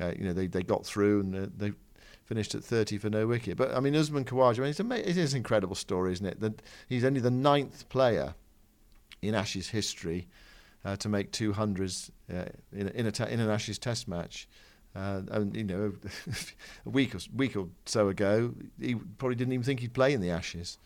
uh, 0.01 0.13
you 0.17 0.25
know, 0.25 0.33
they, 0.33 0.47
they 0.47 0.63
got 0.63 0.85
through 0.85 1.19
and 1.21 1.35
uh, 1.35 1.47
they 1.55 1.73
finished 2.25 2.55
at 2.55 2.63
30 2.63 2.97
for 2.97 3.09
no 3.09 3.27
wicket. 3.27 3.57
But 3.57 3.75
I 3.75 3.79
mean, 3.79 3.95
Usman 3.95 4.25
Khawaja, 4.25 4.59
I 4.59 4.61
mean, 4.61 4.69
it's 4.69 4.79
a, 4.79 5.09
it 5.09 5.17
is 5.17 5.33
an 5.33 5.37
incredible 5.37 5.75
story, 5.75 6.13
isn't 6.13 6.25
it? 6.25 6.39
That 6.39 6.61
he's 6.87 7.03
only 7.03 7.21
the 7.21 7.31
ninth 7.31 7.87
player 7.89 8.35
in 9.21 9.35
Ashes 9.35 9.69
history 9.69 10.27
uh, 10.85 10.95
to 10.97 11.09
make 11.09 11.31
200s 11.31 12.11
uh, 12.33 12.45
in, 12.71 12.89
in, 12.89 13.05
a 13.05 13.11
te- 13.11 13.31
in 13.31 13.39
an 13.39 13.49
Ashes 13.49 13.79
Test 13.79 14.07
match. 14.07 14.47
Uh, 14.95 15.21
and 15.31 15.55
you 15.55 15.63
know, 15.63 15.93
a 16.85 16.89
week 16.89 17.13
or 17.13 17.19
week 17.35 17.55
or 17.55 17.67
so 17.85 18.09
ago, 18.09 18.53
he 18.79 18.95
probably 18.95 19.35
didn't 19.35 19.53
even 19.53 19.63
think 19.63 19.79
he'd 19.79 19.93
play 19.93 20.13
in 20.13 20.21
the 20.21 20.31
Ashes. 20.31 20.77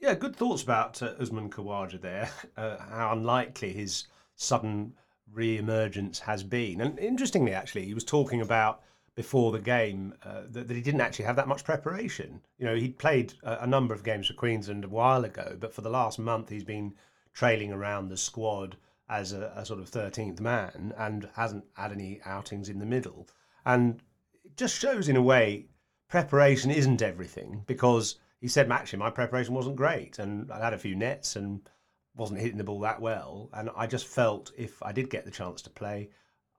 Yeah, 0.00 0.14
good 0.14 0.36
thoughts 0.36 0.62
about 0.62 1.02
uh, 1.02 1.12
Usman 1.20 1.50
Khawaja 1.50 2.00
there. 2.00 2.30
Uh, 2.56 2.76
how 2.78 3.12
unlikely 3.12 3.72
his 3.72 4.06
sudden 4.34 4.92
re-emergence 5.32 6.18
has 6.18 6.42
been, 6.42 6.80
and 6.80 6.98
interestingly, 6.98 7.52
actually, 7.52 7.84
he 7.84 7.94
was 7.94 8.02
talking 8.02 8.40
about 8.40 8.80
before 9.18 9.50
the 9.50 9.58
game 9.58 10.14
uh, 10.22 10.42
that, 10.48 10.68
that, 10.68 10.76
he 10.76 10.80
didn't 10.80 11.00
actually 11.00 11.24
have 11.24 11.34
that 11.34 11.48
much 11.48 11.64
preparation. 11.64 12.40
You 12.56 12.66
know, 12.66 12.76
he'd 12.76 12.98
played 12.98 13.34
a, 13.42 13.64
a, 13.64 13.66
number 13.66 13.92
of 13.92 14.04
games 14.04 14.28
for 14.28 14.34
Queensland 14.34 14.84
a 14.84 14.88
while 14.88 15.24
ago, 15.24 15.56
but 15.58 15.74
for 15.74 15.80
the 15.80 15.90
last 15.90 16.20
month 16.20 16.50
he's 16.50 16.62
been 16.62 16.94
trailing 17.34 17.72
around 17.72 18.10
the 18.10 18.16
squad 18.16 18.76
as 19.08 19.32
a, 19.32 19.52
a 19.56 19.66
sort 19.66 19.80
of 19.80 19.90
13th 19.90 20.38
man 20.38 20.94
and 20.96 21.28
hasn't 21.34 21.64
had 21.74 21.90
any 21.90 22.20
outings 22.24 22.68
in 22.68 22.78
the 22.78 22.86
middle. 22.86 23.28
And 23.66 24.00
it 24.44 24.56
just 24.56 24.78
shows, 24.78 25.08
in 25.08 25.16
a 25.16 25.22
way, 25.22 25.66
preparation 26.06 26.70
isn't 26.70 27.02
everything 27.02 27.64
because 27.66 28.20
he 28.40 28.46
said, 28.46 28.70
actually, 28.70 29.00
my 29.00 29.10
preparation 29.10 29.52
wasn't 29.52 29.74
great 29.74 30.20
and 30.20 30.48
I 30.52 30.60
had 30.60 30.74
a 30.74 30.78
few 30.78 30.94
nets 30.94 31.34
and 31.34 31.68
wasn't 32.14 32.40
hitting 32.40 32.58
the 32.58 32.62
ball 32.62 32.78
that 32.82 33.00
well. 33.00 33.50
And 33.52 33.68
I 33.74 33.88
just 33.88 34.06
felt 34.06 34.52
if 34.56 34.80
I 34.80 34.92
did 34.92 35.10
get 35.10 35.24
the 35.24 35.32
chance 35.32 35.60
to 35.62 35.70
play, 35.70 36.10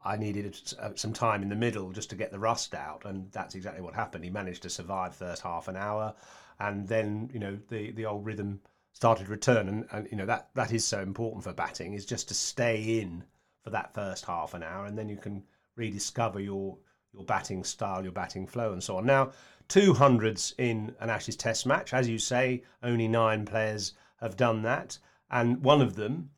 I 0.04 0.16
needed 0.16 0.58
uh, 0.80 0.92
some 0.96 1.14
time 1.14 1.44
in 1.44 1.50
the 1.50 1.56
middle 1.56 1.92
just 1.92 2.10
to 2.12 2.16
get 2.16 2.32
the 2.32 2.40
rust 2.40 2.74
out, 2.74 3.04
and 3.06 3.32
that's 3.32 3.56
exactly 3.56 3.82
what 3.82 3.94
happened. 3.94 4.24
He 4.24 4.30
managed 4.30 4.64
to 4.64 4.70
survive 4.70 5.16
first 5.16 5.42
half 5.42 5.68
an 5.68 5.76
hour, 5.76 6.14
and 6.60 6.88
then 6.88 7.30
you 7.34 7.40
know 7.40 7.58
the 7.68 7.92
the 7.92 8.06
old 8.06 8.26
rhythm 8.26 8.62
started 8.94 9.26
to 9.26 9.32
return, 9.32 9.68
and, 9.68 9.86
and 9.92 10.08
you 10.10 10.18
know 10.18 10.26
that 10.26 10.50
that 10.56 10.72
is 10.72 10.86
so 10.86 11.02
important 11.02 11.44
for 11.44 11.54
batting 11.54 11.94
is 11.94 12.06
just 12.06 12.28
to 12.30 12.34
stay 12.34 13.00
in 13.00 13.24
for 13.62 13.72
that 13.72 13.94
first 13.94 14.26
half 14.26 14.54
an 14.54 14.64
hour, 14.64 14.86
and 14.86 14.98
then 14.98 15.10
you 15.10 15.18
can 15.18 15.44
rediscover 15.76 16.40
your 16.40 16.78
your 17.14 17.24
batting 17.24 17.64
style, 17.64 18.04
your 18.04 18.12
batting 18.14 18.48
flow, 18.48 18.72
and 18.72 18.84
so 18.84 18.98
on. 18.98 19.06
Now, 19.06 19.32
two 19.68 19.94
hundreds 19.94 20.54
in 20.58 20.96
an 21.02 21.10
Ashes 21.10 21.36
Test 21.36 21.66
match, 21.66 21.94
as 21.94 22.08
you 22.08 22.20
say, 22.20 22.64
only 22.84 23.08
nine 23.08 23.46
players 23.46 23.94
have 24.22 24.38
done 24.38 24.62
that, 24.62 24.98
and 25.30 25.62
one 25.62 25.82
of 25.82 25.96
them 25.96 26.30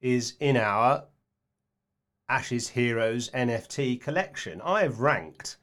is 0.00 0.34
in 0.40 0.56
our 0.56 1.04
Ashes 2.28 2.70
Heroes 2.70 3.30
NFT 3.30 4.00
collection. 4.00 4.60
I 4.60 4.82
have 4.82 4.98
ranked 4.98 5.58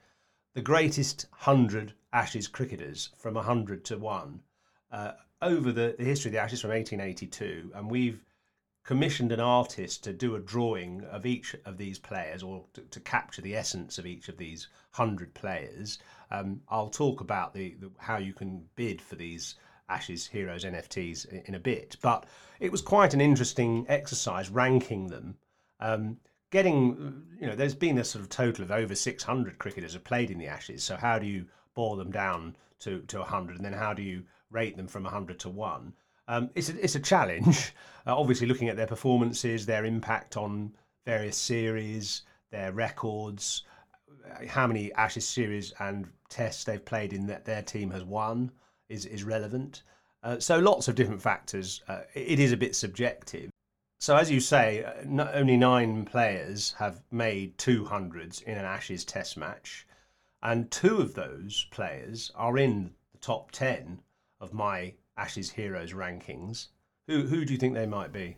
the 0.53 0.61
greatest 0.61 1.27
100 1.31 1.93
Ashes 2.13 2.47
cricketers 2.47 3.09
from 3.17 3.33
100 3.33 3.83
to 3.85 3.97
1 3.97 4.39
uh, 4.91 5.11
over 5.41 5.73
the, 5.73 5.95
the 5.97 6.05
history 6.05 6.29
of 6.29 6.33
the 6.33 6.41
Ashes 6.41 6.61
from 6.61 6.69
1882, 6.69 7.71
and 7.75 7.91
we've 7.91 8.23
commissioned 8.85 9.33
an 9.33 9.41
artist 9.41 10.05
to 10.05 10.13
do 10.13 10.35
a 10.35 10.39
drawing 10.39 11.03
of 11.05 11.25
each 11.25 11.53
of 11.65 11.77
these 11.77 11.99
players 11.99 12.43
or 12.43 12.63
to, 12.73 12.81
to 12.81 12.99
capture 13.01 13.41
the 13.41 13.55
essence 13.55 13.97
of 13.97 14.05
each 14.05 14.29
of 14.29 14.37
these 14.37 14.69
100 14.95 15.33
players. 15.33 15.99
Um, 16.31 16.61
I'll 16.69 16.89
talk 16.89 17.19
about 17.19 17.53
the, 17.53 17.75
the, 17.79 17.91
how 17.97 18.17
you 18.17 18.33
can 18.33 18.69
bid 18.77 19.01
for 19.01 19.15
these 19.15 19.55
Ashes 19.89 20.27
Heroes 20.27 20.63
NFTs 20.63 21.45
in, 21.45 21.55
a 21.55 21.59
bit, 21.59 21.97
but 22.01 22.25
it 22.61 22.71
was 22.71 22.81
quite 22.81 23.13
an 23.13 23.19
interesting 23.19 23.85
exercise 23.89 24.49
ranking 24.49 25.07
them. 25.07 25.35
Um, 25.81 26.17
getting, 26.53 27.25
you 27.41 27.47
know, 27.47 27.55
there's 27.55 27.73
been 27.73 27.97
a 27.97 28.03
sort 28.03 28.23
of 28.23 28.29
total 28.29 28.63
of 28.63 28.71
over 28.71 28.93
600 28.93 29.57
cricketers 29.57 29.93
have 29.93 30.03
played 30.03 30.29
in 30.29 30.37
the 30.37 30.47
Ashes. 30.47 30.83
So 30.83 30.95
how 30.95 31.17
do 31.17 31.25
you 31.25 31.45
boil 31.73 31.95
them 31.95 32.11
down 32.11 32.55
to, 32.81 32.99
to 33.07 33.17
100? 33.17 33.57
And 33.57 33.65
then 33.65 33.73
how 33.73 33.93
do 33.93 34.03
you 34.03 34.23
rate 34.51 34.77
them 34.77 34.87
from 34.87 35.03
100 35.03 35.39
to 35.39 35.49
1? 35.49 35.93
Um, 36.27 36.49
it's, 36.53 36.69
a, 36.69 36.81
it's 36.81 36.95
a 36.95 37.01
challenge. 37.01 37.73
Uh, 38.05 38.19
obviously, 38.19 38.45
looking 38.45 38.67
at 38.67 38.75
their 38.75 38.85
performances, 38.85 39.65
their 39.65 39.85
impact 39.85 40.35
on 40.35 40.73
various 41.05 41.37
series, 41.37 42.23
their 42.51 42.73
records, 42.73 43.63
uh, 44.29 44.45
how 44.45 44.67
many 44.67 44.91
Ashes 44.95 45.25
series 45.25 45.71
and 45.79 46.05
tests 46.27 46.65
they've 46.65 46.83
played 46.83 47.13
in 47.13 47.25
that 47.27 47.45
their 47.45 47.61
team 47.61 47.89
has 47.91 48.03
won 48.03 48.51
is, 48.89 49.05
is 49.05 49.23
relevant. 49.23 49.83
Uh, 50.21 50.37
so 50.37 50.59
lots 50.59 50.89
of 50.89 50.95
different 50.95 51.21
factors. 51.21 51.81
Uh, 51.87 52.01
it 52.13 52.41
is 52.41 52.51
a 52.51 52.57
bit 52.57 52.75
subjective. 52.75 53.49
So 54.03 54.17
as 54.17 54.29
you 54.29 54.41
say, 54.41 54.83
uh, 54.83 55.31
only 55.31 55.55
nine 55.55 56.03
players 56.03 56.73
have 56.73 57.01
made 57.09 57.57
200s 57.57 58.43
in 58.43 58.57
an 58.57 58.65
Ashes 58.65 59.05
test 59.05 59.37
match, 59.37 59.87
and 60.41 60.69
two 60.69 60.97
of 60.97 61.13
those 61.13 61.67
players 61.71 62.29
are 62.35 62.57
in 62.57 62.91
the 63.13 63.19
top 63.19 63.51
10 63.51 64.01
of 64.41 64.53
my 64.53 64.95
Ashes 65.15 65.51
Heroes 65.51 65.93
rankings. 65.93 66.67
Who, 67.07 67.27
who 67.27 67.45
do 67.45 67.53
you 67.53 67.57
think 67.57 67.75
they 67.75 67.85
might 67.85 68.11
be? 68.11 68.35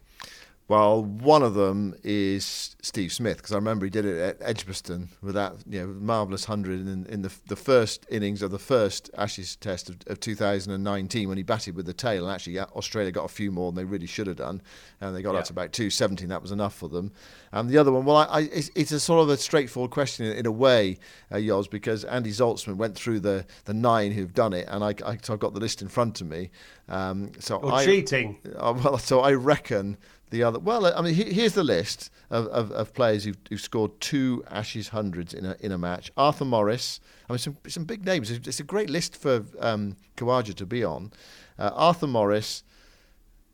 Well, 0.67 1.03
one 1.03 1.43
of 1.43 1.53
them 1.53 1.93
is 2.03 2.75
Steve 2.81 3.13
Smith 3.13 3.37
because 3.37 3.51
I 3.51 3.55
remember 3.55 3.85
he 3.85 3.91
did 3.91 4.05
it 4.05 4.17
at 4.17 4.37
Edgbaston 4.41 5.09
with 5.21 5.35
that 5.35 5.53
you 5.69 5.81
know 5.81 5.87
marvelous 5.87 6.45
hundred 6.45 6.79
in, 6.87 7.05
in 7.05 7.21
the 7.21 7.31
the 7.47 7.55
first 7.55 8.05
innings 8.09 8.41
of 8.41 8.49
the 8.49 8.57
first 8.57 9.11
Ashes 9.15 9.55
Test 9.55 9.89
of, 9.89 9.97
of 10.07 10.19
2019 10.19 11.29
when 11.29 11.37
he 11.37 11.43
batted 11.43 11.75
with 11.75 11.85
the 11.85 11.93
tail 11.93 12.25
and 12.25 12.33
actually 12.33 12.59
Australia 12.59 13.11
got 13.11 13.25
a 13.25 13.29
few 13.29 13.51
more 13.51 13.71
than 13.71 13.75
they 13.75 13.89
really 13.89 14.07
should 14.07 14.25
have 14.25 14.37
done 14.37 14.59
and 15.01 15.15
they 15.15 15.21
got 15.21 15.33
yeah. 15.33 15.39
up 15.39 15.45
to 15.45 15.53
about 15.53 15.71
270 15.71 16.25
that 16.25 16.41
was 16.41 16.51
enough 16.51 16.73
for 16.73 16.89
them. 16.89 17.11
And 17.51 17.69
the 17.69 17.77
other 17.77 17.91
one, 17.91 18.03
well, 18.03 18.17
I, 18.17 18.23
I, 18.25 18.39
it's, 18.41 18.69
it's, 18.75 18.91
a 18.91 18.99
sort 18.99 19.21
of 19.21 19.29
a 19.29 19.37
straightforward 19.37 19.91
question 19.91 20.25
in, 20.25 20.37
in 20.39 20.45
a 20.45 20.51
way, 20.51 20.97
uh, 21.31 21.35
Yoz, 21.35 21.69
because 21.69 22.03
Andy 22.03 22.31
Zaltzman 22.31 22.75
went 22.75 22.95
through 22.95 23.21
the 23.21 23.45
the 23.63 23.73
nine 23.73 24.11
who've 24.11 24.33
done 24.33 24.51
it, 24.51 24.67
and 24.69 24.83
I, 24.83 24.93
I 25.05 25.17
have 25.27 25.39
got 25.39 25.53
the 25.53 25.59
list 25.59 25.81
in 25.81 25.87
front 25.87 26.19
of 26.19 26.27
me. 26.27 26.49
Um, 26.89 27.31
so 27.39 27.61
You're 27.63 27.71
I, 27.71 27.85
cheating. 27.85 28.39
Uh, 28.57 28.73
well, 28.83 28.97
so 28.97 29.21
I 29.21 29.33
reckon 29.33 29.97
the 30.35 30.43
other. 30.43 30.59
Well, 30.59 30.85
I 30.85 31.01
mean, 31.01 31.13
here's 31.13 31.53
the 31.53 31.63
list 31.63 32.11
of, 32.29 32.47
of, 32.47 32.71
of 32.71 32.93
players 32.93 33.23
who've, 33.23 33.37
who've, 33.49 33.61
scored 33.61 33.99
two 33.99 34.43
Ashes 34.49 34.89
hundreds 34.89 35.33
in 35.33 35.45
a 35.45 35.55
in 35.59 35.71
a 35.71 35.77
match. 35.77 36.11
Arthur 36.17 36.45
Morris. 36.45 36.99
I 37.29 37.33
mean, 37.33 37.39
some 37.39 37.57
some 37.67 37.85
big 37.85 38.05
names. 38.05 38.29
It's 38.29 38.59
a 38.59 38.63
great 38.63 38.89
list 38.89 39.15
for 39.15 39.43
um, 39.59 39.95
Khawaja 40.17 40.53
to 40.55 40.65
be 40.65 40.83
on. 40.83 41.11
Uh, 41.57 41.71
Arthur 41.73 42.07
Morris, 42.07 42.63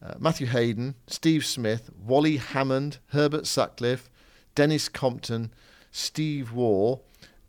uh, 0.04 0.16
Matthew 0.20 0.48
Hayden, 0.48 0.96
Steve 1.08 1.46
Smith, 1.46 1.90
Wally 2.04 2.38
Hammond, 2.38 2.98
Herbert 3.08 3.46
Sutcliffe, 3.46 4.10
Denis 4.56 4.90
Compton, 4.90 5.54
Steve 5.92 6.52
Waugh, 6.52 7.00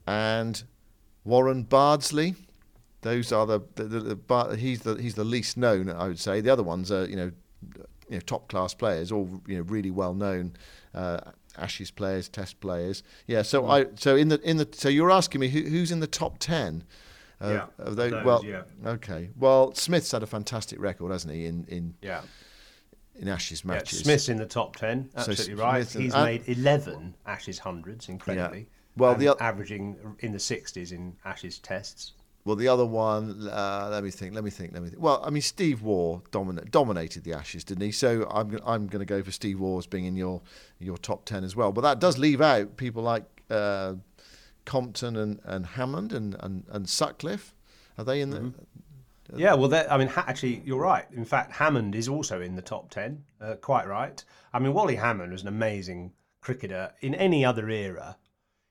and 0.06 0.62
Warren 1.24 1.62
Bardsley. 1.62 2.34
Those 3.00 3.32
are 3.32 3.46
the, 3.46 3.60
the, 3.74 3.84
the, 3.84 4.00
the, 4.14 4.56
he's 4.56 4.82
the 4.82 4.94
he's 4.96 5.14
the 5.14 5.24
least 5.24 5.56
known, 5.56 5.90
I 5.90 6.06
would 6.06 6.20
say. 6.20 6.40
The 6.40 6.50
other 6.50 6.62
ones 6.62 6.92
are 6.92 7.06
you 7.06 7.16
know 7.16 7.32
you 8.12 8.18
know, 8.18 8.20
top 8.20 8.46
class 8.48 8.74
players, 8.74 9.10
all 9.10 9.40
you 9.46 9.56
know, 9.56 9.62
really 9.62 9.90
well 9.90 10.12
known 10.12 10.52
uh, 10.94 11.18
Ashes 11.56 11.90
players, 11.90 12.28
Test 12.28 12.60
players. 12.60 13.02
Yeah. 13.26 13.40
So 13.40 13.62
mm. 13.62 13.70
I 13.70 13.90
so 13.94 14.16
in 14.16 14.28
the 14.28 14.38
in 14.42 14.58
the 14.58 14.68
so 14.72 14.90
you're 14.90 15.10
asking 15.10 15.40
me 15.40 15.48
who, 15.48 15.62
who's 15.62 15.90
in 15.90 16.00
the 16.00 16.06
top 16.06 16.38
ten? 16.38 16.84
Uh, 17.40 17.48
yeah. 17.48 17.84
Of 17.84 17.96
those, 17.96 18.12
well, 18.24 18.44
yeah. 18.44 18.62
okay. 18.86 19.30
Well, 19.36 19.74
Smith's 19.74 20.12
had 20.12 20.22
a 20.22 20.26
fantastic 20.26 20.78
record, 20.78 21.10
hasn't 21.10 21.32
he? 21.32 21.46
In 21.46 21.64
in 21.68 21.94
yeah. 22.02 22.20
In 23.14 23.28
Ashes 23.28 23.64
matches, 23.64 24.00
yeah, 24.00 24.04
Smith's 24.04 24.28
in 24.28 24.36
the 24.36 24.46
top 24.46 24.76
ten. 24.76 25.08
Absolutely 25.16 25.56
so 25.56 25.62
right. 25.62 25.86
He's 25.86 26.14
and, 26.14 26.24
made 26.24 26.42
eleven 26.46 27.14
Ashes 27.26 27.58
hundreds, 27.58 28.08
incredibly. 28.08 28.58
Yeah. 28.60 28.64
Well, 28.96 29.14
the 29.14 29.36
averaging 29.40 29.96
in 30.18 30.32
the 30.32 30.38
sixties 30.38 30.92
in 30.92 31.16
Ashes 31.24 31.58
tests. 31.58 32.12
Well, 32.44 32.56
the 32.56 32.66
other 32.66 32.84
one, 32.84 33.48
uh, 33.48 33.88
let 33.90 34.02
me 34.02 34.10
think, 34.10 34.34
let 34.34 34.42
me 34.42 34.50
think, 34.50 34.72
let 34.72 34.82
me 34.82 34.88
think. 34.88 35.00
Well, 35.00 35.22
I 35.24 35.30
mean, 35.30 35.42
Steve 35.42 35.82
Waugh 35.82 36.20
domin- 36.32 36.70
dominated 36.72 37.22
the 37.22 37.34
Ashes, 37.34 37.62
didn't 37.62 37.82
he? 37.82 37.92
So 37.92 38.28
I'm 38.30 38.58
I'm 38.66 38.88
going 38.88 39.00
to 39.00 39.06
go 39.06 39.22
for 39.22 39.30
Steve 39.30 39.60
Waugh 39.60 39.78
as 39.78 39.86
being 39.86 40.06
in 40.06 40.16
your 40.16 40.42
your 40.80 40.98
top 40.98 41.24
ten 41.24 41.44
as 41.44 41.54
well. 41.54 41.70
But 41.70 41.82
that 41.82 42.00
does 42.00 42.18
leave 42.18 42.40
out 42.40 42.76
people 42.76 43.04
like 43.04 43.24
uh, 43.48 43.94
Compton 44.64 45.16
and, 45.16 45.40
and 45.44 45.66
Hammond 45.66 46.12
and, 46.12 46.36
and, 46.40 46.64
and 46.68 46.88
Sutcliffe. 46.88 47.54
Are 47.96 48.04
they 48.04 48.20
in 48.20 48.30
the? 48.30 48.40
Mm-hmm. 48.40 49.38
Yeah, 49.38 49.54
well, 49.54 49.72
I 49.88 49.96
mean, 49.96 50.10
actually, 50.14 50.62
you're 50.64 50.80
right. 50.80 51.06
In 51.12 51.24
fact, 51.24 51.52
Hammond 51.52 51.94
is 51.94 52.08
also 52.08 52.40
in 52.40 52.56
the 52.56 52.62
top 52.62 52.90
ten. 52.90 53.24
Uh, 53.40 53.54
quite 53.54 53.86
right. 53.86 54.22
I 54.52 54.58
mean, 54.58 54.74
Wally 54.74 54.96
Hammond 54.96 55.32
was 55.32 55.42
an 55.42 55.48
amazing 55.48 56.12
cricketer. 56.40 56.92
In 57.00 57.14
any 57.14 57.44
other 57.44 57.70
era, 57.70 58.16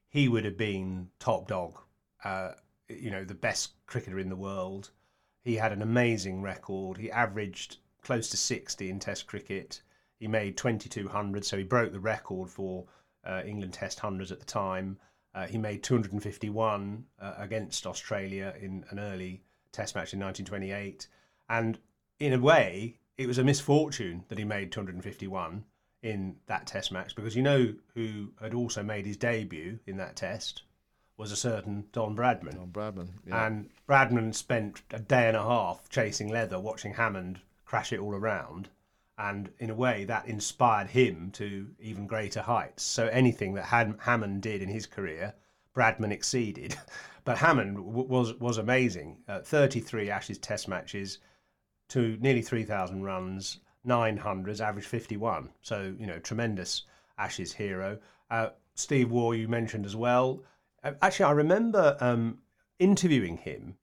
he 0.10 0.28
would 0.28 0.46
have 0.46 0.58
been 0.58 1.10
top 1.20 1.48
dog. 1.48 1.80
Uh, 2.24 2.52
you 3.00 3.12
know, 3.12 3.24
the 3.24 3.34
best 3.34 3.72
cricketer 3.86 4.20
in 4.20 4.30
the 4.30 4.36
world. 4.36 4.92
He 5.44 5.56
had 5.56 5.72
an 5.72 5.82
amazing 5.82 6.42
record. 6.42 6.98
He 6.98 7.12
averaged 7.12 7.78
close 8.02 8.30
to 8.30 8.38
60 8.38 8.90
in 8.90 9.00
Test 9.00 9.28
cricket. 9.28 9.82
He 10.20 10.28
made 10.28 10.58
2200, 10.58 11.46
so 11.46 11.58
he 11.58 11.64
broke 11.64 11.92
the 11.92 12.00
record 12.00 12.50
for 12.50 12.86
uh, 13.24 13.42
England 13.46 13.74
Test 13.74 14.00
hundreds 14.00 14.32
at 14.32 14.40
the 14.40 14.46
time. 14.46 14.98
Uh, 15.34 15.48
he 15.48 15.58
made 15.58 15.84
251 15.84 17.06
uh, 17.20 17.34
against 17.38 17.88
Australia 17.88 18.54
in 18.60 18.86
an 18.90 19.00
early 19.00 19.42
Test 19.72 19.96
match 19.96 20.14
in 20.14 20.20
1928. 20.20 21.08
And 21.50 21.80
in 22.20 22.34
a 22.34 22.40
way, 22.40 22.98
it 23.18 23.28
was 23.28 23.38
a 23.38 23.44
misfortune 23.44 24.26
that 24.28 24.38
he 24.38 24.46
made 24.46 24.72
251 24.72 25.64
in 26.04 26.36
that 26.48 26.68
Test 26.68 26.92
match 26.92 27.16
because 27.16 27.36
you 27.36 27.44
know 27.44 27.74
who 27.94 28.32
had 28.42 28.54
also 28.54 28.84
made 28.84 29.06
his 29.06 29.18
debut 29.18 29.80
in 29.86 29.98
that 29.98 30.16
Test 30.16 30.64
was 31.22 31.32
a 31.32 31.36
certain 31.36 31.86
Don 31.92 32.16
Bradman. 32.16 32.56
Don 32.56 32.72
Bradman, 32.72 33.10
yeah. 33.26 33.46
And 33.46 33.70
Bradman 33.88 34.34
spent 34.34 34.82
a 34.92 35.00
day 35.00 35.28
and 35.28 35.38
a 35.38 35.44
half 35.44 35.88
chasing 35.90 36.30
leather, 36.30 36.60
watching 36.60 36.96
Hammond 36.96 37.40
crash 37.64 37.94
it 37.94 38.00
all 38.00 38.16
around. 38.16 38.70
And 39.18 39.52
in 39.60 39.70
a 39.70 39.76
way, 39.76 40.04
that 40.06 40.26
inspired 40.26 40.90
him 40.90 41.30
to 41.34 41.68
even 41.80 42.08
greater 42.08 42.42
heights. 42.42 42.82
So 42.84 43.08
anything 43.08 43.54
that 43.54 43.66
Ham- 43.66 44.00
Hammond 44.02 44.42
did 44.42 44.64
in 44.64 44.70
his 44.70 44.88
career, 44.88 45.36
Bradman 45.76 46.12
exceeded. 46.12 46.76
But 47.24 47.38
Hammond 47.38 47.76
w- 47.76 48.08
was 48.08 48.34
was 48.40 48.58
amazing. 48.58 49.18
Uh, 49.28 49.42
33 49.42 50.10
Ashes 50.10 50.40
Test 50.40 50.68
matches, 50.68 51.20
to 51.90 52.18
nearly 52.20 52.42
3,000 52.42 53.04
runs, 53.04 53.60
900s, 53.86 54.60
average 54.60 54.86
51. 54.86 55.52
So 55.62 55.94
you 56.00 56.08
know, 56.08 56.18
tremendous 56.18 56.82
Ashes 57.20 57.54
hero. 57.54 58.00
Uh, 58.32 58.50
Steve 58.74 59.12
Waugh, 59.12 59.34
you 59.34 59.48
mentioned 59.48 59.86
as 59.86 59.96
well. 59.96 60.42
Uh, 60.84 60.94
actually, 61.02 61.26
I 61.26 61.32
remember 61.32 61.98
um, 62.00 62.40
interviewing 62.80 63.38
him 63.38 63.78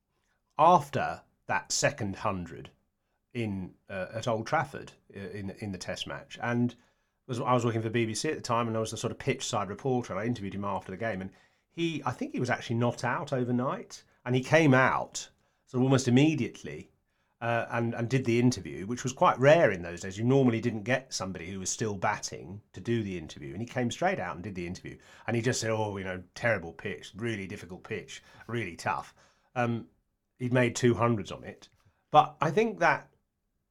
after 0.59 1.23
that 1.47 1.73
second 1.73 2.17
hundred 2.17 2.71
in 3.35 3.73
uh, 3.89 4.07
at 4.15 4.29
Old 4.29 4.47
Trafford 4.47 4.93
uh, 5.17 5.21
in 5.31 5.51
in 5.61 5.73
the 5.73 5.79
Test 5.79 6.07
match, 6.07 6.39
and 6.43 6.75
was 7.27 7.41
I 7.41 7.55
was 7.55 7.65
working 7.65 7.83
for 7.83 7.91
BBC 7.91 8.31
at 8.31 8.37
the 8.37 8.43
time, 8.43 8.69
and 8.69 8.77
I 8.77 8.81
was 8.81 8.91
the 8.91 8.97
sort 8.97 9.11
of 9.11 9.19
pitch 9.19 9.47
side 9.47 9.69
reporter. 9.69 10.13
And 10.13 10.21
I 10.21 10.27
interviewed 10.27 10.55
him 10.55 10.65
after 10.65 10.91
the 10.91 10.97
game, 10.97 11.21
and 11.21 11.31
he 11.71 12.03
I 12.05 12.11
think 12.11 12.33
he 12.33 12.41
was 12.41 12.51
actually 12.51 12.77
not 12.77 13.05
out 13.05 13.33
overnight, 13.33 14.03
and 14.25 14.35
he 14.35 14.43
came 14.43 14.75
out 14.75 15.29
sort 15.67 15.81
of 15.81 15.85
almost 15.85 16.09
immediately 16.09 16.91
uh, 17.41 17.67
and 17.71 17.95
and 17.95 18.09
did 18.09 18.25
the 18.25 18.41
interview, 18.41 18.87
which 18.87 19.05
was 19.05 19.13
quite 19.13 19.39
rare 19.39 19.71
in 19.71 19.83
those 19.83 20.01
days. 20.01 20.19
You 20.19 20.25
normally 20.25 20.61
didn't 20.61 20.83
get 20.83 21.13
somebody 21.15 21.51
who 21.51 21.61
was 21.61 21.71
still 21.71 21.95
batting 21.95 22.61
to 22.73 22.81
do 22.81 23.03
the 23.03 23.17
interview, 23.17 23.53
and 23.53 23.61
he 23.61 23.67
came 23.67 23.91
straight 23.91 24.19
out 24.19 24.35
and 24.35 24.43
did 24.43 24.55
the 24.55 24.67
interview. 24.67 24.97
And 25.27 25.37
he 25.37 25.43
just 25.43 25.61
said, 25.61 25.71
"Oh, 25.71 25.97
you 25.97 26.05
know, 26.05 26.23
terrible 26.35 26.73
pitch, 26.73 27.13
really 27.17 27.47
difficult 27.47 27.85
pitch, 27.85 28.23
really 28.49 28.75
tough." 28.75 29.15
Um, 29.55 29.87
he'd 30.39 30.53
made 30.53 30.75
two 30.75 30.95
hundreds 30.95 31.31
on 31.31 31.45
it, 31.45 31.69
but 32.11 32.37
I 32.41 32.51
think 32.51 32.81
that 32.81 33.09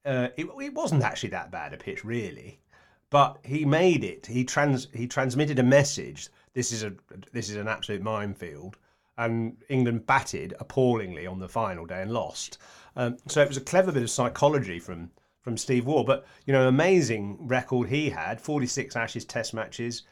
uh, 0.06 0.30
it, 0.38 0.48
it 0.62 0.74
wasn't 0.74 1.04
actually 1.04 1.30
that 1.30 1.52
bad 1.52 1.74
a 1.74 1.78
pitch, 1.78 2.06
really. 2.06 2.62
But 3.10 3.38
he 3.44 3.64
made 3.66 4.04
it. 4.04 4.26
He 4.26 4.44
trans 4.44 4.88
he 4.94 5.08
transmitted 5.08 5.60
a 5.60 5.64
message. 5.64 6.30
This 6.54 6.72
is 6.72 6.84
a 6.84 6.94
this 7.34 7.50
is 7.50 7.58
an 7.58 7.68
absolute 7.68 8.02
minefield 8.02 8.78
and 9.18 9.58
England 9.70 10.06
batted 10.06 10.54
appallingly 10.60 11.26
on 11.26 11.40
the 11.40 11.50
final 11.50 11.86
day 11.86 12.02
and 12.02 12.12
lost. 12.12 12.58
Um, 12.96 13.18
so 13.28 13.42
it 13.42 13.48
was 13.48 13.58
a 13.58 13.62
clever 13.62 13.92
bit 13.92 14.04
of 14.04 14.10
psychology 14.10 14.80
from 14.80 15.12
from 15.42 15.58
Steve 15.58 15.86
Waugh. 15.86 16.04
But 16.04 16.26
you 16.46 16.54
know, 16.54 16.68
amazing 16.68 17.38
record 17.40 17.90
he 17.90 18.10
had: 18.10 18.42
46 18.42 18.96
Ashes 18.96 19.26
Test 19.26 19.54
matches, 19.54 20.04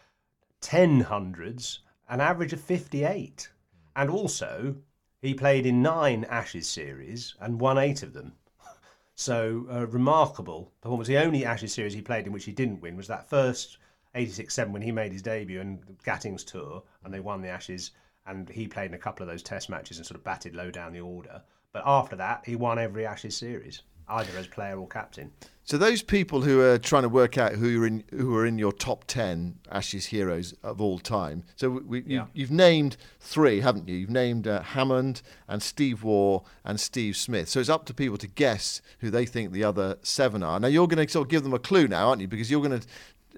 10 0.62 1.02
hundreds, 1.02 1.80
an 2.10 2.22
average 2.22 2.54
of 2.54 2.62
58, 2.62 3.50
and 3.96 4.10
also 4.10 4.76
he 5.22 5.34
played 5.34 5.66
in 5.66 5.82
nine 5.82 6.26
Ashes 6.26 6.68
series 6.68 7.36
and 7.40 7.60
won 7.60 7.78
eight 7.78 8.04
of 8.04 8.14
them. 8.14 8.34
So 9.18 9.66
uh, 9.72 9.88
remarkable 9.88 10.74
performance. 10.82 11.08
The 11.08 11.24
only 11.24 11.46
Ashes 11.46 11.74
series 11.74 11.94
he 11.94 12.02
played 12.02 12.28
in 12.28 12.34
which 12.34 12.44
he 12.44 12.52
didn't 12.52 12.82
win 12.82 12.98
was 12.98 13.08
that 13.08 13.30
first 13.30 13.78
86-7 14.14 14.72
when 14.72 14.82
he 14.82 14.92
made 14.92 15.14
his 15.14 15.22
debut 15.22 15.62
in 15.62 15.80
Gatting's 16.04 16.44
tour 16.44 16.84
and 17.04 17.14
they 17.14 17.22
won 17.22 17.42
the 17.42 17.48
Ashes 17.48 17.92
and 18.26 18.50
he 18.50 18.68
played 18.68 18.90
in 18.90 18.94
a 18.94 19.00
couple 19.00 19.24
of 19.24 19.30
those 19.30 19.44
test 19.44 19.70
matches 19.70 19.98
and 19.98 20.06
sort 20.06 20.18
of 20.18 20.24
batted 20.24 20.56
low 20.56 20.72
down 20.72 20.94
the 20.94 21.02
order. 21.02 21.42
But 21.74 21.84
after 21.86 22.16
that, 22.16 22.44
he 22.46 22.56
won 22.56 22.80
every 22.80 23.06
Ashes 23.06 23.36
series, 23.36 23.82
either 24.08 24.38
as 24.38 24.48
player 24.48 24.80
or 24.80 24.88
captain. 24.88 25.32
So 25.66 25.78
those 25.78 26.04
people 26.04 26.42
who 26.42 26.62
are 26.62 26.78
trying 26.78 27.04
to 27.04 27.10
work 27.10 27.40
out 27.40 27.54
who 27.54 27.82
are 27.82 27.88
in 27.88 28.04
who 28.12 28.36
are 28.36 28.46
in 28.46 28.60
your 28.60 28.72
top 28.72 29.06
ten 29.08 29.58
Ashes 29.72 30.06
heroes 30.06 30.54
of 30.64 30.80
all 30.80 31.00
time. 31.00 31.44
So 31.56 31.70
we, 31.70 32.04
you, 32.04 32.24
have 32.38 32.52
named 32.52 32.98
three, 33.20 33.62
haven't 33.62 33.88
you? 33.88 33.96
You've 33.96 34.12
named 34.12 34.48
uh, 34.48 34.62
Hammond 34.62 35.24
and 35.48 35.62
Steve 35.62 36.04
Waugh 36.04 36.44
and 36.64 36.80
Steve 36.80 37.18
Smith. 37.18 37.50
So 37.50 37.60
it's 37.60 37.68
up 37.68 37.86
to 37.88 37.96
people 37.96 38.18
to 38.20 38.28
guess 38.28 38.80
who 39.00 39.10
they 39.10 39.26
think 39.26 39.52
the 39.52 39.64
other 39.64 39.98
seven 40.04 40.44
are. 40.44 40.60
Now 40.60 40.68
you're 40.68 40.88
going 40.88 41.06
to 41.06 41.12
sort 41.12 41.26
of 41.26 41.32
give 41.32 41.44
them 41.44 41.54
a 41.54 41.60
clue 41.60 41.88
now, 41.88 42.10
aren't 42.10 42.22
you? 42.22 42.28
Because 42.28 42.52
you're 42.52 42.62
going 42.62 42.80
to 42.80 42.88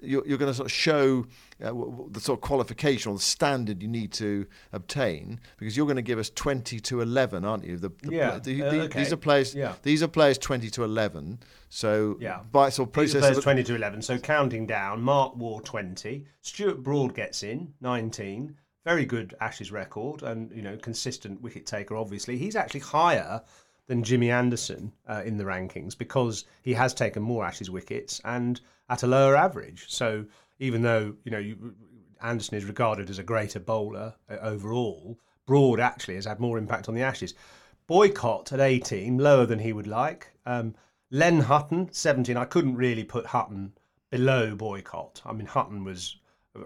you're, 0.02 0.26
you're 0.26 0.38
going 0.38 0.50
to 0.50 0.54
sort 0.54 0.66
of 0.66 0.72
show 0.72 1.26
uh, 1.62 1.72
the 2.10 2.20
sort 2.20 2.38
of 2.38 2.40
qualification 2.40 3.10
or 3.10 3.16
the 3.16 3.22
standard 3.22 3.82
you 3.82 3.88
need 3.88 4.12
to 4.12 4.46
obtain 4.72 5.40
because 5.56 5.76
you're 5.76 5.86
going 5.86 5.96
to 5.96 6.02
give 6.02 6.18
us 6.18 6.30
20 6.30 6.78
to 6.80 7.00
11 7.00 7.44
aren't 7.44 7.64
you 7.64 7.76
the, 7.76 7.90
the 8.02 8.12
yeah 8.12 8.38
the, 8.38 8.62
uh, 8.62 8.66
okay. 8.66 8.98
these 9.00 9.12
are 9.12 9.16
players 9.16 9.54
yeah. 9.54 9.74
these 9.82 10.02
are 10.02 10.08
players 10.08 10.38
20 10.38 10.70
to 10.70 10.84
11 10.84 11.38
so 11.68 12.16
yeah 12.20 12.40
by 12.52 12.68
sort 12.68 12.88
of 12.88 12.92
process 12.92 13.20
players 13.20 13.40
20 13.40 13.64
to 13.64 13.74
11 13.74 14.02
so 14.02 14.18
counting 14.18 14.66
down 14.66 15.02
Mark 15.02 15.36
Waugh 15.36 15.60
20 15.60 16.24
stuart 16.40 16.82
broad 16.82 17.14
gets 17.14 17.42
in 17.42 17.72
19 17.80 18.54
very 18.84 19.04
good 19.04 19.34
ashes 19.40 19.72
record 19.72 20.22
and 20.22 20.52
you 20.52 20.62
know 20.62 20.76
consistent 20.76 21.40
wicket 21.42 21.66
taker 21.66 21.96
obviously 21.96 22.38
he's 22.38 22.56
actually 22.56 22.80
higher 22.80 23.42
than 23.88 24.04
Jimmy 24.04 24.30
Anderson 24.30 24.92
uh, 25.08 25.22
in 25.24 25.36
the 25.38 25.44
rankings 25.44 25.96
because 25.98 26.44
he 26.62 26.74
has 26.74 26.94
taken 26.94 27.22
more 27.22 27.44
Ashes 27.44 27.70
wickets 27.70 28.20
and 28.24 28.60
at 28.88 29.02
a 29.02 29.06
lower 29.06 29.34
average. 29.34 29.86
So 29.88 30.26
even 30.58 30.82
though 30.82 31.14
you 31.24 31.30
know 31.30 31.38
you, 31.38 31.74
Anderson 32.20 32.56
is 32.56 32.64
regarded 32.64 33.10
as 33.10 33.18
a 33.18 33.22
greater 33.22 33.60
bowler 33.60 34.14
uh, 34.28 34.36
overall, 34.40 35.18
Broad 35.46 35.80
actually 35.80 36.16
has 36.16 36.26
had 36.26 36.40
more 36.40 36.58
impact 36.58 36.88
on 36.88 36.94
the 36.94 37.02
Ashes. 37.02 37.34
Boycott 37.86 38.52
at 38.52 38.60
18, 38.60 39.16
lower 39.16 39.46
than 39.46 39.60
he 39.60 39.72
would 39.72 39.86
like. 39.86 40.32
Um, 40.44 40.74
Len 41.10 41.40
Hutton, 41.40 41.88
17. 41.90 42.36
I 42.36 42.44
couldn't 42.44 42.76
really 42.76 43.04
put 43.04 43.24
Hutton 43.26 43.72
below 44.10 44.54
Boycott. 44.54 45.22
I 45.24 45.32
mean, 45.32 45.46
Hutton 45.46 45.84
was 45.84 46.16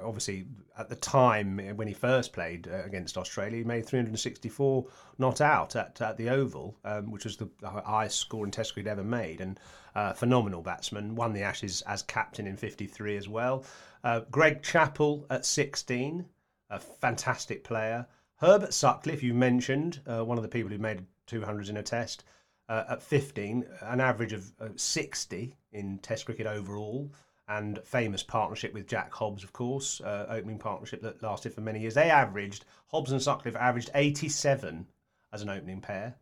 obviously 0.04 0.46
at 0.78 0.88
the 0.88 0.96
time 0.96 1.58
when 1.76 1.88
he 1.88 1.94
first 1.94 2.32
played 2.32 2.68
uh, 2.68 2.82
against 2.84 3.18
Australia, 3.18 3.58
he 3.58 3.64
made 3.64 3.86
364 3.86 4.86
not 5.18 5.40
out 5.40 5.76
at, 5.76 6.00
at 6.00 6.16
the 6.16 6.28
Oval, 6.28 6.76
um, 6.84 7.10
which 7.10 7.24
was 7.24 7.36
the 7.36 7.48
highest 7.64 8.18
score 8.18 8.44
in 8.44 8.50
Test 8.50 8.74
cricket 8.74 8.90
ever 8.90 9.04
made, 9.04 9.40
and 9.40 9.58
uh, 9.94 10.12
phenomenal 10.12 10.62
batsman. 10.62 11.14
Won 11.14 11.32
the 11.32 11.42
Ashes 11.42 11.82
as 11.82 12.02
captain 12.02 12.46
in 12.46 12.56
53 12.56 13.16
as 13.16 13.28
well. 13.28 13.64
Uh, 14.04 14.20
Greg 14.30 14.62
Chappell 14.62 15.26
at 15.30 15.44
16, 15.44 16.24
a 16.70 16.78
fantastic 16.78 17.64
player. 17.64 18.06
Herbert 18.36 18.74
Sutcliffe, 18.74 19.22
you 19.22 19.34
mentioned, 19.34 20.00
uh, 20.06 20.24
one 20.24 20.38
of 20.38 20.42
the 20.42 20.48
people 20.48 20.70
who 20.70 20.78
made 20.78 21.04
200s 21.28 21.70
in 21.70 21.76
a 21.76 21.82
Test. 21.82 22.24
Uh, 22.68 22.84
at 22.90 23.02
15, 23.02 23.66
an 23.82 24.00
average 24.00 24.32
of 24.32 24.52
60 24.76 25.56
in 25.72 25.98
Test 25.98 26.24
cricket 26.26 26.46
overall 26.46 27.12
and 27.58 27.78
famous 27.84 28.22
partnership 28.22 28.72
with 28.72 28.86
Jack 28.86 29.12
Hobbs, 29.12 29.44
of 29.44 29.52
course, 29.52 30.00
uh, 30.00 30.26
opening 30.28 30.58
partnership 30.58 31.02
that 31.02 31.22
lasted 31.22 31.52
for 31.52 31.60
many 31.60 31.80
years. 31.80 31.94
They 31.94 32.10
averaged, 32.10 32.64
Hobbs 32.88 33.12
and 33.12 33.20
Sutcliffe 33.20 33.56
averaged 33.56 33.90
87 33.94 34.86
as 35.32 35.42
an 35.42 35.50
opening 35.50 35.80
pair. 35.80 36.14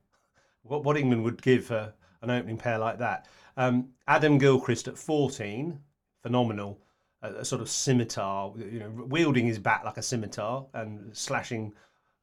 What, 0.63 0.85
what 0.85 0.97
England 0.97 1.23
would 1.25 1.41
give 1.41 1.67
for 1.67 1.93
an 2.23 2.31
opening 2.31 2.57
pair 2.57 2.79
like 2.79 2.99
that. 2.99 3.27
Um, 3.57 3.91
Adam 4.09 4.39
Gilchrist 4.39 4.89
at 4.89 4.99
14, 4.99 5.79
phenomenal. 6.23 6.81
a 7.23 7.45
sort 7.45 7.63
of 7.63 7.71
scimitar, 7.71 8.53
you 8.57 8.81
know, 8.81 8.91
wielding 8.91 9.47
his 9.47 9.59
bat 9.59 9.83
like 9.85 9.99
a 9.99 10.03
scimitar 10.03 10.67
and 10.75 11.17
slashing 11.17 11.73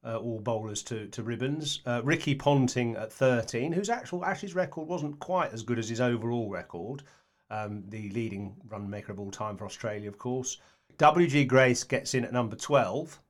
uh, 0.04 0.16
all 0.16 0.38
bowlers 0.38 0.82
to, 0.84 1.06
to 1.08 1.22
ribbons. 1.22 1.80
Uh, 1.86 2.02
Ricky 2.04 2.34
Ponting 2.34 2.96
at 2.96 3.12
13, 3.12 3.72
whose 3.72 3.90
actual 3.90 4.24
Ashes 4.24 4.54
record 4.54 4.86
wasn't 4.86 5.18
quite 5.18 5.52
as 5.52 5.62
good 5.62 5.78
as 5.78 5.88
his 5.88 6.00
overall 6.00 6.48
record 6.50 7.02
um, 7.50 7.84
the 7.88 8.10
leading 8.10 8.54
run 8.68 8.88
maker 8.88 9.12
of 9.12 9.20
all 9.20 9.30
time 9.30 9.56
for 9.56 9.64
Australia, 9.64 10.08
of 10.08 10.18
course. 10.18 10.58
W.G. 10.98 11.44
Grace 11.44 11.84
gets 11.84 12.14
in 12.14 12.24
at 12.24 12.32
number 12.32 12.56
12 12.56 13.20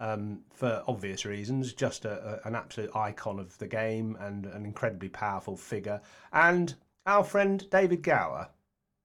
um, 0.00 0.40
for 0.52 0.82
obvious 0.88 1.24
reasons, 1.24 1.72
just 1.72 2.04
a, 2.04 2.40
a, 2.44 2.48
an 2.48 2.54
absolute 2.54 2.94
icon 2.96 3.38
of 3.38 3.56
the 3.58 3.66
game 3.66 4.16
and 4.20 4.46
an 4.46 4.64
incredibly 4.64 5.08
powerful 5.08 5.56
figure. 5.56 6.00
And 6.32 6.74
our 7.06 7.22
friend 7.22 7.68
David 7.70 8.02
Gower 8.02 8.48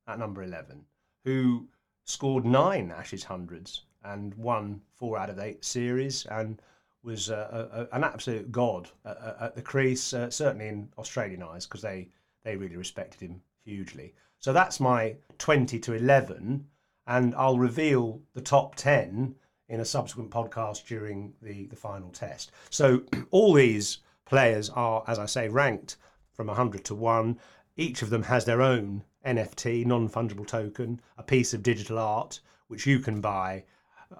at 0.08 0.20
number 0.20 0.44
11, 0.44 0.86
who 1.24 1.68
scored 2.04 2.46
nine 2.46 2.92
Ashes 2.92 3.24
hundreds 3.24 3.84
and 4.04 4.34
won 4.36 4.82
four 4.96 5.18
out 5.18 5.30
of 5.30 5.40
eight 5.40 5.64
series 5.64 6.26
and 6.28 6.62
was 7.04 7.30
uh, 7.30 7.68
a, 7.92 7.96
an 7.96 8.04
absolute 8.04 8.52
god 8.52 8.90
at, 9.06 9.38
at 9.40 9.56
the 9.56 9.62
crease, 9.62 10.14
uh, 10.14 10.30
certainly 10.30 10.68
in 10.68 10.90
Australian 10.98 11.44
eyes, 11.44 11.66
because 11.66 11.82
they, 11.82 12.10
they 12.44 12.56
really 12.56 12.76
respected 12.76 13.22
him 13.22 13.42
hugely. 13.64 14.14
So 14.40 14.54
that's 14.54 14.80
my 14.80 15.16
20 15.38 15.80
to 15.80 15.94
11, 15.94 16.66
and 17.08 17.36
I'll 17.36 17.58
reveal 17.58 18.22
the 18.34 18.42
top 18.42 18.76
10 18.76 19.36
in 19.70 19.80
a 19.80 19.86
subsequent 19.86 20.32
podcast 20.32 20.86
during 20.86 21.34
the, 21.42 21.66
the 21.66 21.76
final 21.76 22.10
test. 22.10 22.52
So 22.70 23.02
all 23.32 23.54
these 23.54 24.00
players 24.26 24.70
are, 24.70 25.04
as 25.08 25.20
I 25.20 25.26
say, 25.26 25.50
ranked 25.50 25.98
from 26.34 26.48
100 26.48 26.86
to 26.86 26.96
1. 26.96 27.38
Each 27.76 28.02
of 28.02 28.10
them 28.10 28.24
has 28.24 28.46
their 28.46 28.62
own 28.62 29.04
NFT, 29.26 29.86
non 29.86 30.08
fungible 30.10 30.48
token, 30.48 31.02
a 31.18 31.24
piece 31.24 31.54
of 31.54 31.64
digital 31.64 32.00
art, 32.00 32.40
which 32.68 32.86
you 32.86 33.00
can 33.00 33.22
buy. 33.22 33.64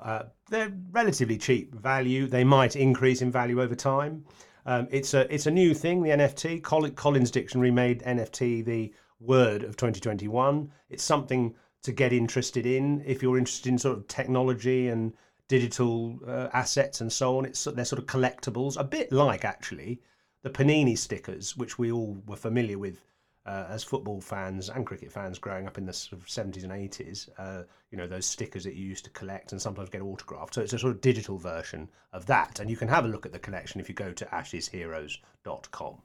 Uh, 0.02 0.24
they're 0.50 0.74
relatively 0.92 1.38
cheap 1.38 1.74
value. 1.74 2.28
They 2.28 2.44
might 2.44 2.76
increase 2.76 3.22
in 3.22 3.32
value 3.32 3.62
over 3.62 3.76
time. 3.76 4.26
Um, 4.66 4.88
it's 4.92 5.14
a 5.14 5.34
it's 5.34 5.46
a 5.46 5.52
new 5.52 5.74
thing, 5.74 6.04
the 6.04 6.10
NFT. 6.10 6.62
Collins 6.62 7.32
Dictionary 7.32 7.72
made 7.72 8.04
NFT 8.04 8.66
the 8.66 8.94
word 9.20 9.64
of 9.64 9.78
2021. 9.78 10.72
It's 10.90 11.04
something 11.04 11.56
to 11.84 11.92
get 11.92 12.14
interested 12.14 12.66
in 12.66 13.04
if 13.06 13.22
you're 13.22 13.38
interested 13.38 13.70
in 13.70 13.78
sort 13.78 13.98
of 13.98 14.08
technology 14.08 14.90
and 14.90 15.14
digital 15.48 16.20
uh, 16.28 16.50
assets 16.54 17.02
and 17.02 17.12
so 17.12 17.38
on. 17.38 17.46
It's 17.46 17.64
they're 17.64 17.86
sort 17.86 18.02
of 18.02 18.08
collectibles, 18.08 18.80
a 18.80 18.84
bit 18.84 19.12
like 19.12 19.46
actually 19.46 20.02
the 20.44 20.50
Panini 20.50 20.98
stickers, 20.98 21.58
which 21.58 21.78
we 21.80 21.92
all 21.92 22.22
were 22.26 22.36
familiar 22.36 22.78
with 22.78 23.02
uh, 23.46 23.66
as 23.70 23.84
football 23.84 24.20
fans 24.20 24.70
and 24.70 24.86
cricket 24.86 25.12
fans 25.12 25.40
growing 25.40 25.68
up 25.68 25.78
in 25.78 25.86
the 25.86 25.94
sort 25.94 26.22
of 26.22 26.28
70s 26.28 26.64
and 26.64 26.74
80s. 26.74 27.30
Uh, 27.38 27.64
you 27.92 27.98
know 27.98 28.08
those 28.08 28.26
stickers 28.26 28.66
that 28.66 28.76
you 28.76 28.86
used 28.86 29.06
to 29.06 29.12
collect 29.12 29.54
and 29.54 29.62
sometimes 29.62 29.90
get 29.90 30.02
autographed. 30.02 30.54
So 30.54 30.62
it's 30.62 30.74
a 30.74 30.80
sort 30.80 30.94
of 30.94 31.02
digital 31.02 31.38
version 31.38 31.90
of 32.12 32.26
that, 32.26 32.60
and 32.60 32.70
you 32.70 32.76
can 32.76 32.90
have 32.90 33.06
a 33.06 33.08
look 33.08 33.26
at 33.26 33.32
the 33.32 33.40
collection 33.40 33.80
if 33.80 33.88
you 33.88 33.96
go 33.96 34.12
to 34.12 34.26
ashesheroes.com. 34.26 36.02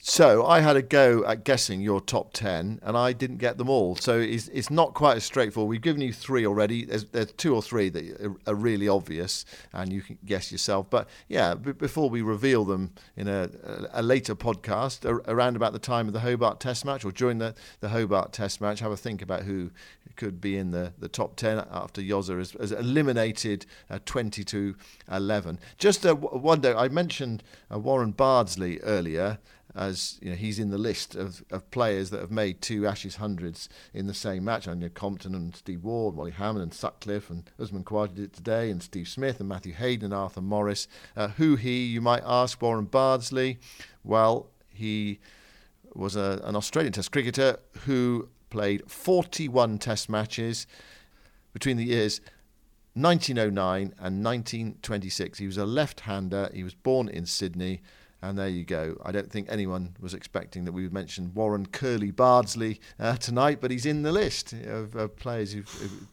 So 0.00 0.46
I 0.46 0.60
had 0.60 0.76
a 0.76 0.82
go 0.82 1.24
at 1.26 1.44
guessing 1.44 1.80
your 1.80 2.00
top 2.00 2.32
10 2.32 2.80
and 2.82 2.96
I 2.96 3.12
didn't 3.12 3.38
get 3.38 3.58
them 3.58 3.68
all. 3.68 3.96
So 3.96 4.18
it's, 4.18 4.46
it's 4.48 4.70
not 4.70 4.94
quite 4.94 5.16
as 5.16 5.24
straightforward. 5.24 5.68
We've 5.68 5.80
given 5.80 6.00
you 6.00 6.12
three 6.12 6.46
already. 6.46 6.84
There's, 6.84 7.04
there's 7.06 7.32
two 7.32 7.54
or 7.54 7.62
three 7.62 7.88
that 7.88 8.36
are, 8.46 8.54
really 8.54 8.88
obvious 8.88 9.44
and 9.72 9.92
you 9.92 10.02
can 10.02 10.18
guess 10.24 10.50
yourself. 10.52 10.88
But 10.88 11.08
yeah, 11.28 11.54
b- 11.54 11.72
before 11.72 12.08
we 12.10 12.22
reveal 12.22 12.64
them 12.64 12.92
in 13.16 13.28
a, 13.28 13.50
a, 13.64 14.00
a 14.00 14.02
later 14.02 14.34
podcast, 14.34 15.04
around 15.28 15.56
about 15.56 15.72
the 15.72 15.78
time 15.78 16.06
of 16.06 16.12
the 16.12 16.20
Hobart 16.20 16.60
Test 16.60 16.84
match 16.84 17.04
or 17.04 17.12
during 17.12 17.38
the, 17.38 17.54
the 17.80 17.88
Hobart 17.88 18.32
Test 18.32 18.60
match, 18.60 18.80
have 18.80 18.92
a 18.92 18.96
think 18.96 19.20
about 19.20 19.42
who 19.42 19.70
could 20.16 20.40
be 20.40 20.56
in 20.56 20.70
the, 20.70 20.92
the 20.98 21.08
top 21.08 21.36
10 21.36 21.64
after 21.70 22.00
Yoza 22.00 22.36
has, 22.36 22.52
has 22.52 22.72
eliminated 22.72 23.66
uh, 23.90 23.98
20 24.04 24.44
to 24.44 24.74
11. 25.10 25.58
Just 25.76 26.06
uh, 26.06 26.14
one 26.14 26.60
day, 26.60 26.72
I 26.72 26.88
mentioned 26.88 27.42
uh, 27.72 27.78
Warren 27.78 28.12
Bardsley 28.12 28.80
earlier 28.80 29.38
as 29.74 30.18
you 30.22 30.30
know, 30.30 30.36
he's 30.36 30.58
in 30.58 30.70
the 30.70 30.78
list 30.78 31.14
of, 31.14 31.44
of 31.50 31.70
players 31.70 32.10
that 32.10 32.20
have 32.20 32.30
made 32.30 32.60
two 32.60 32.86
Ashes 32.86 33.16
hundreds 33.16 33.68
in 33.92 34.06
the 34.06 34.14
same 34.14 34.44
match. 34.44 34.66
I 34.66 34.74
know 34.74 34.88
Compton 34.88 35.34
and 35.34 35.54
Steve 35.54 35.84
Waugh, 35.84 36.10
Wally 36.10 36.30
Hammond 36.30 36.62
and 36.62 36.74
Sutcliffe 36.74 37.30
and 37.30 37.50
Usman 37.58 37.84
Khawaja 37.84 38.14
did 38.14 38.24
it 38.24 38.32
today, 38.32 38.70
and 38.70 38.82
Steve 38.82 39.08
Smith 39.08 39.40
and 39.40 39.48
Matthew 39.48 39.74
Hayden 39.74 40.06
and 40.06 40.14
Arthur 40.14 40.40
Morris. 40.40 40.88
Uh, 41.16 41.28
who 41.28 41.56
he, 41.56 41.84
you 41.84 42.00
might 42.00 42.22
ask, 42.24 42.60
Warren 42.62 42.86
Bardsley? 42.86 43.58
Well, 44.04 44.48
he 44.72 45.20
was 45.94 46.16
a, 46.16 46.40
an 46.44 46.56
Australian 46.56 46.92
Test 46.92 47.12
cricketer 47.12 47.58
who 47.84 48.28
played 48.50 48.90
41 48.90 49.78
Test 49.78 50.08
matches 50.08 50.66
between 51.52 51.76
the 51.76 51.84
years 51.84 52.20
1909 52.94 53.94
and 53.98 54.24
1926. 54.24 55.38
He 55.38 55.46
was 55.46 55.58
a 55.58 55.66
left 55.66 56.00
hander. 56.00 56.50
He 56.52 56.64
was 56.64 56.74
born 56.74 57.08
in 57.08 57.26
Sydney. 57.26 57.80
And 58.20 58.36
there 58.36 58.48
you 58.48 58.64
go. 58.64 59.00
I 59.04 59.12
don't 59.12 59.30
think 59.30 59.46
anyone 59.48 59.96
was 60.00 60.12
expecting 60.12 60.64
that 60.64 60.72
we 60.72 60.82
would 60.82 60.92
mention 60.92 61.32
Warren 61.34 61.66
Curly 61.66 62.10
Bardsley 62.10 62.80
uh, 62.98 63.16
tonight, 63.16 63.60
but 63.60 63.70
he's 63.70 63.86
in 63.86 64.02
the 64.02 64.10
list 64.10 64.52
of, 64.52 64.96
of 64.96 65.14
players 65.14 65.52
who've, 65.52 65.68
who've 65.68 66.06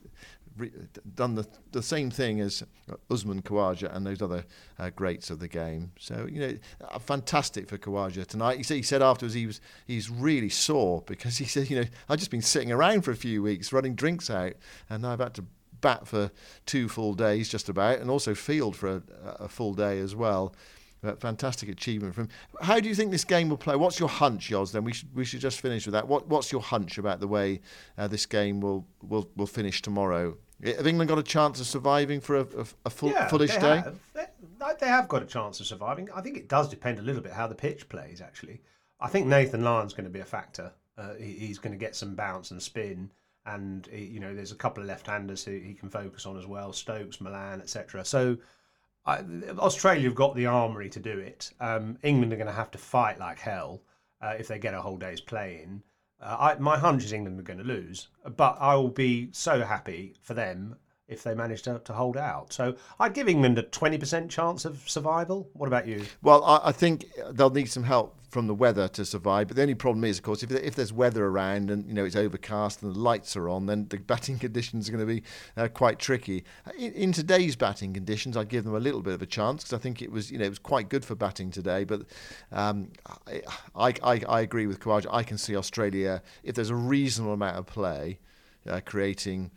re- 0.57 0.71
done 1.15 1.35
the, 1.35 1.47
the 1.71 1.81
same 1.81 2.11
thing 2.11 2.39
as 2.41 2.63
Usman 3.09 3.41
Khawaja 3.41 3.93
and 3.95 4.05
those 4.05 4.21
other 4.21 4.45
uh, 4.77 4.91
greats 4.95 5.29
of 5.29 5.39
the 5.39 5.47
game. 5.47 5.91
So, 5.99 6.27
you 6.31 6.39
know, 6.39 6.57
uh, 6.89 6.99
fantastic 6.99 7.67
for 7.67 7.77
Khawaja 7.77 8.25
tonight. 8.27 8.57
He 8.57 8.63
said, 8.63 8.77
he 8.77 8.83
said 8.83 9.01
afterwards 9.01 9.33
he 9.33 9.47
was 9.47 9.61
he's 9.87 10.09
really 10.09 10.49
sore 10.49 11.01
because 11.07 11.37
he 11.37 11.45
said, 11.45 11.69
you 11.69 11.81
know, 11.81 11.87
I've 12.07 12.19
just 12.19 12.31
been 12.31 12.41
sitting 12.41 12.71
around 12.71 13.01
for 13.01 13.11
a 13.11 13.15
few 13.15 13.41
weeks 13.41 13.73
running 13.73 13.95
drinks 13.95 14.29
out, 14.29 14.53
and 14.89 15.01
now 15.01 15.13
I've 15.13 15.19
had 15.19 15.33
to 15.35 15.45
bat 15.81 16.07
for 16.07 16.31
two 16.65 16.87
full 16.87 17.13
days 17.13 17.49
just 17.49 17.69
about, 17.69 17.99
and 17.99 18.09
also 18.09 18.33
field 18.33 18.75
for 18.75 18.89
a, 18.89 19.01
a 19.39 19.47
full 19.47 19.73
day 19.73 19.99
as 19.99 20.15
well. 20.15 20.53
But 21.05 21.21
fantastic 21.21 21.69
achievement 21.69 22.15
from. 22.15 22.29
How 22.61 22.79
do 22.79 22.89
you 22.89 22.95
think 22.95 23.11
this 23.11 23.23
game 23.23 23.47
will 23.47 23.57
play? 23.57 23.75
What's 23.75 23.99
your 23.99 24.09
hunch, 24.09 24.49
Yoz? 24.49 24.71
Then 24.71 24.83
we 24.83 24.91
should 24.91 25.15
we 25.15 25.23
should 25.23 25.39
just 25.39 25.61
finish 25.61 25.85
with 25.85 25.93
that. 25.93 26.07
What 26.07 26.27
what's 26.27 26.51
your 26.51 26.61
hunch 26.61 26.97
about 26.97 27.19
the 27.19 27.27
way 27.27 27.61
uh, 27.97 28.07
this 28.07 28.25
game 28.25 28.59
will 28.59 28.87
will 29.03 29.29
will 29.35 29.45
finish 29.45 29.83
tomorrow? 29.83 30.35
Have 30.63 30.87
England 30.87 31.09
got 31.09 31.19
a 31.19 31.23
chance 31.23 31.59
of 31.59 31.67
surviving 31.67 32.21
for 32.21 32.37
a, 32.37 32.41
a, 32.41 32.65
a 32.85 32.89
full 32.89 33.11
Yeah, 33.11 33.27
fullish 33.27 33.53
they 33.53 33.61
day? 33.61 33.75
Have. 33.77 33.99
They, 34.13 34.25
they 34.79 34.87
have 34.87 35.07
got 35.07 35.21
a 35.21 35.25
chance 35.25 35.59
of 35.59 35.67
surviving. 35.67 36.09
I 36.15 36.21
think 36.21 36.37
it 36.37 36.49
does 36.49 36.67
depend 36.69 36.97
a 36.97 37.03
little 37.03 37.21
bit 37.21 37.33
how 37.33 37.45
the 37.45 37.55
pitch 37.55 37.87
plays. 37.87 38.19
Actually, 38.19 38.61
I 38.99 39.07
think 39.07 39.27
Nathan 39.27 39.63
Lyon's 39.63 39.93
going 39.93 40.05
to 40.05 40.09
be 40.09 40.21
a 40.21 40.25
factor. 40.25 40.71
Uh, 40.97 41.13
he, 41.19 41.33
he's 41.33 41.59
going 41.59 41.73
to 41.73 41.77
get 41.77 41.95
some 41.95 42.15
bounce 42.15 42.49
and 42.49 42.59
spin, 42.63 43.11
and 43.45 43.87
he, 43.91 44.05
you 44.05 44.19
know, 44.19 44.33
there's 44.33 44.53
a 44.53 44.55
couple 44.55 44.81
of 44.81 44.87
left-handers 44.87 45.43
who 45.43 45.51
he 45.51 45.75
can 45.75 45.89
focus 45.89 46.25
on 46.25 46.35
as 46.35 46.47
well. 46.47 46.73
Stokes, 46.73 47.21
Malan, 47.21 47.61
etc. 47.61 48.03
So. 48.03 48.37
I, 49.05 49.23
Australia 49.59 50.07
have 50.09 50.15
got 50.15 50.35
the 50.35 50.47
armory 50.47 50.89
to 50.89 50.99
do 50.99 51.19
it. 51.19 51.51
Um, 51.59 51.97
England 52.01 52.33
are 52.33 52.37
going 52.37 52.47
to 52.47 52.53
have 52.53 52.71
to 52.71 52.77
fight 52.77 53.19
like 53.19 53.39
hell 53.39 53.81
uh, 54.21 54.35
if 54.39 54.47
they 54.47 54.57
get 54.57 54.73
a 54.73 54.81
whole 54.81 54.97
day's 54.97 55.21
play 55.21 55.61
in. 55.63 55.83
Uh, 56.21 56.37
I, 56.39 56.55
my 56.59 56.77
hunch 56.77 57.03
is 57.03 57.13
England 57.13 57.39
are 57.39 57.43
going 57.43 57.59
to 57.59 57.65
lose, 57.65 58.07
but 58.35 58.57
I 58.59 58.75
will 58.75 58.89
be 58.89 59.29
so 59.31 59.63
happy 59.63 60.15
for 60.21 60.33
them 60.33 60.77
if 61.07 61.23
they 61.23 61.35
manage 61.35 61.61
to, 61.63 61.79
to 61.85 61.93
hold 61.93 62.17
out. 62.17 62.51
So 62.51 62.75
I'd 62.99 63.13
give 63.13 63.29
England 63.29 63.59
a 63.59 63.63
20% 63.63 64.29
chance 64.29 64.65
of 64.65 64.89
survival. 64.89 65.49
What 65.53 65.67
about 65.67 65.87
you? 65.87 66.03
Well, 66.23 66.43
I, 66.43 66.61
I 66.65 66.71
think 66.71 67.05
they'll 67.31 67.51
need 67.51 67.69
some 67.69 67.83
help 67.83 68.15
from 68.35 68.47
the 68.47 68.53
weather 68.53 68.87
to 68.89 69.05
survive. 69.05 69.47
But 69.47 69.55
the 69.55 69.61
only 69.61 69.75
problem 69.75 70.03
is, 70.03 70.17
of 70.17 70.23
course, 70.23 70.43
if, 70.43 70.51
if 70.51 70.75
there's 70.75 70.91
weather 70.91 71.25
around 71.25 71.69
and 71.69 71.87
you 71.87 71.93
know 71.93 72.03
it's 72.03 72.15
overcast 72.15 72.81
and 72.83 72.93
the 72.93 72.99
lights 72.99 73.37
are 73.37 73.47
on, 73.47 73.67
then 73.67 73.87
the 73.89 73.97
batting 73.97 74.39
conditions 74.45 74.89
are 74.89 74.91
going 74.91 75.07
to 75.07 75.13
be 75.13 75.23
uh, 75.55 75.67
quite 75.67 75.99
tricky. 75.99 76.43
In, 76.77 76.91
in 76.93 77.11
today's 77.13 77.55
batting 77.55 77.93
conditions, 77.93 78.35
I'd 78.35 78.49
give 78.49 78.63
them 78.63 78.75
a 78.75 78.79
little 78.79 79.01
bit 79.01 79.13
of 79.13 79.21
a 79.21 79.25
chance 79.25 79.63
because 79.63 79.73
I 79.73 79.81
think 79.81 80.01
it 80.01 80.11
was 80.11 80.31
you 80.31 80.37
know 80.39 80.45
it 80.45 80.49
was 80.49 80.59
quite 80.59 80.89
good 80.89 81.05
for 81.05 81.15
batting 81.15 81.51
today. 81.51 81.83
But 81.83 82.01
um, 82.51 82.89
I, 83.75 83.93
I, 84.03 84.21
I 84.27 84.41
agree 84.41 84.67
with 84.67 84.79
Khawaja. 84.79 85.07
I 85.11 85.23
can 85.23 85.37
see 85.37 85.55
Australia 85.55 86.21
if 86.43 86.55
there's 86.55 86.71
a 86.71 86.75
reasonable 86.75 87.35
amount 87.35 87.57
of 87.57 87.67
play, 87.67 88.19
uh, 88.67 88.81
creating 88.83 89.51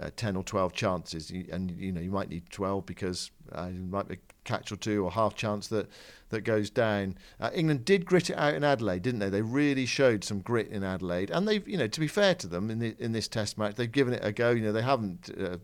uh, 0.00 0.10
10 0.16 0.36
or 0.36 0.42
12 0.42 0.72
chances. 0.72 1.30
And 1.30 1.70
you 1.72 1.92
know 1.92 2.00
you 2.00 2.10
might 2.10 2.28
need 2.28 2.48
12 2.50 2.86
because 2.86 3.30
uh, 3.52 3.68
you 3.72 3.80
might 3.80 4.08
be 4.08 4.14
a 4.14 4.18
catch 4.44 4.70
or 4.70 4.76
two 4.76 5.04
or 5.04 5.10
half 5.10 5.34
chance 5.34 5.68
that 5.68 5.88
that 6.30 6.42
goes 6.42 6.70
down. 6.70 7.16
Uh, 7.40 7.50
England 7.54 7.84
did 7.84 8.04
grit 8.04 8.30
it 8.30 8.36
out 8.36 8.54
in 8.54 8.64
Adelaide 8.64 9.02
didn't 9.02 9.20
they? 9.20 9.28
They 9.28 9.42
really 9.42 9.86
showed 9.86 10.24
some 10.24 10.40
grit 10.40 10.68
in 10.68 10.82
Adelaide. 10.82 11.30
And 11.30 11.46
they've 11.46 11.66
you 11.66 11.76
know 11.76 11.88
to 11.88 12.00
be 12.00 12.08
fair 12.08 12.34
to 12.36 12.46
them 12.46 12.70
in 12.70 12.78
the, 12.78 12.96
in 12.98 13.12
this 13.12 13.28
test 13.28 13.58
match 13.58 13.74
they've 13.76 13.90
given 13.90 14.14
it 14.14 14.24
a 14.24 14.32
go. 14.32 14.50
You 14.50 14.62
know 14.62 14.72
they 14.72 14.82
haven't 14.82 15.30
uh, 15.38 15.58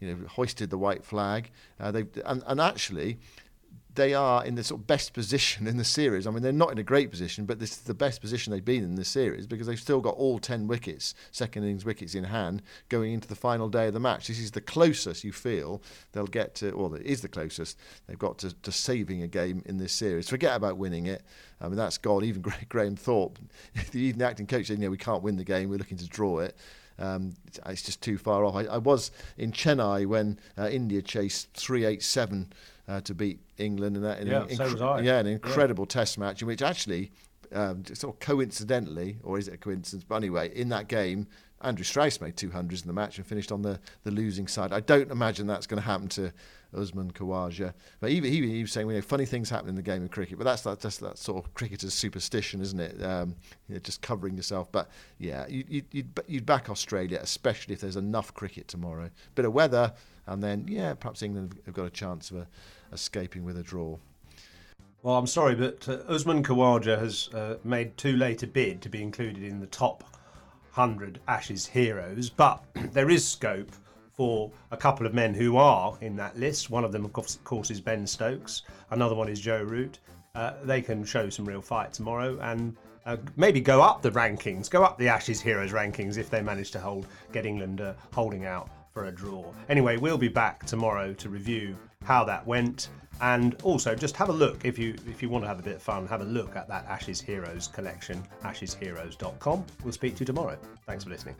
you 0.00 0.14
know 0.14 0.26
hoisted 0.28 0.70
the 0.70 0.78
white 0.78 1.04
flag. 1.04 1.50
Uh, 1.80 1.90
they 1.90 2.06
and, 2.24 2.42
and 2.46 2.60
actually 2.60 3.18
they 3.98 4.14
are 4.14 4.44
in 4.44 4.54
the 4.54 4.62
sort 4.62 4.80
of 4.80 4.86
best 4.86 5.12
position 5.12 5.66
in 5.66 5.76
the 5.76 5.84
series. 5.84 6.26
I 6.26 6.30
mean, 6.30 6.42
they're 6.42 6.52
not 6.52 6.70
in 6.70 6.78
a 6.78 6.82
great 6.84 7.10
position, 7.10 7.44
but 7.44 7.58
this 7.58 7.72
is 7.72 7.78
the 7.78 7.94
best 7.94 8.20
position 8.20 8.52
they've 8.52 8.64
been 8.64 8.84
in 8.84 8.94
the 8.94 9.04
series 9.04 9.46
because 9.46 9.66
they've 9.66 9.78
still 9.78 10.00
got 10.00 10.14
all 10.14 10.38
10 10.38 10.68
wickets, 10.68 11.14
second 11.32 11.64
innings 11.64 11.84
wickets 11.84 12.14
in 12.14 12.22
hand, 12.24 12.62
going 12.88 13.12
into 13.12 13.26
the 13.26 13.34
final 13.34 13.68
day 13.68 13.88
of 13.88 13.94
the 13.94 14.00
match. 14.00 14.28
This 14.28 14.38
is 14.38 14.52
the 14.52 14.60
closest 14.60 15.24
you 15.24 15.32
feel 15.32 15.82
they'll 16.12 16.26
get 16.28 16.54
to, 16.56 16.72
well, 16.76 16.94
it 16.94 17.04
is 17.04 17.20
the 17.22 17.28
closest 17.28 17.76
they've 18.06 18.18
got 18.18 18.38
to, 18.38 18.54
to 18.54 18.70
saving 18.72 19.22
a 19.22 19.26
game 19.26 19.62
in 19.66 19.78
this 19.78 19.92
series. 19.92 20.28
Forget 20.28 20.54
about 20.54 20.78
winning 20.78 21.06
it. 21.06 21.22
I 21.60 21.66
mean, 21.66 21.76
that's 21.76 21.98
gone. 21.98 22.24
Even 22.24 22.42
Graham 22.68 22.94
Thorpe, 22.94 23.38
even 23.92 24.16
the 24.20 24.24
acting 24.24 24.46
coach 24.46 24.68
said, 24.68 24.78
you 24.78 24.84
know, 24.84 24.90
we 24.90 24.96
can't 24.96 25.24
win 25.24 25.36
the 25.36 25.44
game, 25.44 25.68
we're 25.68 25.76
looking 25.78 25.98
to 25.98 26.06
draw 26.08 26.38
it. 26.38 26.56
Um, 27.00 27.34
it's- 27.46 27.60
it's 27.72 27.82
just 27.82 28.00
too 28.00 28.16
far 28.16 28.44
off. 28.44 28.54
I, 28.54 28.64
I 28.64 28.78
was 28.78 29.10
in 29.36 29.50
Chennai 29.52 30.06
when 30.06 30.38
uh, 30.56 30.68
India 30.68 31.02
chased 31.02 31.52
387 31.54 32.52
uh, 32.88 33.00
to 33.02 33.14
beat 33.14 33.40
England, 33.58 33.96
and 33.96 34.04
that 34.04 34.20
in 34.20 34.26
Yeah, 34.26 34.44
an 34.44 34.56
so 34.56 34.64
was 34.64 34.80
I. 34.80 35.00
yeah, 35.00 35.18
an 35.18 35.26
incredible 35.26 35.86
Test 35.86 36.18
match 36.18 36.42
in 36.42 36.48
which 36.48 36.62
actually, 36.62 37.12
um, 37.52 37.84
sort 37.86 38.14
of 38.14 38.20
coincidentally, 38.20 39.18
or 39.22 39.38
is 39.38 39.48
it 39.48 39.54
a 39.54 39.58
coincidence? 39.58 40.04
But 40.04 40.16
anyway, 40.16 40.50
in 40.54 40.70
that 40.70 40.88
game, 40.88 41.26
Andrew 41.60 41.84
Strauss 41.84 42.20
made 42.20 42.36
200s 42.36 42.82
in 42.82 42.86
the 42.86 42.92
match 42.92 43.18
and 43.18 43.26
finished 43.26 43.50
on 43.52 43.62
the, 43.62 43.80
the 44.04 44.10
losing 44.10 44.46
side. 44.46 44.72
I 44.72 44.80
don't 44.80 45.10
imagine 45.10 45.46
that's 45.46 45.66
going 45.66 45.82
to 45.82 45.86
happen 45.86 46.08
to 46.10 46.32
Usman 46.76 47.10
Khawaja. 47.12 47.72
But 48.00 48.10
he, 48.10 48.20
he, 48.20 48.46
he 48.48 48.60
was 48.62 48.72
saying, 48.72 48.88
you 48.88 48.94
know, 48.94 49.02
funny 49.02 49.24
things 49.26 49.50
happen 49.50 49.68
in 49.68 49.74
the 49.74 49.82
game 49.82 50.04
of 50.04 50.10
cricket, 50.10 50.38
but 50.38 50.44
that's 50.44 50.62
that, 50.62 50.80
just 50.80 51.00
that 51.00 51.18
sort 51.18 51.44
of 51.44 51.52
cricketer's 51.54 51.94
superstition, 51.94 52.60
isn't 52.60 52.78
it? 52.78 53.02
Um, 53.02 53.34
you 53.68 53.74
know, 53.74 53.80
just 53.80 54.02
covering 54.02 54.36
yourself. 54.36 54.70
But 54.70 54.88
yeah, 55.18 55.46
you, 55.48 55.64
you, 55.68 55.82
you'd, 55.90 56.20
you'd 56.26 56.46
back 56.46 56.70
Australia, 56.70 57.18
especially 57.22 57.74
if 57.74 57.80
there's 57.80 57.96
enough 57.96 58.32
cricket 58.34 58.68
tomorrow. 58.68 59.10
Bit 59.34 59.44
of 59.44 59.52
weather, 59.52 59.92
and 60.26 60.42
then, 60.42 60.66
yeah, 60.68 60.94
perhaps 60.94 61.22
England 61.22 61.58
have 61.66 61.74
got 61.74 61.86
a 61.86 61.90
chance 61.90 62.30
of 62.30 62.36
a, 62.36 62.46
escaping 62.92 63.44
with 63.44 63.58
a 63.58 63.62
draw. 63.62 63.96
Well, 65.02 65.16
I'm 65.16 65.26
sorry, 65.26 65.54
but 65.54 65.88
uh, 65.88 65.98
Usman 66.08 66.42
Khawaja 66.42 66.98
has 66.98 67.28
uh, 67.32 67.56
made 67.64 67.96
too 67.96 68.16
late 68.16 68.42
a 68.42 68.46
bid 68.46 68.82
to 68.82 68.88
be 68.88 69.02
included 69.02 69.44
in 69.44 69.60
the 69.60 69.66
top 69.66 70.02
100 70.74 71.20
Ashes 71.28 71.66
heroes, 71.66 72.30
but 72.30 72.64
there 72.92 73.10
is 73.10 73.26
scope 73.26 73.70
for 74.12 74.50
a 74.72 74.76
couple 74.76 75.06
of 75.06 75.14
men 75.14 75.32
who 75.32 75.56
are 75.56 75.96
in 76.00 76.16
that 76.16 76.36
list. 76.36 76.70
One 76.70 76.84
of 76.84 76.90
them, 76.90 77.04
of 77.04 77.12
course, 77.44 77.70
is 77.70 77.80
Ben 77.80 78.06
Stokes. 78.06 78.62
Another 78.90 79.14
one 79.14 79.28
is 79.28 79.38
Joe 79.40 79.62
Root. 79.62 80.00
Uh, 80.34 80.54
they 80.64 80.82
can 80.82 81.04
show 81.04 81.30
some 81.30 81.44
real 81.44 81.62
fight 81.62 81.92
tomorrow 81.92 82.38
and 82.42 82.76
uh, 83.06 83.16
maybe 83.36 83.60
go 83.60 83.80
up 83.80 84.02
the 84.02 84.10
rankings, 84.10 84.68
go 84.68 84.82
up 84.82 84.98
the 84.98 85.08
Ashes 85.08 85.40
heroes 85.40 85.72
rankings 85.72 86.18
if 86.18 86.28
they 86.30 86.42
manage 86.42 86.72
to 86.72 86.80
hold 86.80 87.06
get 87.32 87.46
England 87.46 87.80
uh, 87.80 87.94
holding 88.12 88.44
out 88.44 88.68
for 88.92 89.06
a 89.06 89.12
draw. 89.12 89.44
Anyway, 89.68 89.96
we'll 89.96 90.18
be 90.18 90.28
back 90.28 90.66
tomorrow 90.66 91.12
to 91.14 91.28
review 91.28 91.76
how 92.04 92.24
that 92.24 92.46
went. 92.46 92.88
And 93.20 93.56
also 93.62 93.94
just 93.96 94.16
have 94.16 94.28
a 94.28 94.32
look 94.32 94.64
if 94.64 94.78
you 94.78 94.94
if 95.06 95.22
you 95.22 95.28
want 95.28 95.42
to 95.44 95.48
have 95.48 95.58
a 95.58 95.62
bit 95.62 95.76
of 95.76 95.82
fun 95.82 96.06
have 96.06 96.20
a 96.20 96.24
look 96.24 96.54
at 96.54 96.68
that 96.68 96.84
ashes 96.86 97.20
heroes 97.20 97.66
collection 97.66 98.22
ashesheroes.com 98.44 99.64
we'll 99.82 99.92
speak 99.92 100.14
to 100.14 100.20
you 100.20 100.26
tomorrow. 100.26 100.56
Thanks 100.86 101.02
for 101.02 101.10
listening 101.10 101.34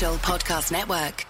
Podcast 0.00 0.72
Network. 0.72 1.29